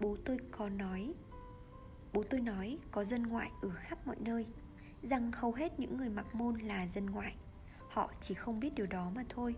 Bố 0.00 0.16
tôi 0.24 0.38
có 0.50 0.68
nói, 0.68 1.14
Bố 2.12 2.22
tôi 2.30 2.40
nói 2.40 2.78
có 2.90 3.04
dân 3.04 3.22
ngoại 3.22 3.50
ở 3.62 3.70
khắp 3.70 4.06
mọi 4.06 4.16
nơi, 4.20 4.46
Rằng 5.02 5.32
hầu 5.32 5.52
hết 5.52 5.80
những 5.80 5.96
người 5.96 6.08
mặc 6.08 6.34
môn 6.34 6.58
là 6.58 6.86
dân 6.86 7.06
ngoại. 7.06 7.34
Họ 7.88 8.12
chỉ 8.20 8.34
không 8.34 8.60
biết 8.60 8.74
điều 8.74 8.86
đó 8.86 9.10
mà 9.14 9.24
thôi. 9.28 9.54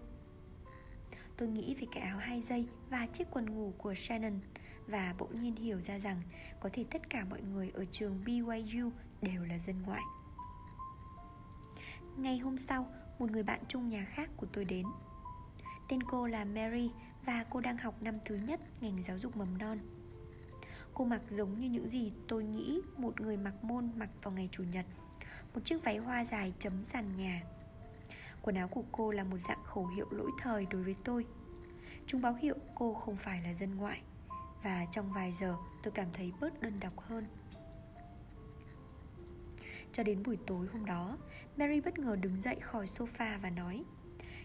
Tôi 1.37 1.49
nghĩ 1.49 1.75
về 1.75 1.87
cái 1.93 2.03
áo 2.03 2.19
hai 2.19 2.43
dây 2.43 2.69
và 2.91 3.07
chiếc 3.07 3.31
quần 3.31 3.51
ngủ 3.51 3.73
của 3.79 3.95
Shannon. 3.95 4.41
Và 4.87 5.15
bỗng 5.19 5.43
nhiên 5.43 5.57
hiểu 5.57 5.81
ra 5.81 5.99
rằng 5.99 6.23
Có 6.61 6.69
thể 6.73 6.85
tất 6.91 7.11
cả 7.11 7.25
mọi 7.31 7.43
người 7.43 7.71
ở 7.75 7.85
trường 7.91 8.21
BYU 8.27 8.91
đều 9.23 9.45
là 9.45 9.59
dân 9.59 9.83
ngoại. 9.83 10.03
Ngày 12.17 12.39
hôm 12.39 12.59
sau, 12.59 12.87
một 13.19 13.31
người 13.31 13.43
bạn 13.43 13.61
chung 13.69 13.89
nhà 13.89 14.05
khác 14.05 14.31
của 14.37 14.47
tôi 14.53 14.65
đến. 14.65 14.87
Tên 15.89 16.03
cô 16.03 16.27
là 16.27 16.45
Mary 16.45 16.91
và 17.25 17.45
cô 17.51 17.61
đang 17.61 17.77
học 17.77 18.03
năm 18.03 18.19
thứ 18.25 18.35
nhất 18.35 18.61
ngành 18.81 19.03
giáo 19.09 19.19
dục 19.19 19.37
mầm 19.37 19.59
non. 19.59 19.79
Cô 20.95 21.05
mặc 21.05 21.21
giống 21.31 21.61
như 21.61 21.69
những 21.69 21.89
gì 21.89 22.13
tôi 22.29 22.45
nghĩ 22.45 22.81
một 22.97 23.21
người 23.21 23.37
mặc 23.37 23.65
môn 23.65 23.91
mặc 23.97 24.09
vào 24.23 24.35
ngày 24.35 24.49
Chủ 24.53 24.63
nhật. 24.73 24.87
Một 25.55 25.61
chiếc 25.65 25.85
váy 25.85 25.97
hoa 25.97 26.25
dài 26.25 26.53
chấm 26.59 26.85
sàn 26.85 27.17
nhà. 27.17 27.43
Quần 28.47 28.57
áo 28.57 28.69
của 28.69 28.85
cô 28.93 29.11
là 29.11 29.25
một 29.25 29.39
dạng 29.49 29.65
khẩu 29.65 29.87
hiệu 29.87 30.07
lỗi 30.11 30.31
thời 30.43 30.67
đối 30.71 30.83
với 30.83 30.97
tôi. 31.05 31.27
Chúng 32.07 32.23
báo 32.23 32.35
hiệu 32.35 32.55
cô 32.75 32.95
không 32.95 33.17
phải 33.17 33.43
là 33.43 33.55
dân 33.55 33.77
ngoại, 33.77 34.01
Và 34.63 34.87
trong 34.93 35.13
vài 35.13 35.33
giờ 35.41 35.57
tôi 35.83 35.93
cảm 35.93 36.07
thấy 36.13 36.33
bớt 36.41 36.61
đơn 36.61 36.81
độc 36.81 37.01
hơn. 37.01 37.25
Cho 39.93 40.03
đến 40.03 40.23
buổi 40.23 40.39
tối 40.47 40.67
hôm 40.73 40.85
đó, 40.85 41.19
Mary 41.57 41.81
bất 41.81 41.99
ngờ 41.99 42.17
đứng 42.17 42.41
dậy 42.41 42.57
khỏi 42.61 42.87
sofa 42.87 43.39
và 43.41 43.51
nói, 43.51 43.85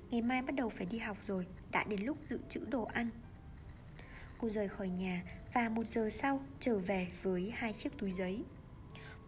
Ngày 0.09 0.21
mai 0.21 0.41
bắt 0.41 0.55
đầu 0.55 0.69
phải 0.69 0.85
đi 0.85 0.97
học 0.97 1.17
rồi, 1.27 1.47
Đã 1.71 1.83
đến 1.83 2.01
lúc 2.01 2.17
dự 2.29 2.39
trữ 2.49 2.65
đồ 2.65 2.83
ăn. 2.83 3.09
Cô 4.37 4.49
rời 4.49 4.69
khỏi 4.69 4.89
nhà 4.89 5.23
Và 5.53 5.69
một 5.69 5.87
giờ 5.87 6.09
sau 6.09 6.41
trở 6.59 6.79
về 6.79 7.07
với 7.23 7.51
hai 7.55 7.73
chiếc 7.73 7.97
túi 7.97 8.11
giấy. 8.11 8.43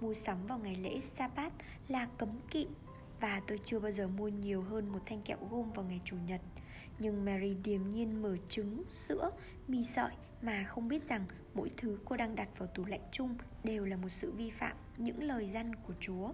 Mua 0.01 0.13
sắm 0.13 0.47
vào 0.47 0.59
ngày 0.59 0.76
lễ 0.76 1.01
Sabat 1.17 1.53
là 1.88 2.07
cấm 2.17 2.30
kỵ 2.51 2.67
và 3.24 3.41
tôi 3.47 3.59
chưa 3.65 3.80
bao 3.80 3.91
giờ 3.91 4.07
mua 4.07 4.28
nhiều 4.28 4.61
hơn 4.61 4.89
một 4.89 4.99
thanh 5.05 5.21
kẹo 5.21 5.38
gôm 5.51 5.71
vào 5.71 5.86
ngày 5.86 6.01
Chủ 6.05 6.15
nhật. 6.28 6.41
Nhưng 6.99 7.26
Mary 7.26 7.55
điềm 7.63 7.89
nhiên 7.89 8.21
mở 8.21 8.38
trứng, 8.49 8.84
sữa, 9.07 9.32
mì 9.67 9.86
sợi 9.95 10.11
Mà 10.41 10.63
không 10.63 10.88
biết 10.88 11.09
rằng 11.09 11.26
mỗi 11.53 11.71
thứ 11.78 11.99
cô 12.05 12.17
đang 12.17 12.36
đặt 12.36 12.49
vào 12.57 12.67
tủ 12.67 12.86
lạnh 12.86 13.01
chung 13.11 13.38
Đều 13.63 13.86
là 13.86 13.97
một 13.97 14.09
sự 14.09 14.32
vi 14.32 14.49
phạm 14.49 14.78
những 14.97 15.24
lời 15.24 15.49
răn 15.53 15.76
của 15.76 15.93
Chúa. 15.99 16.32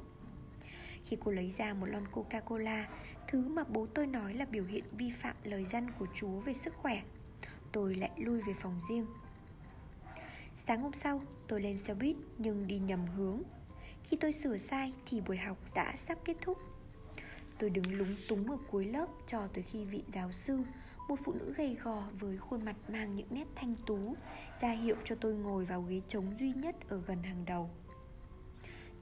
Khi 1.03 1.17
cô 1.19 1.31
lấy 1.31 1.53
ra 1.57 1.73
một 1.73 1.85
lon 1.85 2.03
Coca-Cola 2.11 2.85
Thứ 3.27 3.47
mà 3.47 3.63
bố 3.63 3.85
tôi 3.85 4.07
nói 4.07 4.33
là 4.33 4.45
biểu 4.45 4.63
hiện 4.63 4.83
vi 4.91 5.11
phạm 5.11 5.35
lời 5.43 5.65
dân 5.65 5.91
của 5.99 6.07
Chúa 6.15 6.39
về 6.39 6.53
sức 6.53 6.73
khỏe 6.75 7.01
Tôi 7.71 7.95
lại 7.95 8.11
lui 8.17 8.41
về 8.41 8.53
phòng 8.61 8.81
riêng. 8.89 9.05
Sáng 10.67 10.81
hôm 10.81 10.93
sau 10.93 11.21
tôi 11.47 11.61
lên 11.61 11.77
xe 11.77 11.93
buýt 11.93 12.15
nhưng 12.37 12.67
đi 12.67 12.79
nhầm 12.79 13.07
hướng. 13.07 13.41
Khi 14.03 14.17
tôi 14.17 14.33
sửa 14.33 14.57
sai 14.57 14.93
thì 15.05 15.21
buổi 15.21 15.37
học 15.37 15.57
đã 15.75 15.95
sắp 15.97 16.17
kết 16.25 16.35
thúc. 16.41 16.68
Tôi 17.59 17.69
đứng 17.69 17.97
lúng 17.97 18.15
túng 18.27 18.51
ở 18.51 18.57
cuối 18.71 18.85
lớp 18.85 19.07
cho 19.27 19.47
tới 19.53 19.63
khi 19.63 19.85
vị 19.85 20.03
giáo 20.13 20.31
sư 20.31 20.59
Một 21.07 21.19
phụ 21.23 21.33
nữ 21.33 21.53
gầy 21.57 21.77
gò 21.83 22.03
với 22.19 22.37
khuôn 22.37 22.65
mặt 22.65 22.75
mang 22.89 23.15
những 23.15 23.27
nét 23.29 23.47
thanh 23.55 23.75
tú 23.85 24.15
ra 24.59 24.71
hiệu 24.71 24.95
cho 25.05 25.15
tôi 25.15 25.33
ngồi 25.33 25.65
vào 25.65 25.81
ghế 25.81 26.01
trống 26.07 26.25
duy 26.39 26.53
nhất 26.53 26.75
ở 26.89 27.01
gần 27.07 27.23
hàng 27.23 27.45
đầu. 27.45 27.69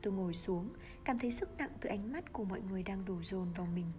Tôi 0.01 0.14
ngồi 0.14 0.34
xuống, 0.34 0.70
cảm 1.03 1.20
thấy 1.20 1.32
sức 1.32 1.49
nặng 1.58 1.70
từ 1.82 1.89
ánh 1.89 2.12
mắt 2.12 2.34
của 2.34 2.43
mọi 2.43 2.62
người 2.62 2.84
đang 2.84 3.05
đổ 3.05 3.16
dồn 3.24 3.53
vào 3.53 3.68
mình. 3.76 3.91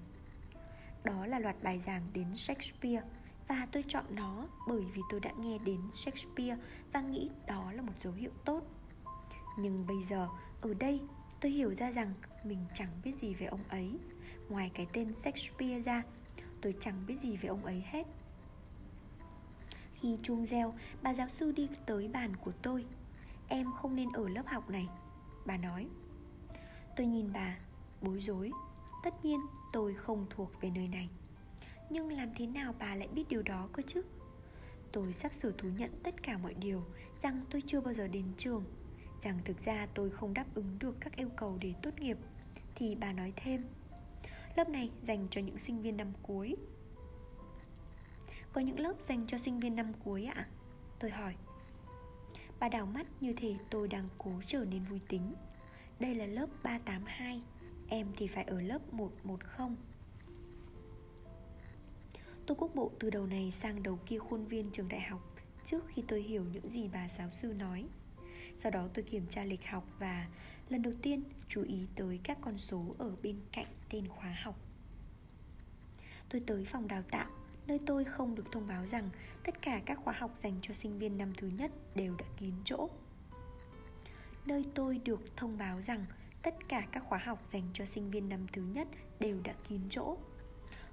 Đó 1.05 1.27
là 1.27 1.39
loạt 1.39 1.63
bài 1.63 1.83
giảng 1.87 2.03
đến 2.13 2.37
Shakespeare 2.37 3.03
Và 3.49 3.69
tôi 3.73 3.85
chọn 3.89 4.05
nó 4.11 4.49
bởi 4.69 4.83
vì 4.95 5.03
tôi 5.11 5.21
đã 5.21 5.31
nghe 5.39 5.59
đến 5.59 5.81
Shakespeare 5.93 6.57
và 6.93 7.01
nghĩ 7.01 7.31
đó 7.47 7.73
là 7.73 7.83
một 7.83 7.93
dấu 8.01 8.13
hiệu 8.13 8.31
tốt. 8.45 8.63
Nhưng 9.59 9.87
bây 9.87 10.03
giờ, 10.03 10.29
ở 10.61 10.75
đây, 10.75 11.01
tôi 11.41 11.53
hiểu 11.53 11.75
ra 11.79 11.91
rằng 11.91 12.15
mình 12.45 12.65
chẳng 12.75 12.91
biết 13.05 13.13
gì 13.21 13.35
về 13.35 13.47
ông 13.47 13.61
ấy. 13.69 13.99
Ngoài 14.49 14.71
cái 14.75 14.87
tên 14.93 15.15
Shakespeare 15.15 15.81
ra, 15.81 16.03
tôi 16.61 16.75
chẳng 16.81 17.05
biết 17.07 17.17
gì 17.23 17.37
về 17.37 17.49
ông 17.49 17.65
ấy 17.65 17.83
hết. 17.91 18.07
Khi 19.95 20.17
chuông 20.23 20.47
reo, 20.47 20.75
bà 21.03 21.15
giáo 21.15 21.29
sư 21.29 21.53
đi 21.53 21.69
tới 21.87 22.09
bàn 22.09 22.37
của 22.37 22.53
tôi 22.63 22.85
Em 23.49 23.67
không 23.73 23.97
nên 23.97 24.13
ở 24.13 24.29
lớp 24.29 24.47
học 24.47 24.71
này. 24.71 24.89
Bà 25.47 25.57
nói. 25.57 25.87
Tôi 26.97 27.07
nhìn 27.07 27.33
bà, 27.33 27.59
bối 28.03 28.21
rối 28.21 28.51
Tất 29.05 29.25
nhiên 29.25 29.41
tôi 29.73 29.95
không 29.95 30.27
thuộc 30.31 30.61
về 30.61 30.71
nơi 30.71 30.89
này. 30.89 31.09
Nhưng 31.91 32.13
làm 32.13 32.29
thế 32.35 32.47
nào 32.47 32.75
bà 32.79 32.95
lại 32.95 33.09
biết 33.09 33.25
điều 33.29 33.43
đó 33.43 33.69
cơ 33.73 33.83
chứ? 33.87 34.03
Tôi 34.93 35.13
sắp 35.13 35.35
sửa 35.35 35.53
thú 35.53 35.69
nhận 35.79 35.91
tất 36.03 36.23
cả 36.23 36.39
mọi 36.39 36.55
điều 36.55 36.83
Rằng 37.23 37.41
tôi 37.51 37.63
chưa 37.67 37.81
bao 37.81 37.95
giờ 37.95 38.09
đến 38.09 38.25
trường 38.39 38.65
Rằng 39.23 39.39
thực 39.45 39.65
ra 39.65 39.87
tôi 39.95 40.11
không 40.11 40.35
đáp 40.35 40.47
ứng 40.55 40.79
được 40.79 40.97
các 41.01 41.17
yêu 41.17 41.29
cầu 41.37 41.59
để 41.61 41.75
tốt 41.83 42.01
nghiệp. 42.01 42.19
Thì 42.75 42.95
bà 42.95 43.13
nói 43.13 43.33
thêm. 43.37 43.65
Lớp 44.59 44.69
này 44.69 44.91
dành 45.03 45.27
cho 45.31 45.41
những 45.41 45.59
sinh 45.59 45.83
viên 45.83 45.97
năm 45.97 46.13
cuối 46.23 46.57
có 48.53 48.61
những 48.61 48.81
lớp 48.81 48.95
dành 49.09 49.27
cho 49.27 49.39
sinh 49.39 49.61
viên 49.61 49.77
năm 49.77 49.93
cuối 50.05 50.25
ạ? 50.25 50.35
À? 50.37 50.49
Tôi 50.99 51.11
hỏi, 51.11 51.35
Bà 52.61 52.69
đảo 52.69 52.87
mắt 52.87 53.07
như 53.21 53.33
thể 53.33 53.55
tôi 53.71 53.89
đang 53.89 54.09
cố 54.19 54.31
trở 54.47 54.65
nên 54.65 54.83
vui 54.83 55.01
tính 55.09 55.33
Đây 56.01 56.15
là 56.15 56.27
lớp 56.27 56.47
382 56.63 57.43
Em 57.89 58.07
thì 58.17 58.27
phải 58.27 58.45
ở 58.45 58.61
lớp 58.61 58.95
110 58.95 59.69
Tôi 62.47 62.57
quốc 62.61 62.71
bộ 62.75 62.93
từ 62.99 63.11
đầu 63.11 63.27
này 63.27 63.53
sang 63.63 63.83
đầu 63.83 63.99
kia 64.07 64.19
khuôn 64.19 64.45
viên 64.45 64.71
trường 64.71 64.89
đại 64.89 65.01
học 65.01 65.35
Trước 65.67 65.85
khi 65.89 66.03
tôi 66.09 66.23
hiểu 66.23 66.45
những 66.53 66.69
gì 66.69 66.89
bà 66.93 67.09
giáo 67.19 67.31
sư 67.31 67.55
nói 67.59 67.85
Sau 68.59 68.71
đó 68.73 68.89
tôi 68.95 69.05
kiểm 69.05 69.27
tra 69.31 69.45
lịch 69.45 69.67
học 69.67 69.85
và 69.99 70.27
lần 70.69 70.83
đầu 70.83 70.93
tiên, 71.03 71.25
chú 71.49 71.63
ý 71.63 71.87
tới 71.95 72.21
các 72.23 72.39
con 72.41 72.59
số 72.59 72.95
ở 72.99 73.17
bên 73.23 73.41
cạnh 73.53 73.67
tên 73.91 74.09
khóa 74.09 74.37
học 74.43 74.57
Tôi 76.29 76.43
tới 76.47 76.65
phòng 76.65 76.89
đào 76.89 77.03
tạo, 77.11 77.27
nơi 77.67 77.81
tôi 77.87 78.05
không 78.05 78.35
được 78.35 78.53
thông 78.53 78.67
báo 78.67 78.87
rằng 78.91 79.09
tất 79.45 79.63
cả 79.63 79.81
các 79.87 79.99
khóa 80.05 80.15
học 80.19 80.31
dành 80.43 80.55
cho 80.63 80.75
sinh 80.75 80.99
viên 80.99 81.19
năm 81.19 81.33
thứ 81.37 81.49
nhất 81.49 81.71
đều 81.95 82.17
đã 82.19 82.25
kín 82.37 82.55
chỗ. 82.65 82.89
Nơi 84.47 84.65
tôi 84.75 85.01
được 85.05 85.37
thông 85.37 85.59
báo 85.59 85.81
rằng 85.87 86.05
tất 86.43 86.55
cả 86.69 86.87
các 86.93 87.05
khóa 87.07 87.19
học 87.19 87.39
dành 87.53 87.69
cho 87.73 87.87
sinh 87.87 88.11
viên 88.11 88.29
năm 88.29 88.47
thứ 88.53 88.63
nhất 88.63 88.89
đều 89.21 89.41
đã 89.45 89.55
kín 89.69 89.81
chỗ. 89.91 90.17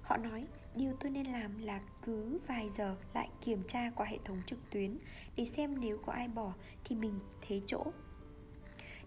Họ 0.02 0.16
nói, 0.16 0.46
điều 0.74 0.92
tôi 1.00 1.10
nên 1.10 1.26
làm 1.26 1.58
là 1.58 1.80
cứ 2.02 2.38
vài 2.46 2.70
giờ 2.78 2.96
lại 3.14 3.28
kiểm 3.44 3.62
tra 3.68 3.90
qua 3.96 4.06
hệ 4.06 4.18
thống 4.24 4.42
trực 4.46 4.70
tuyến 4.70 4.98
để 5.36 5.44
xem 5.56 5.80
nếu 5.80 5.98
có 6.06 6.12
ai 6.12 6.28
bỏ 6.28 6.52
thì 6.84 6.96
mình 6.96 7.20
thế 7.40 7.60
chỗ. 7.66 7.84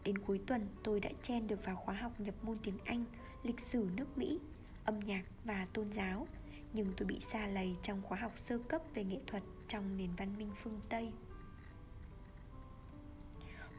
Đến 0.09 0.17
cuối 0.17 0.39
tuần 0.47 0.67
tôi 0.83 0.99
đã 0.99 1.09
chen 1.23 1.47
được 1.47 1.65
vào 1.65 1.75
khóa 1.75 1.95
học 1.95 2.11
nhập 2.17 2.35
môn 2.41 2.57
tiếng 2.63 2.77
Anh, 2.85 3.05
lịch 3.43 3.59
sử 3.59 3.89
nước 3.95 4.17
Mỹ, 4.17 4.39
âm 4.85 4.99
nhạc 4.99 5.23
và 5.43 5.67
tôn 5.73 5.91
giáo 5.93 6.27
nhưng 6.73 6.87
tôi 6.97 7.07
bị 7.07 7.19
xa 7.31 7.47
lầy 7.47 7.75
trong 7.83 8.01
khóa 8.01 8.17
học 8.17 8.31
sơ 8.37 8.57
cấp 8.57 8.81
về 8.93 9.03
nghệ 9.03 9.19
thuật 9.27 9.43
trong 9.67 9.97
nền 9.97 10.09
văn 10.17 10.37
minh 10.37 10.51
phương 10.63 10.79
Tây. 10.89 11.11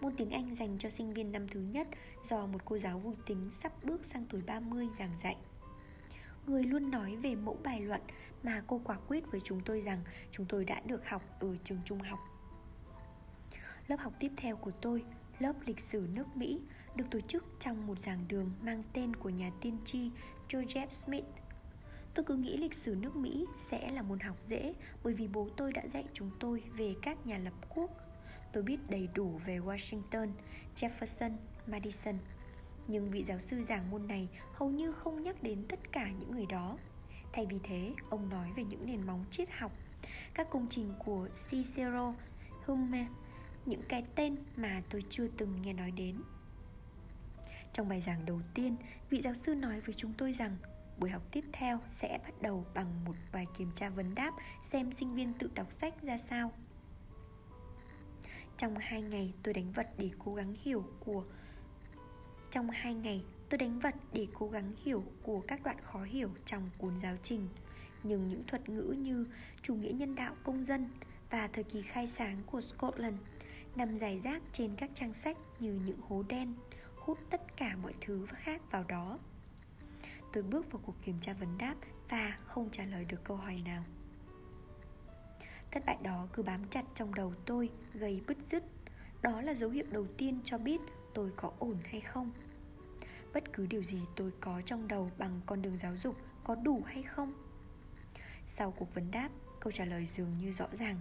Môn 0.00 0.16
tiếng 0.16 0.30
Anh 0.30 0.56
dành 0.56 0.78
cho 0.78 0.90
sinh 0.90 1.14
viên 1.14 1.32
năm 1.32 1.48
thứ 1.48 1.60
nhất 1.60 1.88
do 2.24 2.46
một 2.46 2.64
cô 2.64 2.78
giáo 2.78 2.98
vui 2.98 3.14
tính 3.26 3.50
sắp 3.62 3.84
bước 3.84 4.04
sang 4.04 4.26
tuổi 4.30 4.42
30 4.46 4.88
giảng 4.98 5.12
dạy. 5.22 5.36
Người 6.46 6.64
luôn 6.64 6.90
nói 6.90 7.16
về 7.16 7.34
mẫu 7.34 7.58
bài 7.62 7.80
luận 7.80 8.00
mà 8.42 8.62
cô 8.66 8.80
quả 8.84 8.98
quyết 9.08 9.24
với 9.30 9.40
chúng 9.44 9.60
tôi 9.64 9.80
rằng 9.80 10.00
chúng 10.32 10.46
tôi 10.46 10.64
đã 10.64 10.80
được 10.86 11.08
học 11.08 11.22
ở 11.40 11.56
trường 11.64 11.80
trung 11.84 11.98
học. 11.98 12.18
Lớp 13.86 13.96
học 14.00 14.12
tiếp 14.18 14.30
theo 14.36 14.56
của 14.56 14.72
tôi, 14.80 15.04
lớp 15.40 15.52
lịch 15.66 15.80
sử 15.80 16.08
nước 16.14 16.36
Mỹ, 16.36 16.60
được 16.96 17.04
tổ 17.10 17.20
chức 17.20 17.44
trong 17.60 17.86
một 17.86 17.98
giảng 17.98 18.24
đường 18.28 18.50
mang 18.62 18.82
tên 18.92 19.16
của 19.16 19.28
nhà 19.28 19.50
tiên 19.60 19.76
tri 19.84 20.10
Joseph 20.48 20.90
Smith 20.90 21.24
Tôi 22.14 22.24
cứ 22.24 22.36
nghĩ 22.36 22.56
lịch 22.56 22.74
sử 22.74 22.94
nước 22.94 23.16
Mỹ 23.16 23.46
sẽ 23.56 23.90
là 23.90 24.02
môn 24.02 24.20
học 24.20 24.36
dễ 24.48 24.74
bởi 25.04 25.14
vì 25.14 25.28
bố 25.28 25.48
tôi 25.56 25.72
đã 25.72 25.82
dạy 25.94 26.04
chúng 26.12 26.30
tôi 26.40 26.62
về 26.76 26.94
các 27.02 27.26
nhà 27.26 27.38
lập 27.38 27.52
quốc. 27.68 27.90
Tôi 28.52 28.62
biết 28.62 28.78
đầy 28.88 29.08
đủ 29.14 29.40
về 29.46 29.58
Washington, 29.58 30.28
Jefferson, 30.76 31.32
Madison. 31.66 32.14
Nhưng 32.88 33.10
vị 33.10 33.24
giáo 33.28 33.38
sư 33.38 33.64
giảng 33.68 33.90
môn 33.90 34.08
này 34.08 34.28
hầu 34.54 34.70
như 34.70 34.92
không 34.92 35.22
nhắc 35.22 35.42
đến 35.42 35.64
tất 35.68 35.92
cả 35.92 36.10
những 36.18 36.30
người 36.30 36.46
đó. 36.46 36.78
Thay 37.32 37.46
vì 37.46 37.58
thế, 37.64 37.92
ông 38.10 38.28
nói 38.28 38.50
về 38.56 38.64
những 38.64 38.86
nền 38.86 39.06
móng 39.06 39.24
triết 39.30 39.48
học, 39.58 39.72
các 40.34 40.50
công 40.50 40.66
trình 40.70 40.92
của 41.04 41.28
Cicero, 41.50 42.14
Hume, 42.66 43.06
những 43.70 43.82
cái 43.88 44.04
tên 44.14 44.36
mà 44.56 44.82
tôi 44.90 45.04
chưa 45.10 45.26
từng 45.36 45.62
nghe 45.62 45.72
nói 45.72 45.90
đến. 45.90 46.16
Trong 47.72 47.88
bài 47.88 48.02
giảng 48.06 48.26
đầu 48.26 48.40
tiên, 48.54 48.76
vị 49.10 49.20
giáo 49.22 49.34
sư 49.34 49.54
nói 49.54 49.80
với 49.80 49.94
chúng 49.94 50.12
tôi 50.18 50.32
rằng 50.32 50.56
Buổi 51.00 51.10
học 51.10 51.22
tiếp 51.30 51.44
theo 51.52 51.80
sẽ 51.88 52.18
bắt 52.24 52.42
đầu 52.42 52.66
bằng 52.74 53.04
một 53.04 53.14
bài 53.32 53.46
kiểm 53.58 53.70
tra 53.74 53.88
vấn 53.88 54.14
đáp 54.14 54.34
xem 54.72 54.92
sinh 54.92 55.14
viên 55.14 55.34
tự 55.34 55.50
đọc 55.54 55.66
sách 55.80 56.02
ra 56.02 56.18
sao. 56.18 56.52
Trong 58.58 58.78
hai 58.78 59.02
ngày 59.02 59.32
tôi 59.42 59.54
đánh 59.54 59.72
vật 59.72 59.88
để 59.98 60.10
cố 60.18 60.34
gắng 60.34 60.54
hiểu 60.62 60.84
của 61.00 61.24
Trong 62.50 62.70
hai 62.70 62.94
ngày 62.94 63.24
tôi 63.48 63.58
đánh 63.58 63.78
vật 63.78 63.94
để 64.12 64.26
cố 64.34 64.48
gắng 64.48 64.72
hiểu 64.84 65.04
của 65.22 65.40
các 65.40 65.62
đoạn 65.62 65.76
khó 65.82 66.02
hiểu 66.02 66.30
trong 66.46 66.70
cuốn 66.78 66.94
giáo 67.02 67.16
trình 67.22 67.48
Nhưng 68.02 68.28
những 68.28 68.42
thuật 68.46 68.68
ngữ 68.68 68.94
như 68.98 69.26
chủ 69.62 69.74
nghĩa 69.74 69.92
nhân 69.92 70.14
đạo 70.14 70.36
công 70.42 70.64
dân 70.64 70.88
và 71.30 71.48
thời 71.52 71.64
kỳ 71.64 71.82
khai 71.82 72.06
sáng 72.06 72.42
của 72.46 72.60
Scotland 72.60 73.18
nằm 73.76 73.98
dài 73.98 74.20
rác 74.24 74.42
trên 74.52 74.76
các 74.76 74.90
trang 74.94 75.14
sách 75.14 75.36
như 75.58 75.80
những 75.84 76.00
hố 76.00 76.24
đen 76.28 76.54
hút 76.96 77.18
tất 77.30 77.56
cả 77.56 77.76
mọi 77.82 77.94
thứ 78.00 78.26
khác 78.30 78.62
vào 78.70 78.84
đó. 78.88 79.18
Tôi 80.32 80.42
bước 80.42 80.72
vào 80.72 80.82
cuộc 80.86 80.94
kiểm 81.04 81.16
tra 81.20 81.32
vấn 81.32 81.58
đáp 81.58 81.74
và 82.08 82.38
không 82.44 82.70
trả 82.70 82.84
lời 82.84 83.04
được 83.04 83.24
câu 83.24 83.36
hỏi 83.36 83.62
nào. 83.64 83.82
Thất 85.70 85.86
bại 85.86 85.96
đó 86.02 86.28
cứ 86.32 86.42
bám 86.42 86.64
chặt 86.70 86.84
trong 86.94 87.14
đầu 87.14 87.34
tôi 87.46 87.70
gây 87.94 88.20
bứt 88.26 88.36
rứt. 88.50 88.64
Đó 89.22 89.40
là 89.40 89.54
dấu 89.54 89.70
hiệu 89.70 89.84
đầu 89.90 90.06
tiên 90.16 90.40
cho 90.44 90.58
biết 90.58 90.80
tôi 91.14 91.30
có 91.36 91.52
ổn 91.58 91.76
hay 91.84 92.00
không. 92.00 92.30
Bất 93.34 93.52
cứ 93.52 93.66
điều 93.66 93.82
gì 93.82 94.00
tôi 94.16 94.32
có 94.40 94.62
trong 94.66 94.88
đầu 94.88 95.10
bằng 95.18 95.40
con 95.46 95.62
đường 95.62 95.78
giáo 95.82 95.96
dục 95.96 96.16
có 96.44 96.54
đủ 96.54 96.82
hay 96.86 97.02
không? 97.02 97.32
Sau 98.46 98.70
cuộc 98.70 98.94
vấn 98.94 99.10
đáp, 99.10 99.28
câu 99.60 99.72
trả 99.72 99.84
lời 99.84 100.06
dường 100.06 100.38
như 100.38 100.52
rõ 100.52 100.66
ràng. 100.78 100.96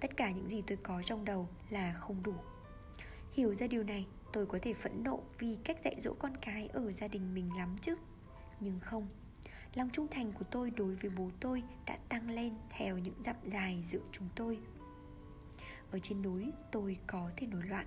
Tất 0.00 0.16
cả 0.16 0.30
những 0.30 0.48
gì 0.48 0.62
tôi 0.66 0.78
có 0.82 1.02
trong 1.06 1.24
đầu 1.24 1.48
là 1.70 1.92
không 1.92 2.22
đủ. 2.22 2.34
Hiểu 3.32 3.54
ra 3.54 3.66
điều 3.66 3.82
này, 3.82 4.06
tôi 4.32 4.46
có 4.46 4.58
thể 4.62 4.74
phẫn 4.74 5.04
nộ 5.04 5.22
vì 5.38 5.58
cách 5.64 5.76
dạy 5.84 5.96
dỗ 6.00 6.14
con 6.18 6.36
cái 6.40 6.68
ở 6.72 6.92
gia 6.92 7.08
đình 7.08 7.34
mình 7.34 7.56
lắm 7.56 7.76
chứ. 7.82 7.96
Nhưng 8.60 8.80
không 8.80 9.08
Lòng 9.74 9.90
trung 9.90 10.06
thành 10.10 10.32
của 10.32 10.44
tôi 10.50 10.70
đối 10.70 10.94
với 10.94 11.10
bố 11.16 11.30
tôi 11.40 11.62
đã 11.86 11.98
tăng 12.08 12.30
lên 12.30 12.54
theo 12.70 12.98
những 12.98 13.14
dặm 13.26 13.36
dài 13.44 13.84
giữa 13.90 14.00
chúng 14.12 14.28
tôi. 14.34 14.58
Ở 15.90 15.98
trên 15.98 16.22
núi 16.22 16.52
tôi 16.70 16.96
có 17.06 17.30
thể 17.36 17.46
nổi 17.46 17.62
loạn 17.68 17.86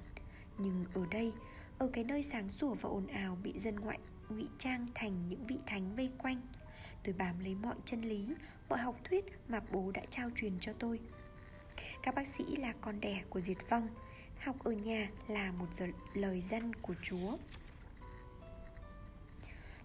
Nhưng 0.57 0.85
ở 0.93 1.05
đây, 1.11 1.31
ở 1.77 1.89
cái 1.93 2.03
nơi 2.03 2.23
sáng 2.23 2.51
sủa 2.51 2.73
và 2.73 2.89
ồn 2.89 3.07
ào 3.07 3.37
bị 3.43 3.59
dân 3.59 3.75
ngoại 3.75 3.99
ngụy 4.29 4.47
trang 4.59 4.87
thành 4.95 5.29
những 5.29 5.47
vị 5.47 5.57
thánh 5.65 5.95
vây 5.95 6.09
quanh 6.17 6.41
Tôi 7.03 7.15
bám 7.17 7.39
lấy 7.39 7.55
mọi 7.55 7.75
chân 7.85 8.01
lý, 8.01 8.27
mọi 8.69 8.79
học 8.79 8.95
thuyết 9.03 9.25
mà 9.47 9.61
bố 9.71 9.91
đã 9.91 10.01
trao 10.09 10.29
truyền 10.35 10.59
cho 10.59 10.73
tôi. 10.73 10.99
Các 12.03 12.15
bác 12.15 12.27
sĩ 12.27 12.55
là 12.55 12.73
con 12.81 13.01
đẻ 13.01 13.23
của 13.29 13.41
diệt 13.41 13.57
vong 13.69 13.87
Học 14.39 14.63
ở 14.63 14.71
nhà 14.71 15.09
là 15.27 15.51
một 15.51 15.67
lời 16.13 16.43
dân 16.51 16.73
của 16.73 16.93
Chúa. 17.03 17.37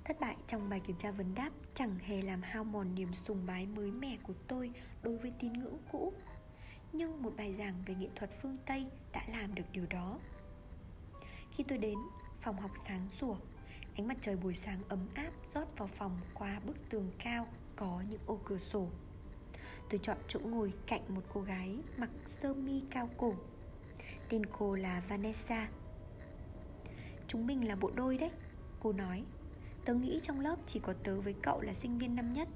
Thất 0.04 0.20
bại 0.20 0.36
trong 0.46 0.68
bài 0.68 0.80
kiểm 0.86 0.96
tra 0.96 1.10
vấn 1.10 1.34
đáp 1.34 1.50
chẳng 1.74 1.98
hề 1.98 2.22
làm 2.22 2.42
hao 2.42 2.64
mòn 2.64 2.94
niềm 2.94 3.14
sùng 3.14 3.46
bái 3.46 3.66
mới 3.66 3.90
mẻ 3.90 4.16
của 4.22 4.32
tôi 4.48 4.70
đối 5.02 5.16
với 5.16 5.32
tín 5.40 5.52
ngưỡng 5.52 5.78
cũ. 5.92 6.12
Nhưng 6.92 7.22
một 7.22 7.32
bài 7.36 7.54
giảng 7.58 7.74
về 7.86 7.94
nghệ 7.94 8.08
thuật 8.16 8.30
phương 8.42 8.56
Tây 8.66 8.86
đã 9.12 9.24
làm 9.28 9.54
được 9.54 9.64
điều 9.72 9.86
đó. 9.90 10.18
Khi 11.56 11.64
tôi 11.68 11.78
đến, 11.78 11.98
phòng 12.40 12.60
học 12.60 12.70
sáng 12.86 13.08
sủa 13.20 13.36
Ánh 13.98 14.08
mặt 14.08 14.16
trời 14.20 14.36
buổi 14.36 14.54
sáng 14.54 14.80
ấm 14.88 14.98
áp 15.14 15.30
rót 15.54 15.78
vào 15.78 15.88
phòng 15.88 16.18
qua 16.34 16.60
bức 16.66 16.76
tường 16.90 17.10
cao 17.18 17.46
có 17.76 18.02
những 18.10 18.20
ô 18.26 18.38
cửa 18.44 18.58
sổ. 18.58 18.88
Tôi 19.90 20.00
chọn 20.02 20.16
chỗ 20.28 20.40
ngồi 20.40 20.72
cạnh 20.86 21.02
một 21.08 21.22
cô 21.32 21.40
gái 21.40 21.78
mặc 21.96 22.10
sơ 22.42 22.54
mi 22.54 22.82
cao 22.90 23.10
cổ. 23.16 23.34
Tên 24.28 24.46
cô 24.46 24.74
là 24.74 25.02
Vanessa. 25.08 25.68
Chúng 27.28 27.46
mình 27.46 27.68
là 27.68 27.76
bộ 27.76 27.90
đôi 27.94 28.18
đấy, 28.18 28.30
Cô 28.80 28.92
nói. 28.92 29.24
Tớ 29.84 29.94
nghĩ 29.94 30.20
trong 30.22 30.40
lớp 30.40 30.56
chỉ 30.66 30.80
có 30.80 30.92
tớ 30.92 31.20
với 31.20 31.34
cậu 31.42 31.60
là 31.60 31.74
sinh 31.74 31.98
viên 31.98 32.16
năm 32.16 32.32
nhất. 32.32 32.48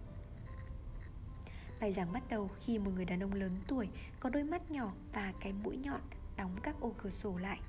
Bài 1.81 1.93
giảng 1.93 2.13
bắt 2.13 2.23
đầu 2.29 2.51
khi 2.61 2.79
một 2.79 2.91
người 2.95 3.05
đàn 3.05 3.23
ông 3.23 3.35
lớn 3.35 3.51
tuổi 3.69 3.89
Có 4.21 4.31
đôi 4.31 4.45
mắt 4.45 4.71
nhỏ 4.71 4.93
và 5.13 5.33
cái 5.41 5.53
mũi 5.53 5.77
nhọn 5.77 6.01
Đóng 6.37 6.57
các 6.63 6.81
ô 6.81 6.95
cửa 6.99 7.11
sổ 7.11 7.37
lại. 7.37 7.61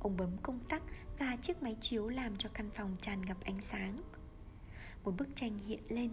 Ông 0.00 0.16
bấm 0.16 0.30
công 0.42 0.60
tắc 0.68 0.82
và 1.18 1.36
chiếc 1.42 1.62
máy 1.62 1.76
chiếu 1.80 2.08
làm 2.08 2.36
cho 2.36 2.48
căn 2.54 2.70
phòng 2.74 2.96
tràn 3.00 3.26
ngập 3.26 3.36
ánh 3.44 3.60
sáng. 3.60 4.02
Một 5.04 5.14
bức 5.18 5.28
tranh 5.36 5.58
hiện 5.58 5.82
lên. 5.88 6.10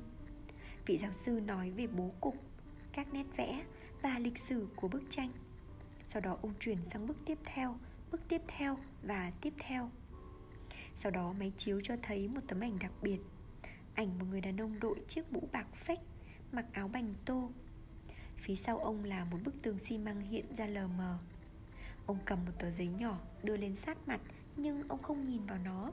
Vị 0.86 0.98
giáo 0.98 1.14
sư 1.14 1.40
nói 1.46 1.72
về 1.72 1.88
bố 1.88 2.12
cục, 2.22 2.36
các 2.94 3.14
nét 3.14 3.26
vẽ 3.38 3.66
và 4.02 4.20
lịch 4.20 4.38
sử 4.38 4.68
của 4.76 4.88
bức 4.88 5.04
tranh. 5.10 5.32
Sau 6.10 6.22
đó 6.22 6.38
ông 6.42 6.54
chuyển 6.60 6.78
sang 6.94 7.08
bức 7.08 7.18
tiếp 7.26 7.38
theo, 7.46 7.76
bức 8.12 8.28
tiếp 8.28 8.42
theo 8.48 8.78
và 9.04 9.32
tiếp 9.42 9.54
theo. 9.60 9.90
Sau 11.02 11.12
đó 11.12 11.34
máy 11.40 11.52
chiếu 11.58 11.82
cho 11.84 11.96
thấy 12.02 12.28
một 12.28 12.42
tấm 12.48 12.60
ảnh 12.60 12.80
đặc 12.80 12.92
biệt 13.02 13.20
Ảnh 13.96 14.20
một 14.20 14.26
người 14.30 14.42
đàn 14.42 14.62
ông 14.62 14.80
đội 14.80 14.96
chiếc 15.08 15.34
mũ 15.34 15.48
bạc 15.52 15.68
phách 15.74 16.00
Mặc 16.52 16.66
áo 16.72 16.88
bành 16.88 17.14
tô. 17.26 17.50
Phía 18.38 18.56
sau 18.56 18.78
ông 18.78 19.04
là 19.04 19.26
một 19.26 19.38
bức 19.46 19.62
tường 19.62 19.80
xi 19.80 19.98
măng 19.98 20.22
hiện 20.22 20.46
ra 20.58 20.66
lờ 20.66 20.88
mờ. 20.88 21.18
Ông 22.06 22.18
cầm 22.26 22.46
một 22.46 22.52
tờ 22.60 22.72
giấy 22.72 22.88
nhỏ 22.88 23.20
đưa 23.44 23.58
lên 23.58 23.76
sát 23.76 24.08
mặt 24.08 24.22
Nhưng 24.58 24.88
ông 24.88 25.02
không 25.02 25.30
nhìn 25.30 25.46
vào 25.46 25.58
nó. 25.66 25.92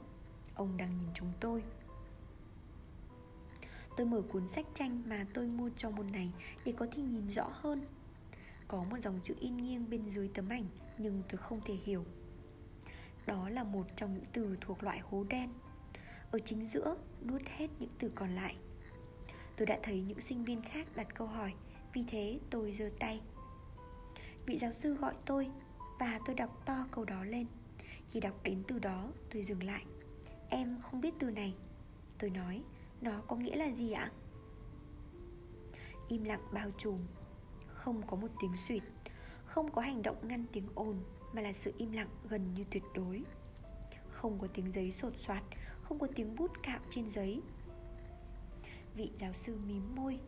Ông 0.55 0.77
đang 0.77 0.97
nhìn 0.97 1.09
chúng 1.13 1.31
tôi. 1.39 1.63
Tôi 3.97 4.07
mở 4.07 4.21
cuốn 4.21 4.47
sách 4.47 4.65
tranh 4.75 5.03
mà 5.07 5.25
tôi 5.33 5.47
mua 5.47 5.69
cho 5.77 5.89
môn 5.89 6.11
này 6.11 6.31
Để 6.65 6.73
có 6.77 6.87
thể 6.91 7.03
nhìn 7.03 7.27
rõ 7.27 7.49
hơn. 7.51 7.81
Có 8.67 8.83
một 8.83 8.97
dòng 9.03 9.19
chữ 9.23 9.35
in 9.39 9.57
nghiêng 9.57 9.89
bên 9.89 10.09
dưới 10.09 10.29
tấm 10.33 10.49
ảnh, 10.49 10.65
Nhưng 10.97 11.23
tôi 11.29 11.37
không 11.37 11.59
thể 11.65 11.73
hiểu. 11.73 12.05
Đó 13.25 13.49
là 13.49 13.63
một 13.63 13.85
trong 13.95 14.13
những 14.13 14.25
từ 14.33 14.57
thuộc 14.61 14.83
loại 14.83 14.99
hố 14.99 15.25
đen. 15.29 15.49
Ở 16.31 16.39
chính 16.39 16.67
giữa, 16.67 16.97
nuốt 17.25 17.41
hết 17.45 17.67
những 17.79 17.89
từ 17.99 18.11
còn 18.15 18.35
lại. 18.35 18.55
Tôi 19.55 19.65
đã 19.65 19.79
thấy 19.83 20.01
những 20.01 20.21
sinh 20.21 20.43
viên 20.43 20.61
khác 20.61 20.87
đặt 20.95 21.07
câu 21.15 21.27
hỏi, 21.27 21.53
Vì 21.93 22.03
thế 22.07 22.39
tôi 22.49 22.71
giơ 22.71 22.89
tay. 22.99 23.21
Vị 24.45 24.57
giáo 24.57 24.73
sư 24.73 24.93
gọi 24.93 25.13
tôi, 25.25 25.49
Và 25.99 26.19
tôi 26.25 26.35
đọc 26.35 26.65
to 26.65 26.87
câu 26.91 27.05
đó 27.05 27.23
lên. 27.23 27.45
Khi 28.09 28.19
đọc 28.19 28.43
đến 28.43 28.63
từ 28.67 28.79
đó, 28.79 29.11
tôi 29.33 29.43
dừng 29.43 29.63
lại. 29.63 29.85
Em 30.49 30.81
không 30.81 31.01
biết 31.01 31.13
từ 31.19 31.29
này. 31.29 31.55
Tôi 32.17 32.29
nói 32.29 32.63
nó 33.03 33.21
có 33.27 33.35
nghĩa 33.35 33.55
là 33.55 33.71
gì 33.71 33.91
ạ? 33.91 34.11
Im 36.07 36.23
lặng 36.23 36.41
bao 36.51 36.71
trùm, 36.77 36.99
Không 37.67 38.01
có 38.07 38.17
một 38.17 38.27
tiếng 38.41 38.53
suyệt 38.67 38.83
Không 39.45 39.71
có 39.71 39.81
hành 39.81 40.01
động 40.01 40.27
ngăn 40.27 40.45
tiếng 40.51 40.67
ồn, 40.75 40.99
Mà 41.33 41.41
là 41.41 41.53
sự 41.53 41.73
im 41.77 41.91
lặng 41.91 42.09
gần 42.29 42.53
như 42.53 42.63
tuyệt 42.71 42.83
đối. 42.95 43.23
Không 44.09 44.39
có 44.39 44.47
tiếng 44.53 44.71
giấy 44.71 44.91
sột 44.91 45.13
soạt, 45.17 45.43
Không 45.81 45.99
có 45.99 46.07
tiếng 46.15 46.35
bút 46.35 46.51
cạo 46.63 46.79
trên 46.89 47.09
giấy. 47.09 47.41
Vị 48.95 49.11
giáo 49.19 49.33
sư 49.33 49.57
mím 49.67 49.95
môi. 49.95 50.19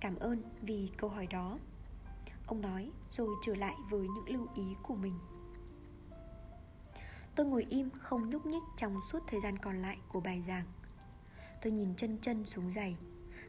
Cảm 0.00 0.16
ơn 0.16 0.42
vì 0.60 0.90
câu 0.96 1.10
hỏi 1.10 1.26
đó. 1.26 1.58
Ông 2.46 2.60
nói, 2.60 2.90
rồi 3.10 3.28
trở 3.46 3.54
lại 3.54 3.74
với 3.90 4.00
những 4.00 4.28
lưu 4.28 4.46
ý 4.54 4.64
của 4.82 4.94
mình. 4.94 5.18
Tôi 7.34 7.46
ngồi 7.46 7.66
im 7.70 7.90
không 7.90 8.30
nhúc 8.30 8.46
nhích 8.46 8.62
trong 8.76 9.00
suốt 9.12 9.18
thời 9.26 9.40
gian 9.40 9.58
còn 9.58 9.82
lại 9.82 9.98
của 10.08 10.20
bài 10.20 10.42
giảng. 10.46 10.66
Tôi 11.62 11.72
nhìn 11.72 11.94
chân 11.96 12.18
chân 12.22 12.46
xuống 12.46 12.70
giày. 12.70 12.96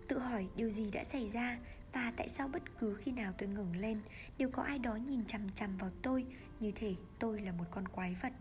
Tự 0.08 0.20
hỏi 0.20 0.48
điều 0.56 0.70
gì 0.70 0.92
đã 0.92 1.04
xảy 1.04 1.30
ra 1.30 1.60
Và 1.94 2.14
tại 2.18 2.30
sao 2.30 2.48
bất 2.48 2.64
cứ 2.80 2.96
khi 2.96 3.12
nào 3.12 3.34
tôi 3.38 3.50
ngẩng 3.50 3.76
lên 3.76 4.02
Đều 4.38 4.50
có 4.50 4.64
ai 4.64 4.80
đó 4.80 4.96
nhìn 4.96 5.26
chằm 5.26 5.42
chằm 5.56 5.78
vào 5.78 5.90
tôi 6.02 6.26
Như 6.60 6.72
thể 6.76 6.96
tôi 7.20 7.42
là 7.42 7.52
một 7.52 7.66
con 7.72 7.88
quái 7.88 8.16
vật. 8.22 8.34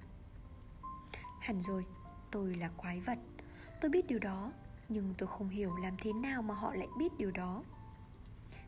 Hẳn 1.40 1.62
rồi, 1.62 1.84
tôi 2.30 2.54
là 2.54 2.70
quái 2.76 3.00
vật. 3.00 3.18
Tôi 3.80 3.90
biết 3.90 4.06
điều 4.08 4.18
đó 4.18 4.52
Nhưng 4.88 5.14
tôi 5.18 5.28
không 5.28 5.48
hiểu 5.48 5.76
làm 5.76 5.96
thế 6.02 6.12
nào 6.12 6.42
mà 6.42 6.54
họ 6.54 6.74
lại 6.74 6.88
biết 6.98 7.12
điều 7.18 7.30
đó. 7.30 7.62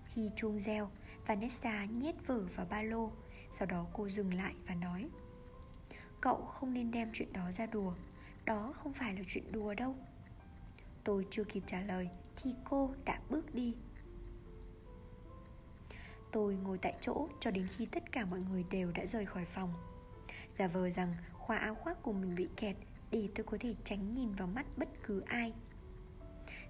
Khi 0.05 0.31
chuông 0.37 0.61
reo 0.61 0.91
Vanessa 1.27 1.85
nhét 1.85 2.15
vở 2.27 2.47
vào 2.57 2.67
ba 2.71 2.83
lô 2.83 3.13
Sau 3.59 3.67
đó 3.67 3.87
cô 3.93 4.09
dừng 4.09 4.35
lại 4.35 4.55
và 4.67 4.75
nói 4.75 5.09
Cậu 6.21 6.37
không 6.37 6.75
nên 6.75 6.91
đem 6.91 7.11
chuyện 7.13 7.33
đó 7.33 7.53
ra 7.53 7.67
đùa. 7.67 7.93
Đó 8.45 8.73
không 8.77 8.93
phải 8.93 9.15
là 9.15 9.21
chuyện 9.29 9.53
đùa 9.53 9.75
đâu. 9.75 9.97
Tôi 11.05 11.27
chưa 11.31 11.45
kịp 11.45 11.63
trả 11.67 11.81
lời 11.81 12.09
Thì 12.37 12.55
cô 12.65 12.91
đã 13.05 13.21
bước 13.31 13.55
đi. 13.55 13.75
Tôi 16.33 16.55
ngồi 16.55 16.79
tại 16.79 16.95
chỗ 17.01 17.29
cho 17.41 17.51
đến 17.51 17.67
khi 17.77 17.87
tất 17.87 18.13
cả 18.13 18.25
mọi 18.25 18.41
người 18.41 18.65
đều 18.71 18.93
đã 18.93 19.07
rời 19.07 19.27
khỏi 19.27 19.45
phòng. 19.45 19.73
Giả 20.59 20.67
vờ 20.67 20.91
rằng 20.91 21.15
khóa 21.33 21.57
áo 21.57 21.75
khoác 21.75 22.03
của 22.03 22.13
mình 22.13 22.35
bị 22.35 22.49
kẹt 22.57 22.77
Để 23.11 23.29
tôi 23.35 23.45
có 23.45 23.57
thể 23.61 23.75
tránh 23.85 24.15
nhìn 24.15 24.33
vào 24.33 24.49
mắt 24.49 24.67
bất 24.77 24.89
cứ 25.03 25.21
ai. 25.21 25.53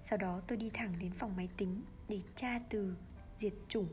Sau 0.03 0.17
đó 0.17 0.41
tôi 0.47 0.57
đi 0.57 0.69
thẳng 0.69 0.93
đến 0.99 1.11
phòng 1.11 1.35
máy 1.35 1.49
tính 1.57 1.81
Để 2.07 2.21
tra 2.35 2.59
từ 2.69 2.95
diệt 3.39 3.53
chủng. 3.67 3.87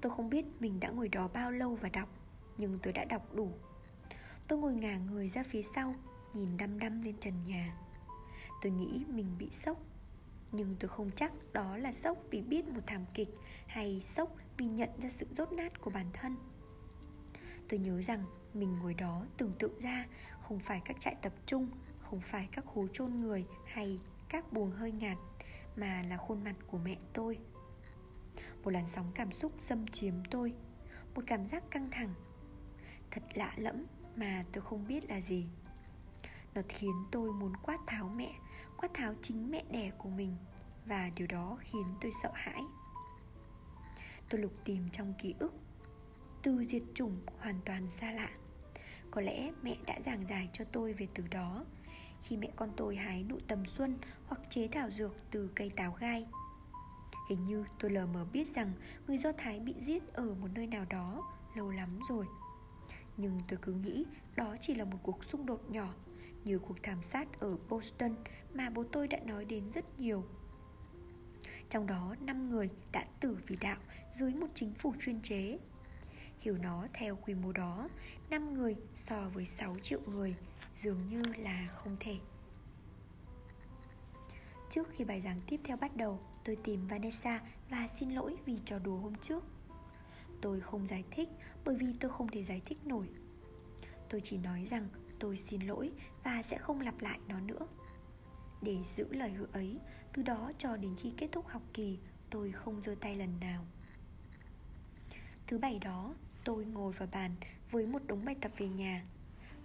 Tôi 0.00 0.12
không 0.12 0.30
biết 0.30 0.44
mình 0.60 0.80
đã 0.80 0.88
ngồi 0.88 1.08
đó 1.08 1.28
bao 1.28 1.50
lâu 1.50 1.74
và 1.74 1.88
đọc, 1.88 2.08
Nhưng 2.58 2.78
tôi 2.82 2.92
đã 2.92 3.04
đọc 3.04 3.34
đủ. 3.34 3.52
Tôi 4.48 4.58
ngồi 4.58 4.74
ngả 4.74 4.98
người 4.98 5.28
ra 5.28 5.42
phía 5.42 5.62
sau, 5.74 5.94
Nhìn 6.34 6.56
đăm 6.56 6.78
đăm 6.78 7.02
lên 7.02 7.14
trần 7.20 7.34
nhà. 7.46 7.76
Tôi 8.62 8.72
nghĩ 8.72 9.04
mình 9.08 9.26
bị 9.38 9.50
sốc. 9.64 9.76
Nhưng 10.52 10.76
tôi 10.80 10.88
không 10.88 11.10
chắc 11.16 11.32
đó 11.52 11.76
là 11.76 11.92
sốc 11.92 12.18
vì 12.30 12.42
biết 12.42 12.68
một 12.68 12.80
thảm 12.86 13.04
kịch 13.14 13.28
Hay 13.66 14.04
sốc 14.16 14.36
vì 14.56 14.66
nhận 14.66 14.90
ra 15.02 15.10
sự 15.10 15.26
rốt 15.36 15.52
nát 15.52 15.80
của 15.80 15.90
bản 15.90 16.06
thân. 16.12 16.36
Tôi 17.68 17.80
nhớ 17.80 18.00
rằng 18.00 18.24
mình 18.54 18.72
ngồi 18.72 18.94
đó 18.94 19.26
tưởng 19.36 19.52
tượng 19.58 19.78
ra 19.78 20.06
Không 20.42 20.58
phải 20.58 20.82
các 20.84 20.96
trại 21.00 21.14
tập 21.22 21.32
trung, 21.46 21.68
Không 21.98 22.20
phải 22.20 22.48
các 22.52 22.66
hố 22.66 22.86
chôn 22.92 23.20
người 23.20 23.46
Hay 23.66 24.00
các 24.28 24.52
buồng 24.52 24.70
hơi 24.70 24.92
ngạt, 24.92 25.18
Mà 25.76 26.02
là 26.02 26.16
khuôn 26.16 26.44
mặt 26.44 26.54
của 26.66 26.78
mẹ 26.78 26.96
tôi. 27.12 27.38
Một 28.64 28.70
làn 28.70 28.88
sóng 28.88 29.12
cảm 29.14 29.32
xúc 29.32 29.52
dâm 29.62 29.86
chiếm 29.86 30.14
tôi, 30.30 30.54
một 31.14 31.22
cảm 31.26 31.46
giác 31.46 31.70
căng 31.70 31.90
thẳng. 31.90 32.14
Thật 33.10 33.22
lạ 33.34 33.54
lẫm 33.56 33.84
mà 34.16 34.44
tôi 34.52 34.62
không 34.62 34.86
biết 34.86 35.10
là 35.10 35.20
gì. 35.20 35.46
Nó 36.54 36.62
khiến 36.68 36.92
tôi 37.10 37.32
muốn 37.32 37.52
quát 37.56 37.78
tháo 37.86 38.08
mẹ 38.08 38.32
quát 38.82 38.90
tháo 38.94 39.14
chính 39.22 39.50
mẹ 39.50 39.64
đẻ 39.70 39.90
của 39.98 40.08
mình, 40.08 40.36
và 40.86 41.10
điều 41.16 41.26
đó 41.26 41.58
khiến 41.60 41.84
tôi 42.00 42.12
sợ 42.22 42.30
hãi. 42.34 42.62
Tôi 44.30 44.40
lục 44.40 44.52
tìm 44.64 44.88
trong 44.92 45.14
ký 45.22 45.34
ức, 45.38 45.52
từ 46.42 46.64
diệt 46.64 46.82
chủng 46.94 47.16
hoàn 47.38 47.60
toàn 47.64 47.90
xa 47.90 48.12
lạ. 48.12 48.30
Có 49.10 49.20
lẽ 49.20 49.52
mẹ 49.62 49.76
đã 49.86 49.98
giảng 50.06 50.26
giải 50.28 50.48
cho 50.52 50.64
tôi 50.72 50.92
về 50.92 51.08
từ 51.14 51.26
đó. 51.26 51.64
Khi 52.22 52.36
mẹ 52.36 52.48
con 52.56 52.70
tôi 52.76 52.96
hái 52.96 53.24
nụ 53.24 53.38
tầm 53.48 53.66
xuân 53.66 53.98
hoặc 54.26 54.40
chế 54.50 54.68
thảo 54.68 54.90
dược 54.90 55.16
từ 55.30 55.50
cây 55.54 55.70
táo 55.76 55.96
gai, 56.00 56.26
Hình 57.28 57.44
như 57.44 57.64
tôi 57.78 57.90
lờ 57.90 58.06
mờ 58.06 58.26
biết 58.32 58.54
rằng 58.54 58.72
người 59.06 59.18
Do 59.18 59.32
Thái 59.32 59.60
bị 59.60 59.74
giết 59.80 60.12
ở 60.12 60.34
một 60.34 60.48
nơi 60.54 60.66
nào 60.66 60.84
đó 60.90 61.32
lâu 61.54 61.70
lắm 61.70 61.98
rồi. 62.08 62.26
Nhưng 63.16 63.40
tôi 63.48 63.58
cứ 63.62 63.72
nghĩ 63.72 64.04
đó 64.36 64.56
chỉ 64.60 64.74
là 64.74 64.84
một 64.84 64.98
cuộc 65.02 65.24
xung 65.24 65.46
đột 65.46 65.70
nhỏ. 65.70 65.94
Như 66.44 66.58
cuộc 66.58 66.76
thảm 66.82 67.02
sát 67.02 67.40
ở 67.40 67.56
Boston 67.68 68.14
mà 68.54 68.70
bố 68.70 68.84
tôi 68.92 69.08
đã 69.08 69.18
nói 69.26 69.44
đến 69.44 69.70
rất 69.74 70.00
nhiều. 70.00 70.24
Trong 71.70 71.86
đó 71.86 72.14
5 72.20 72.50
người 72.50 72.70
đã 72.92 73.06
tử 73.20 73.38
vì 73.46 73.56
đạo 73.56 73.78
dưới 74.14 74.34
một 74.34 74.48
chính 74.54 74.74
phủ 74.74 74.94
chuyên 75.04 75.20
chế. 75.22 75.58
Hiểu 76.38 76.58
nó 76.58 76.86
theo 76.92 77.16
quy 77.16 77.34
mô 77.34 77.52
đó 77.52 77.88
5 78.30 78.54
người 78.54 78.76
so 78.94 79.28
với 79.34 79.46
6 79.46 79.76
triệu 79.82 80.00
người 80.06 80.36
dường 80.74 80.98
như 81.08 81.22
là 81.38 81.68
không 81.74 81.96
thể. 82.00 82.16
Trước 84.70 84.88
khi 84.96 85.04
bài 85.04 85.20
giảng 85.20 85.40
tiếp 85.46 85.60
theo 85.64 85.76
bắt 85.76 85.96
đầu, 85.96 86.20
Tôi 86.44 86.56
tìm 86.56 86.86
Vanessa 86.86 87.40
và 87.70 87.88
xin 87.98 88.10
lỗi 88.10 88.36
vì 88.44 88.58
trò 88.64 88.78
đùa 88.78 88.96
hôm 88.96 89.14
trước. 89.14 89.44
Tôi 90.40 90.60
không 90.60 90.86
giải 90.86 91.04
thích 91.10 91.28
bởi 91.64 91.76
vì 91.76 91.86
tôi 92.00 92.10
không 92.10 92.28
thể 92.28 92.44
giải 92.44 92.62
thích 92.66 92.86
nổi. 92.86 93.08
Tôi 94.08 94.20
chỉ 94.20 94.36
nói 94.38 94.66
rằng 94.70 94.88
tôi 95.22 95.36
xin 95.36 95.60
lỗi 95.60 95.92
và 96.24 96.42
sẽ 96.42 96.58
không 96.58 96.80
lặp 96.80 97.00
lại 97.00 97.18
nó 97.28 97.40
nữa. 97.40 97.66
Để 98.62 98.76
giữ 98.96 99.06
lời 99.10 99.30
hứa 99.30 99.46
ấy, 99.52 99.78
Từ 100.12 100.22
đó 100.22 100.52
cho 100.58 100.76
đến 100.76 100.96
khi 100.98 101.12
kết 101.16 101.28
thúc 101.32 101.48
học 101.48 101.62
kỳ, 101.74 101.98
Tôi 102.30 102.52
không 102.52 102.82
giơ 102.82 102.94
tay 103.00 103.16
lần 103.16 103.40
nào. 103.40 103.64
Thứ 105.46 105.58
bảy 105.58 105.78
đó, 105.78 106.14
Tôi 106.44 106.64
ngồi 106.64 106.92
vào 106.92 107.08
bàn 107.12 107.30
với 107.70 107.86
một 107.86 108.02
đống 108.06 108.24
bài 108.24 108.36
tập 108.40 108.52
về 108.56 108.68
nhà. 108.68 109.04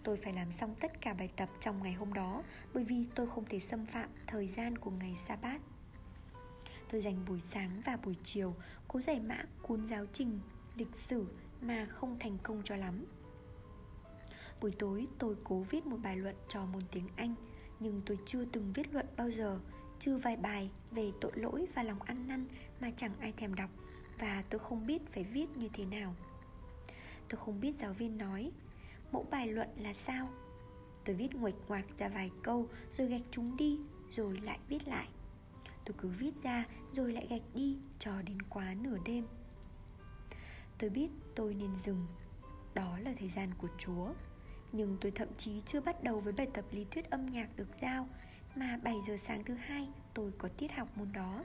Tôi 0.04 0.18
phải 0.18 0.34
làm 0.34 0.52
xong 0.52 0.76
tất 0.80 1.02
cả 1.02 1.14
bài 1.14 1.30
tập 1.36 1.50
trong 1.62 1.84
ngày 1.84 1.94
hôm 1.94 2.14
đó, 2.14 2.44
Bởi 2.74 2.84
vì 2.84 3.06
tôi 3.16 3.28
không 3.28 3.46
thể 3.46 3.60
xâm 3.60 3.86
phạm 3.86 4.10
thời 4.28 4.48
gian 4.48 4.78
của 4.78 4.92
ngày 4.92 5.16
sa 5.28 5.36
bát 5.36 5.62
Tôi 6.92 7.02
dành 7.02 7.26
buổi 7.28 7.42
sáng 7.54 7.82
và 7.86 7.98
buổi 7.98 8.16
chiều 8.24 8.56
Cố 8.88 9.02
giải 9.02 9.20
mã 9.20 9.44
cuốn 9.62 9.88
giáo 9.88 10.06
trình, 10.14 10.40
lịch 10.76 10.96
sử 10.96 11.28
mà 11.62 11.86
không 11.86 12.20
thành 12.20 12.38
công 12.44 12.62
cho 12.66 12.76
lắm. 12.76 13.06
Buổi 14.62 14.72
tối 14.72 15.08
tôi 15.18 15.36
cố 15.44 15.66
viết 15.70 15.86
một 15.86 15.98
bài 16.04 16.18
luận 16.18 16.36
cho 16.50 16.66
môn 16.66 16.82
tiếng 16.92 17.08
Anh, 17.16 17.36
Nhưng 17.80 18.02
tôi 18.06 18.18
chưa 18.26 18.46
từng 18.46 18.74
viết 18.74 18.94
luận 18.94 19.06
bao 19.18 19.32
giờ, 19.32 19.60
Trừ 20.00 20.18
vài 20.18 20.36
bài 20.36 20.70
về 20.92 21.12
tội 21.22 21.32
lỗi 21.36 21.68
và 21.76 21.84
lòng 21.84 22.02
ăn 22.02 22.28
năn 22.28 22.46
mà 22.82 22.92
chẳng 22.98 23.14
ai 23.20 23.34
thèm 23.38 23.56
đọc, 23.56 23.70
Và 24.20 24.44
tôi 24.50 24.60
không 24.60 24.88
biết 24.88 25.02
phải 25.14 25.24
viết 25.24 25.58
như 25.58 25.70
thế 25.74 25.86
nào. 25.86 26.16
Tôi 27.30 27.40
không 27.46 27.60
biết 27.60 27.74
giáo 27.80 27.94
viên 27.94 28.18
nói 28.18 28.52
Mẫu 29.12 29.26
bài 29.32 29.48
luận 29.48 29.70
là 29.78 29.94
sao? 29.94 30.30
Tôi 31.06 31.16
viết 31.16 31.36
nguệch 31.36 31.56
ngoạc 31.68 31.86
ra 31.98 32.10
vài 32.10 32.32
câu 32.44 32.68
Rồi 32.98 33.08
gạch 33.08 33.22
chúng 33.32 33.58
đi, 33.58 33.80
Rồi 34.10 34.40
lại 34.44 34.60
viết 34.70 34.88
lại. 34.88 35.08
Tôi 35.86 35.96
cứ 35.98 36.08
viết 36.08 36.44
ra 36.44 36.66
rồi 36.94 37.14
lại 37.14 37.28
gạch 37.30 37.42
đi 37.54 37.78
Cho 38.00 38.22
đến 38.22 38.42
quá 38.42 38.76
nửa 38.82 38.98
đêm. 39.06 39.26
Tôi 40.78 40.90
biết 40.90 41.10
tôi 41.36 41.54
nên 41.54 41.70
dừng. 41.86 42.06
Đó 42.74 43.00
là 43.00 43.14
thời 43.20 43.30
gian 43.30 43.50
của 43.58 43.68
Chúa. 43.78 44.14
Nhưng 44.72 44.98
tôi 45.02 45.12
thậm 45.12 45.28
chí 45.38 45.62
chưa 45.68 45.82
bắt 45.82 46.04
đầu 46.04 46.20
với 46.20 46.34
bài 46.34 46.48
tập 46.54 46.66
lý 46.72 46.86
thuyết 46.92 47.10
âm 47.10 47.26
nhạc 47.26 47.50
được 47.56 47.70
giao 47.82 48.08
Mà 48.56 48.80
7 48.84 48.96
giờ 49.08 49.18
sáng 49.18 49.44
thứ 49.44 49.54
hai 49.54 49.88
tôi 50.14 50.32
có 50.38 50.50
tiết 50.58 50.72
học 50.72 50.88
môn 50.96 51.08
đó. 51.14 51.44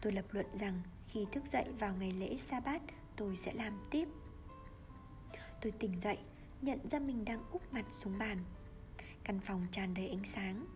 Tôi 0.00 0.12
lập 0.12 0.24
luận 0.30 0.46
rằng 0.58 0.82
khi 1.08 1.26
thức 1.32 1.44
dậy 1.52 1.64
vào 1.78 1.94
ngày 1.98 2.12
lễ 2.12 2.38
Sa-bát 2.50 2.82
tôi 3.16 3.36
sẽ 3.36 3.52
làm 3.52 3.78
tiếp. 3.90 4.08
Tôi 5.60 5.72
tỉnh 5.72 6.00
dậy, 6.00 6.18
nhận 6.62 6.88
ra 6.90 6.98
mình 6.98 7.24
đang 7.24 7.50
úp 7.52 7.72
mặt 7.72 7.84
xuống 8.02 8.18
bàn. 8.18 8.38
Căn 9.24 9.40
phòng 9.40 9.66
tràn 9.72 9.94
đầy 9.94 10.08
ánh 10.08 10.22
sáng. 10.34 10.66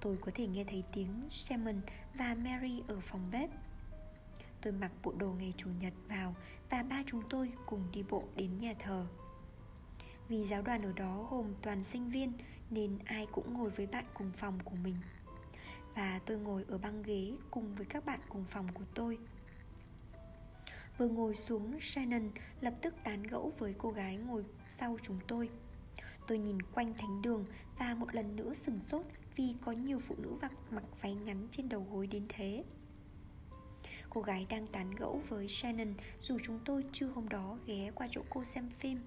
Tôi 0.00 0.16
có 0.20 0.32
thể 0.34 0.46
nghe 0.46 0.64
thấy 0.64 0.84
tiếng 0.92 1.26
Simon 1.30 1.80
và 2.14 2.34
Mary 2.34 2.82
ở 2.88 3.00
phòng 3.00 3.30
bếp. 3.32 3.50
Tôi 4.60 4.72
mặc 4.72 4.92
bộ 5.02 5.12
đồ 5.18 5.32
ngày 5.32 5.54
Chủ 5.56 5.70
nhật 5.80 5.92
vào 6.08 6.34
Và 6.70 6.82
ba 6.82 7.02
chúng 7.06 7.22
tôi 7.30 7.52
cùng 7.66 7.84
đi 7.92 8.02
bộ 8.10 8.22
đến 8.36 8.58
nhà 8.58 8.74
thờ. 8.78 9.06
Vì 10.28 10.46
giáo 10.50 10.62
đoàn 10.62 10.82
ở 10.82 10.92
đó 10.92 11.28
gồm 11.30 11.54
toàn 11.62 11.84
sinh 11.84 12.10
viên 12.10 12.32
Nên 12.72 12.98
ai 13.04 13.26
cũng 13.32 13.54
ngồi 13.54 13.70
với 13.70 13.86
bạn 13.86 14.04
cùng 14.14 14.30
phòng 14.36 14.58
của 14.64 14.76
mình. 14.84 14.94
Và 15.94 16.20
tôi 16.26 16.38
ngồi 16.38 16.64
ở 16.68 16.78
băng 16.78 17.02
ghế 17.02 17.32
cùng 17.50 17.74
với 17.74 17.86
các 17.86 18.04
bạn 18.04 18.20
cùng 18.28 18.44
phòng 18.50 18.68
của 18.74 18.84
tôi. 18.94 19.18
Vừa 20.98 21.08
ngồi 21.08 21.36
xuống 21.36 21.80
Shannon 21.80 22.30
lập 22.60 22.74
tức 22.82 22.94
tán 23.04 23.22
gẫu 23.22 23.52
với 23.58 23.74
cô 23.78 23.90
gái 23.90 24.16
ngồi 24.16 24.44
sau 24.78 24.98
chúng 25.02 25.18
tôi. 25.28 25.50
Tôi 26.26 26.38
nhìn 26.38 26.62
quanh 26.62 26.94
thánh 26.94 27.22
đường 27.22 27.44
và 27.78 27.94
một 27.94 28.14
lần 28.14 28.36
nữa 28.36 28.54
sừng 28.54 28.80
sốt 28.90 29.06
vì 29.36 29.54
có 29.64 29.72
nhiều 29.72 30.00
phụ 30.08 30.14
nữ 30.18 30.36
mặc, 30.42 30.52
mặc 30.70 30.84
váy 31.00 31.14
ngắn 31.14 31.48
trên 31.50 31.68
đầu 31.68 31.86
gối 31.90 32.06
đến 32.06 32.26
thế. 32.28 32.64
Cô 34.10 34.20
gái 34.20 34.46
đang 34.48 34.66
tán 34.66 34.90
gẫu 34.90 35.22
với 35.28 35.48
Shannon 35.48 35.94
dù 36.20 36.38
chúng 36.42 36.58
tôi 36.64 36.84
chưa 36.92 37.06
hôm 37.06 37.28
đó 37.28 37.58
ghé 37.66 37.90
qua 37.94 38.08
chỗ 38.10 38.22
cô 38.30 38.44
xem 38.44 38.70
phim. 38.70 38.98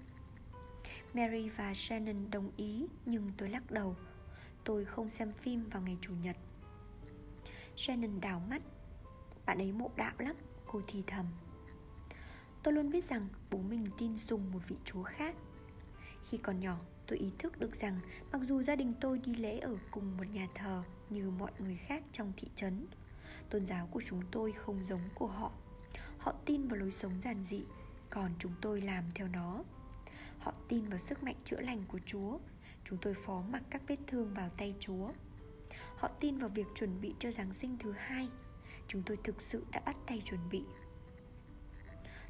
Mary 1.16 1.48
và 1.48 1.74
Shannon 1.74 2.30
đồng 2.30 2.50
ý 2.56 2.86
nhưng 3.06 3.30
tôi 3.36 3.48
lắc 3.48 3.70
đầu. 3.70 3.96
Tôi 4.64 4.84
không 4.84 5.10
xem 5.10 5.32
phim 5.32 5.68
vào 5.68 5.82
ngày 5.82 5.96
Chủ 6.00 6.12
nhật. 6.22 6.36
Shannon 7.76 8.20
đảo 8.20 8.42
mắt. 8.50 8.62
Bạn 9.46 9.58
ấy 9.58 9.72
mộ 9.72 9.90
đạo 9.96 10.14
lắm, 10.18 10.36
cô 10.66 10.82
thì 10.86 11.02
thầm. 11.06 11.26
Tôi 12.62 12.74
luôn 12.74 12.90
biết 12.90 13.08
rằng 13.08 13.28
bố 13.50 13.58
mình 13.58 13.86
tin 13.98 14.18
dùng 14.18 14.52
một 14.52 14.58
vị 14.68 14.76
chúa 14.84 15.02
khác. 15.02 15.34
Khi 16.24 16.38
còn 16.38 16.60
nhỏ 16.60 16.78
tôi 17.06 17.18
ý 17.18 17.30
thức 17.38 17.58
được 17.58 17.80
rằng 17.80 18.00
mặc 18.32 18.40
dù 18.44 18.62
gia 18.62 18.76
đình 18.76 18.92
tôi 19.00 19.18
đi 19.18 19.34
lễ 19.34 19.58
ở 19.58 19.76
cùng 19.90 20.16
một 20.16 20.24
nhà 20.32 20.48
thờ 20.54 20.82
như 21.10 21.30
mọi 21.30 21.50
người 21.58 21.76
khác 21.76 22.02
trong 22.12 22.32
thị 22.36 22.48
trấn 22.56 22.86
tôn 23.50 23.66
giáo 23.66 23.88
của 23.90 24.02
chúng 24.08 24.22
tôi 24.30 24.52
không 24.52 24.84
giống 24.84 25.00
của 25.14 25.26
họ. 25.26 25.52
Họ 26.18 26.32
tin 26.44 26.68
vào 26.68 26.78
lối 26.78 26.90
sống 26.90 27.12
giản 27.24 27.44
dị 27.44 27.64
còn 28.10 28.30
chúng 28.38 28.52
tôi 28.60 28.80
làm 28.80 29.04
theo 29.14 29.28
nó 29.28 29.64
họ 30.46 30.52
tin 30.68 30.88
vào 30.88 30.98
sức 30.98 31.22
mạnh 31.22 31.34
chữa 31.44 31.60
lành 31.60 31.82
của 31.88 31.98
chúa. 32.06 32.38
Chúng 32.84 32.98
tôi 33.02 33.14
phó 33.14 33.42
mặc 33.50 33.62
các 33.70 33.82
vết 33.88 33.96
thương 34.06 34.34
vào 34.34 34.48
tay 34.56 34.74
chúa. 34.80 35.12
Họ 35.96 36.08
tin 36.20 36.36
vào 36.36 36.48
việc 36.48 36.66
chuẩn 36.74 37.00
bị 37.00 37.14
cho 37.18 37.30
giáng 37.30 37.54
sinh 37.54 37.76
thứ 37.78 37.92
hai. 37.92 38.28
Chúng 38.88 39.02
tôi 39.06 39.18
thực 39.24 39.40
sự 39.40 39.64
đã 39.72 39.80
bắt 39.80 39.96
tay 40.06 40.22
chuẩn 40.24 40.40
bị. 40.50 40.64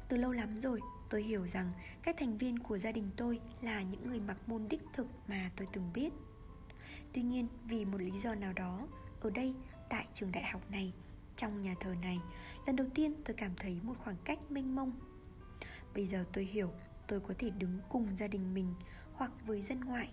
Từ 0.07 0.17
lâu 0.17 0.31
lắm 0.31 0.59
rồi, 0.61 0.81
tôi 1.09 1.23
hiểu 1.23 1.47
rằng 1.47 1.71
các 2.03 2.15
thành 2.19 2.37
viên 2.37 2.59
của 2.59 2.77
gia 2.77 2.91
đình 2.91 3.09
tôi 3.17 3.39
là 3.61 3.81
những 3.81 4.07
người 4.07 4.19
mặc 4.19 4.37
môn 4.47 4.67
đích 4.69 4.81
thực 4.93 5.07
mà 5.27 5.51
tôi 5.55 5.67
từng 5.73 5.93
biết. 5.93 6.13
Tuy 7.13 7.21
nhiên, 7.21 7.47
vì 7.65 7.85
một 7.85 8.01
lý 8.01 8.19
do 8.23 8.35
nào 8.35 8.53
đó, 8.53 8.87
ở 9.21 9.29
đây, 9.29 9.53
tại 9.89 10.07
trường 10.13 10.31
đại 10.31 10.43
học 10.43 10.71
này, 10.71 10.93
trong 11.35 11.61
nhà 11.61 11.75
thờ 11.79 11.95
này, 12.01 12.19
lần 12.65 12.75
đầu 12.75 12.87
tiên 12.95 13.15
tôi 13.25 13.35
cảm 13.35 13.51
thấy 13.55 13.79
một 13.83 13.93
khoảng 14.03 14.17
cách 14.23 14.39
mênh 14.49 14.75
mông. 14.75 14.91
Bây 15.95 16.07
giờ 16.07 16.25
tôi 16.33 16.45
hiểu 16.45 16.71
tôi 17.07 17.19
có 17.19 17.33
thể 17.37 17.49
đứng 17.49 17.79
cùng 17.89 18.15
gia 18.15 18.27
đình 18.27 18.53
mình 18.53 18.73
hoặc 19.13 19.31
với 19.45 19.61
dân 19.61 19.81
ngoại, 19.81 20.09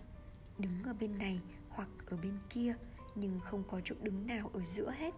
đứng 0.57 0.83
ở 0.83 0.93
bên 0.93 1.17
này 1.17 1.39
hoặc 1.69 1.89
ở 2.05 2.17
bên 2.17 2.37
kia, 2.49 2.75
nhưng 3.15 3.39
không 3.39 3.63
có 3.67 3.81
chỗ 3.85 3.95
đứng 4.01 4.27
nào 4.27 4.51
ở 4.53 4.61
giữa 4.65 4.91
hết. 4.91 5.13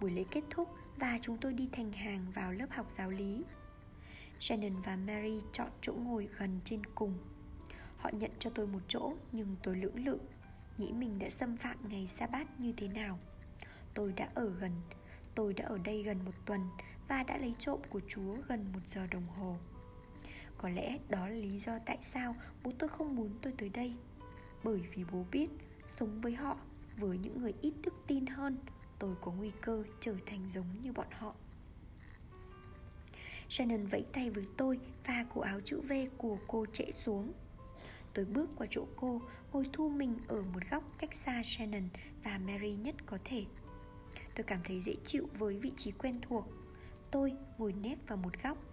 Buổi 0.00 0.10
lễ 0.10 0.24
kết 0.30 0.44
thúc 0.50 0.68
và 0.96 1.18
chúng 1.22 1.38
tôi 1.38 1.52
đi 1.52 1.68
thành 1.72 1.92
hàng 1.92 2.26
vào 2.34 2.52
lớp 2.52 2.66
học 2.70 2.86
giáo 2.98 3.10
lý. 3.10 3.44
Shannon 4.38 4.82
và 4.82 4.96
Mary 4.96 5.40
chọn 5.52 5.68
chỗ 5.80 5.92
ngồi 5.92 6.28
gần 6.38 6.60
trên 6.64 6.86
cùng. 6.94 7.18
Họ 7.96 8.10
nhận 8.12 8.30
cho 8.38 8.50
tôi 8.54 8.66
một 8.66 8.80
chỗ, 8.88 9.12
nhưng 9.32 9.56
tôi 9.62 9.76
lưỡng 9.76 10.04
lự, 10.04 10.18
Nghĩ 10.78 10.92
mình 10.92 11.18
đã 11.18 11.30
xâm 11.30 11.56
phạm 11.56 11.76
ngày 11.88 12.10
sa 12.18 12.26
bát 12.26 12.60
như 12.60 12.72
thế 12.76 12.88
nào. 12.88 13.18
Tôi 13.94 14.12
đã 14.12 14.28
ở 14.34 14.50
gần, 14.60 14.72
Tôi 15.34 15.54
đã 15.54 15.64
ở 15.64 15.78
đây 15.78 16.02
gần 16.02 16.24
một 16.24 16.32
tuần 16.46 16.60
Và 17.08 17.22
đã 17.22 17.36
lấy 17.36 17.54
trộm 17.58 17.80
của 17.90 18.00
Chúa 18.08 18.36
gần 18.48 18.72
một 18.72 18.80
giờ 18.94 19.06
đồng 19.10 19.26
hồ. 19.26 19.56
Có 20.62 20.68
lẽ 20.68 20.98
đó 21.08 21.28
là 21.28 21.34
lý 21.34 21.58
do 21.58 21.78
tại 21.86 21.98
sao 22.00 22.36
bố 22.62 22.72
tôi 22.78 22.88
không 22.88 23.16
muốn 23.16 23.30
tôi 23.42 23.52
tới 23.58 23.68
đây. 23.68 23.94
Bởi 24.64 24.80
vì 24.94 25.04
bố 25.12 25.24
biết 25.30 25.48
Sống 25.98 26.20
với 26.20 26.32
họ 26.32 26.56
Với 26.96 27.18
những 27.18 27.40
người 27.40 27.54
ít 27.60 27.72
đức 27.82 27.94
tin 28.06 28.26
hơn 28.26 28.56
Tôi 28.98 29.14
có 29.20 29.32
nguy 29.32 29.50
cơ 29.60 29.84
trở 30.00 30.14
thành 30.26 30.50
giống 30.54 30.66
như 30.82 30.92
bọn 30.92 31.06
họ. 31.10 31.34
Shannon 33.48 33.86
vẫy 33.86 34.04
tay 34.12 34.30
với 34.30 34.44
tôi 34.56 34.80
và 35.06 35.24
cổ 35.34 35.40
áo 35.40 35.60
chữ 35.64 35.80
V 35.80 35.92
của 36.16 36.38
cô 36.48 36.66
trễ 36.72 36.92
xuống. 36.92 37.32
Tôi 38.14 38.24
bước 38.24 38.50
qua 38.56 38.66
chỗ 38.70 38.86
cô, 38.96 39.22
ngồi 39.52 39.66
thu 39.72 39.88
mình 39.88 40.18
ở 40.28 40.42
một 40.42 40.60
góc 40.70 40.84
cách 40.98 41.14
xa 41.24 41.42
Shannon 41.44 41.88
và 42.24 42.38
Mary 42.38 42.70
nhất 42.70 42.94
có 43.06 43.18
thể. 43.24 43.44
Tôi 44.34 44.44
cảm 44.44 44.60
thấy 44.64 44.80
dễ 44.80 44.94
chịu 45.06 45.28
với 45.38 45.58
vị 45.58 45.72
trí 45.76 45.90
quen 45.90 46.20
thuộc. 46.28 46.44
Tôi 47.10 47.32
ngồi 47.58 47.72
nép 47.72 47.98
vào 48.08 48.16
một 48.16 48.42
góc 48.42 48.69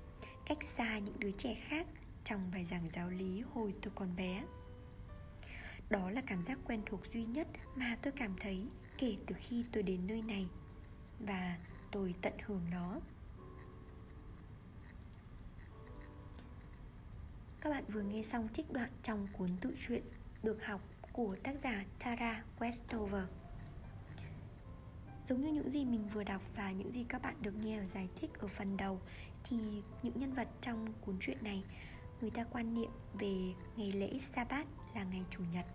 Cách 0.48 0.58
xa 0.78 1.00
những 1.00 1.20
đứa 1.20 1.32
trẻ 1.32 1.56
khác 1.68 1.88
trong 2.24 2.52
bài 2.52 2.68
giảng 2.72 2.90
giáo 2.96 3.10
lý 3.10 3.42
hồi 3.54 3.74
tôi 3.82 3.92
còn 3.96 4.16
bé. 4.16 4.44
Đó 5.90 6.10
là 6.10 6.22
cảm 6.28 6.46
giác 6.46 6.60
quen 6.66 6.82
thuộc 6.86 7.02
duy 7.14 7.26
nhất 7.26 7.48
mà 7.76 7.98
tôi 8.02 8.14
cảm 8.16 8.36
thấy 8.40 8.68
kể 8.98 9.16
từ 9.28 9.36
khi 9.40 9.66
tôi 9.72 9.84
đến 9.84 10.08
nơi 10.08 10.22
này 10.22 10.48
Và 11.20 11.58
tôi 11.92 12.16
tận 12.22 12.34
hưởng 12.46 12.62
nó. 12.72 13.00
Các 17.62 17.70
bạn 17.70 17.84
vừa 17.88 18.02
nghe 18.02 18.24
xong 18.24 18.48
trích 18.54 18.72
đoạn 18.72 18.90
trong 19.04 19.28
cuốn 19.38 19.50
tự 19.62 19.76
truyện 19.88 20.04
được 20.44 20.66
học 20.66 20.82
của 21.12 21.36
tác 21.44 21.60
giả 21.60 21.86
Tara 22.00 22.44
Westover. 22.60 23.26
Giống 25.30 25.42
như 25.42 25.52
những 25.54 25.72
gì 25.72 25.86
mình 25.86 26.08
vừa 26.14 26.24
đọc 26.24 26.42
và 26.56 26.72
những 26.72 26.92
gì 26.92 27.06
các 27.10 27.22
bạn 27.22 27.36
được 27.42 27.56
nghe 27.64 27.80
ở 27.80 27.86
giải 27.86 28.10
thích 28.16 28.32
ở 28.40 28.48
phần 28.48 28.78
đầu 28.78 29.00
thì 29.50 29.58
những 30.04 30.20
nhân 30.20 30.34
vật 30.34 30.48
trong 30.62 30.94
cuốn 31.02 31.18
truyện 31.20 31.38
này, 31.42 31.64
Người 32.22 32.30
ta 32.30 32.44
quan 32.44 32.74
niệm 32.74 32.90
về 33.14 33.54
ngày 33.76 33.92
lễ 33.92 34.20
Sabat 34.36 34.68
là 34.96 35.04
ngày 35.04 35.24
Chủ 35.32 35.44
nhật. 35.54 35.66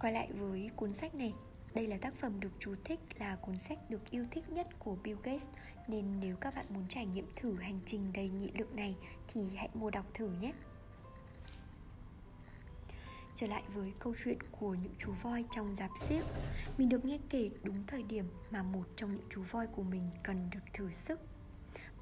Quay 0.00 0.12
lại 0.12 0.32
với 0.32 0.70
cuốn 0.76 0.92
sách 0.92 1.14
này, 1.14 1.34
đây 1.74 1.86
là 1.86 1.96
tác 1.96 2.14
phẩm 2.14 2.40
được 2.40 2.52
chú 2.58 2.74
thích 2.84 3.00
là 3.18 3.36
cuốn 3.36 3.58
sách 3.58 3.90
được 3.90 4.10
yêu 4.10 4.26
thích 4.30 4.48
nhất 4.48 4.68
của 4.78 4.96
Bill 5.02 5.18
Gates. 5.22 5.48
Nên 5.88 6.20
nếu 6.20 6.36
các 6.36 6.54
bạn 6.54 6.66
muốn 6.68 6.84
trải 6.88 7.06
nghiệm 7.06 7.26
thử 7.36 7.54
hành 7.54 7.80
trình 7.86 8.10
đầy 8.14 8.28
nghị 8.28 8.50
lực 8.58 8.76
này 8.76 8.96
Thì 9.32 9.40
hãy 9.56 9.68
mua 9.74 9.90
đọc 9.90 10.06
thử 10.14 10.30
nhé. 10.40 10.52
Trở 13.42 13.48
lại 13.48 13.62
với 13.74 13.92
câu 13.98 14.14
chuyện 14.24 14.38
của 14.50 14.74
những 14.74 14.94
chú 14.98 15.12
voi 15.22 15.44
trong 15.50 15.76
giáp 15.76 15.90
xiếc 16.00 16.20
Mình 16.78 16.88
được 16.88 17.04
nghe 17.04 17.18
kể 17.30 17.50
đúng 17.62 17.86
thời 17.86 18.02
điểm 18.02 18.24
mà 18.50 18.62
một 18.62 18.84
trong 18.96 19.12
những 19.12 19.26
chú 19.30 19.42
voi 19.50 19.66
của 19.66 19.82
mình 19.82 20.10
cần 20.22 20.50
được 20.50 20.60
thử 20.72 20.90
sức, 20.92 21.20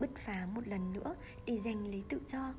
Bứt 0.01 0.11
phá 0.25 0.47
một 0.55 0.69
lần 0.69 0.93
nữa 0.93 1.15
để 1.47 1.61
giành 1.65 1.87
lấy 1.87 2.05
tự 2.09 2.21
do. 2.33 2.55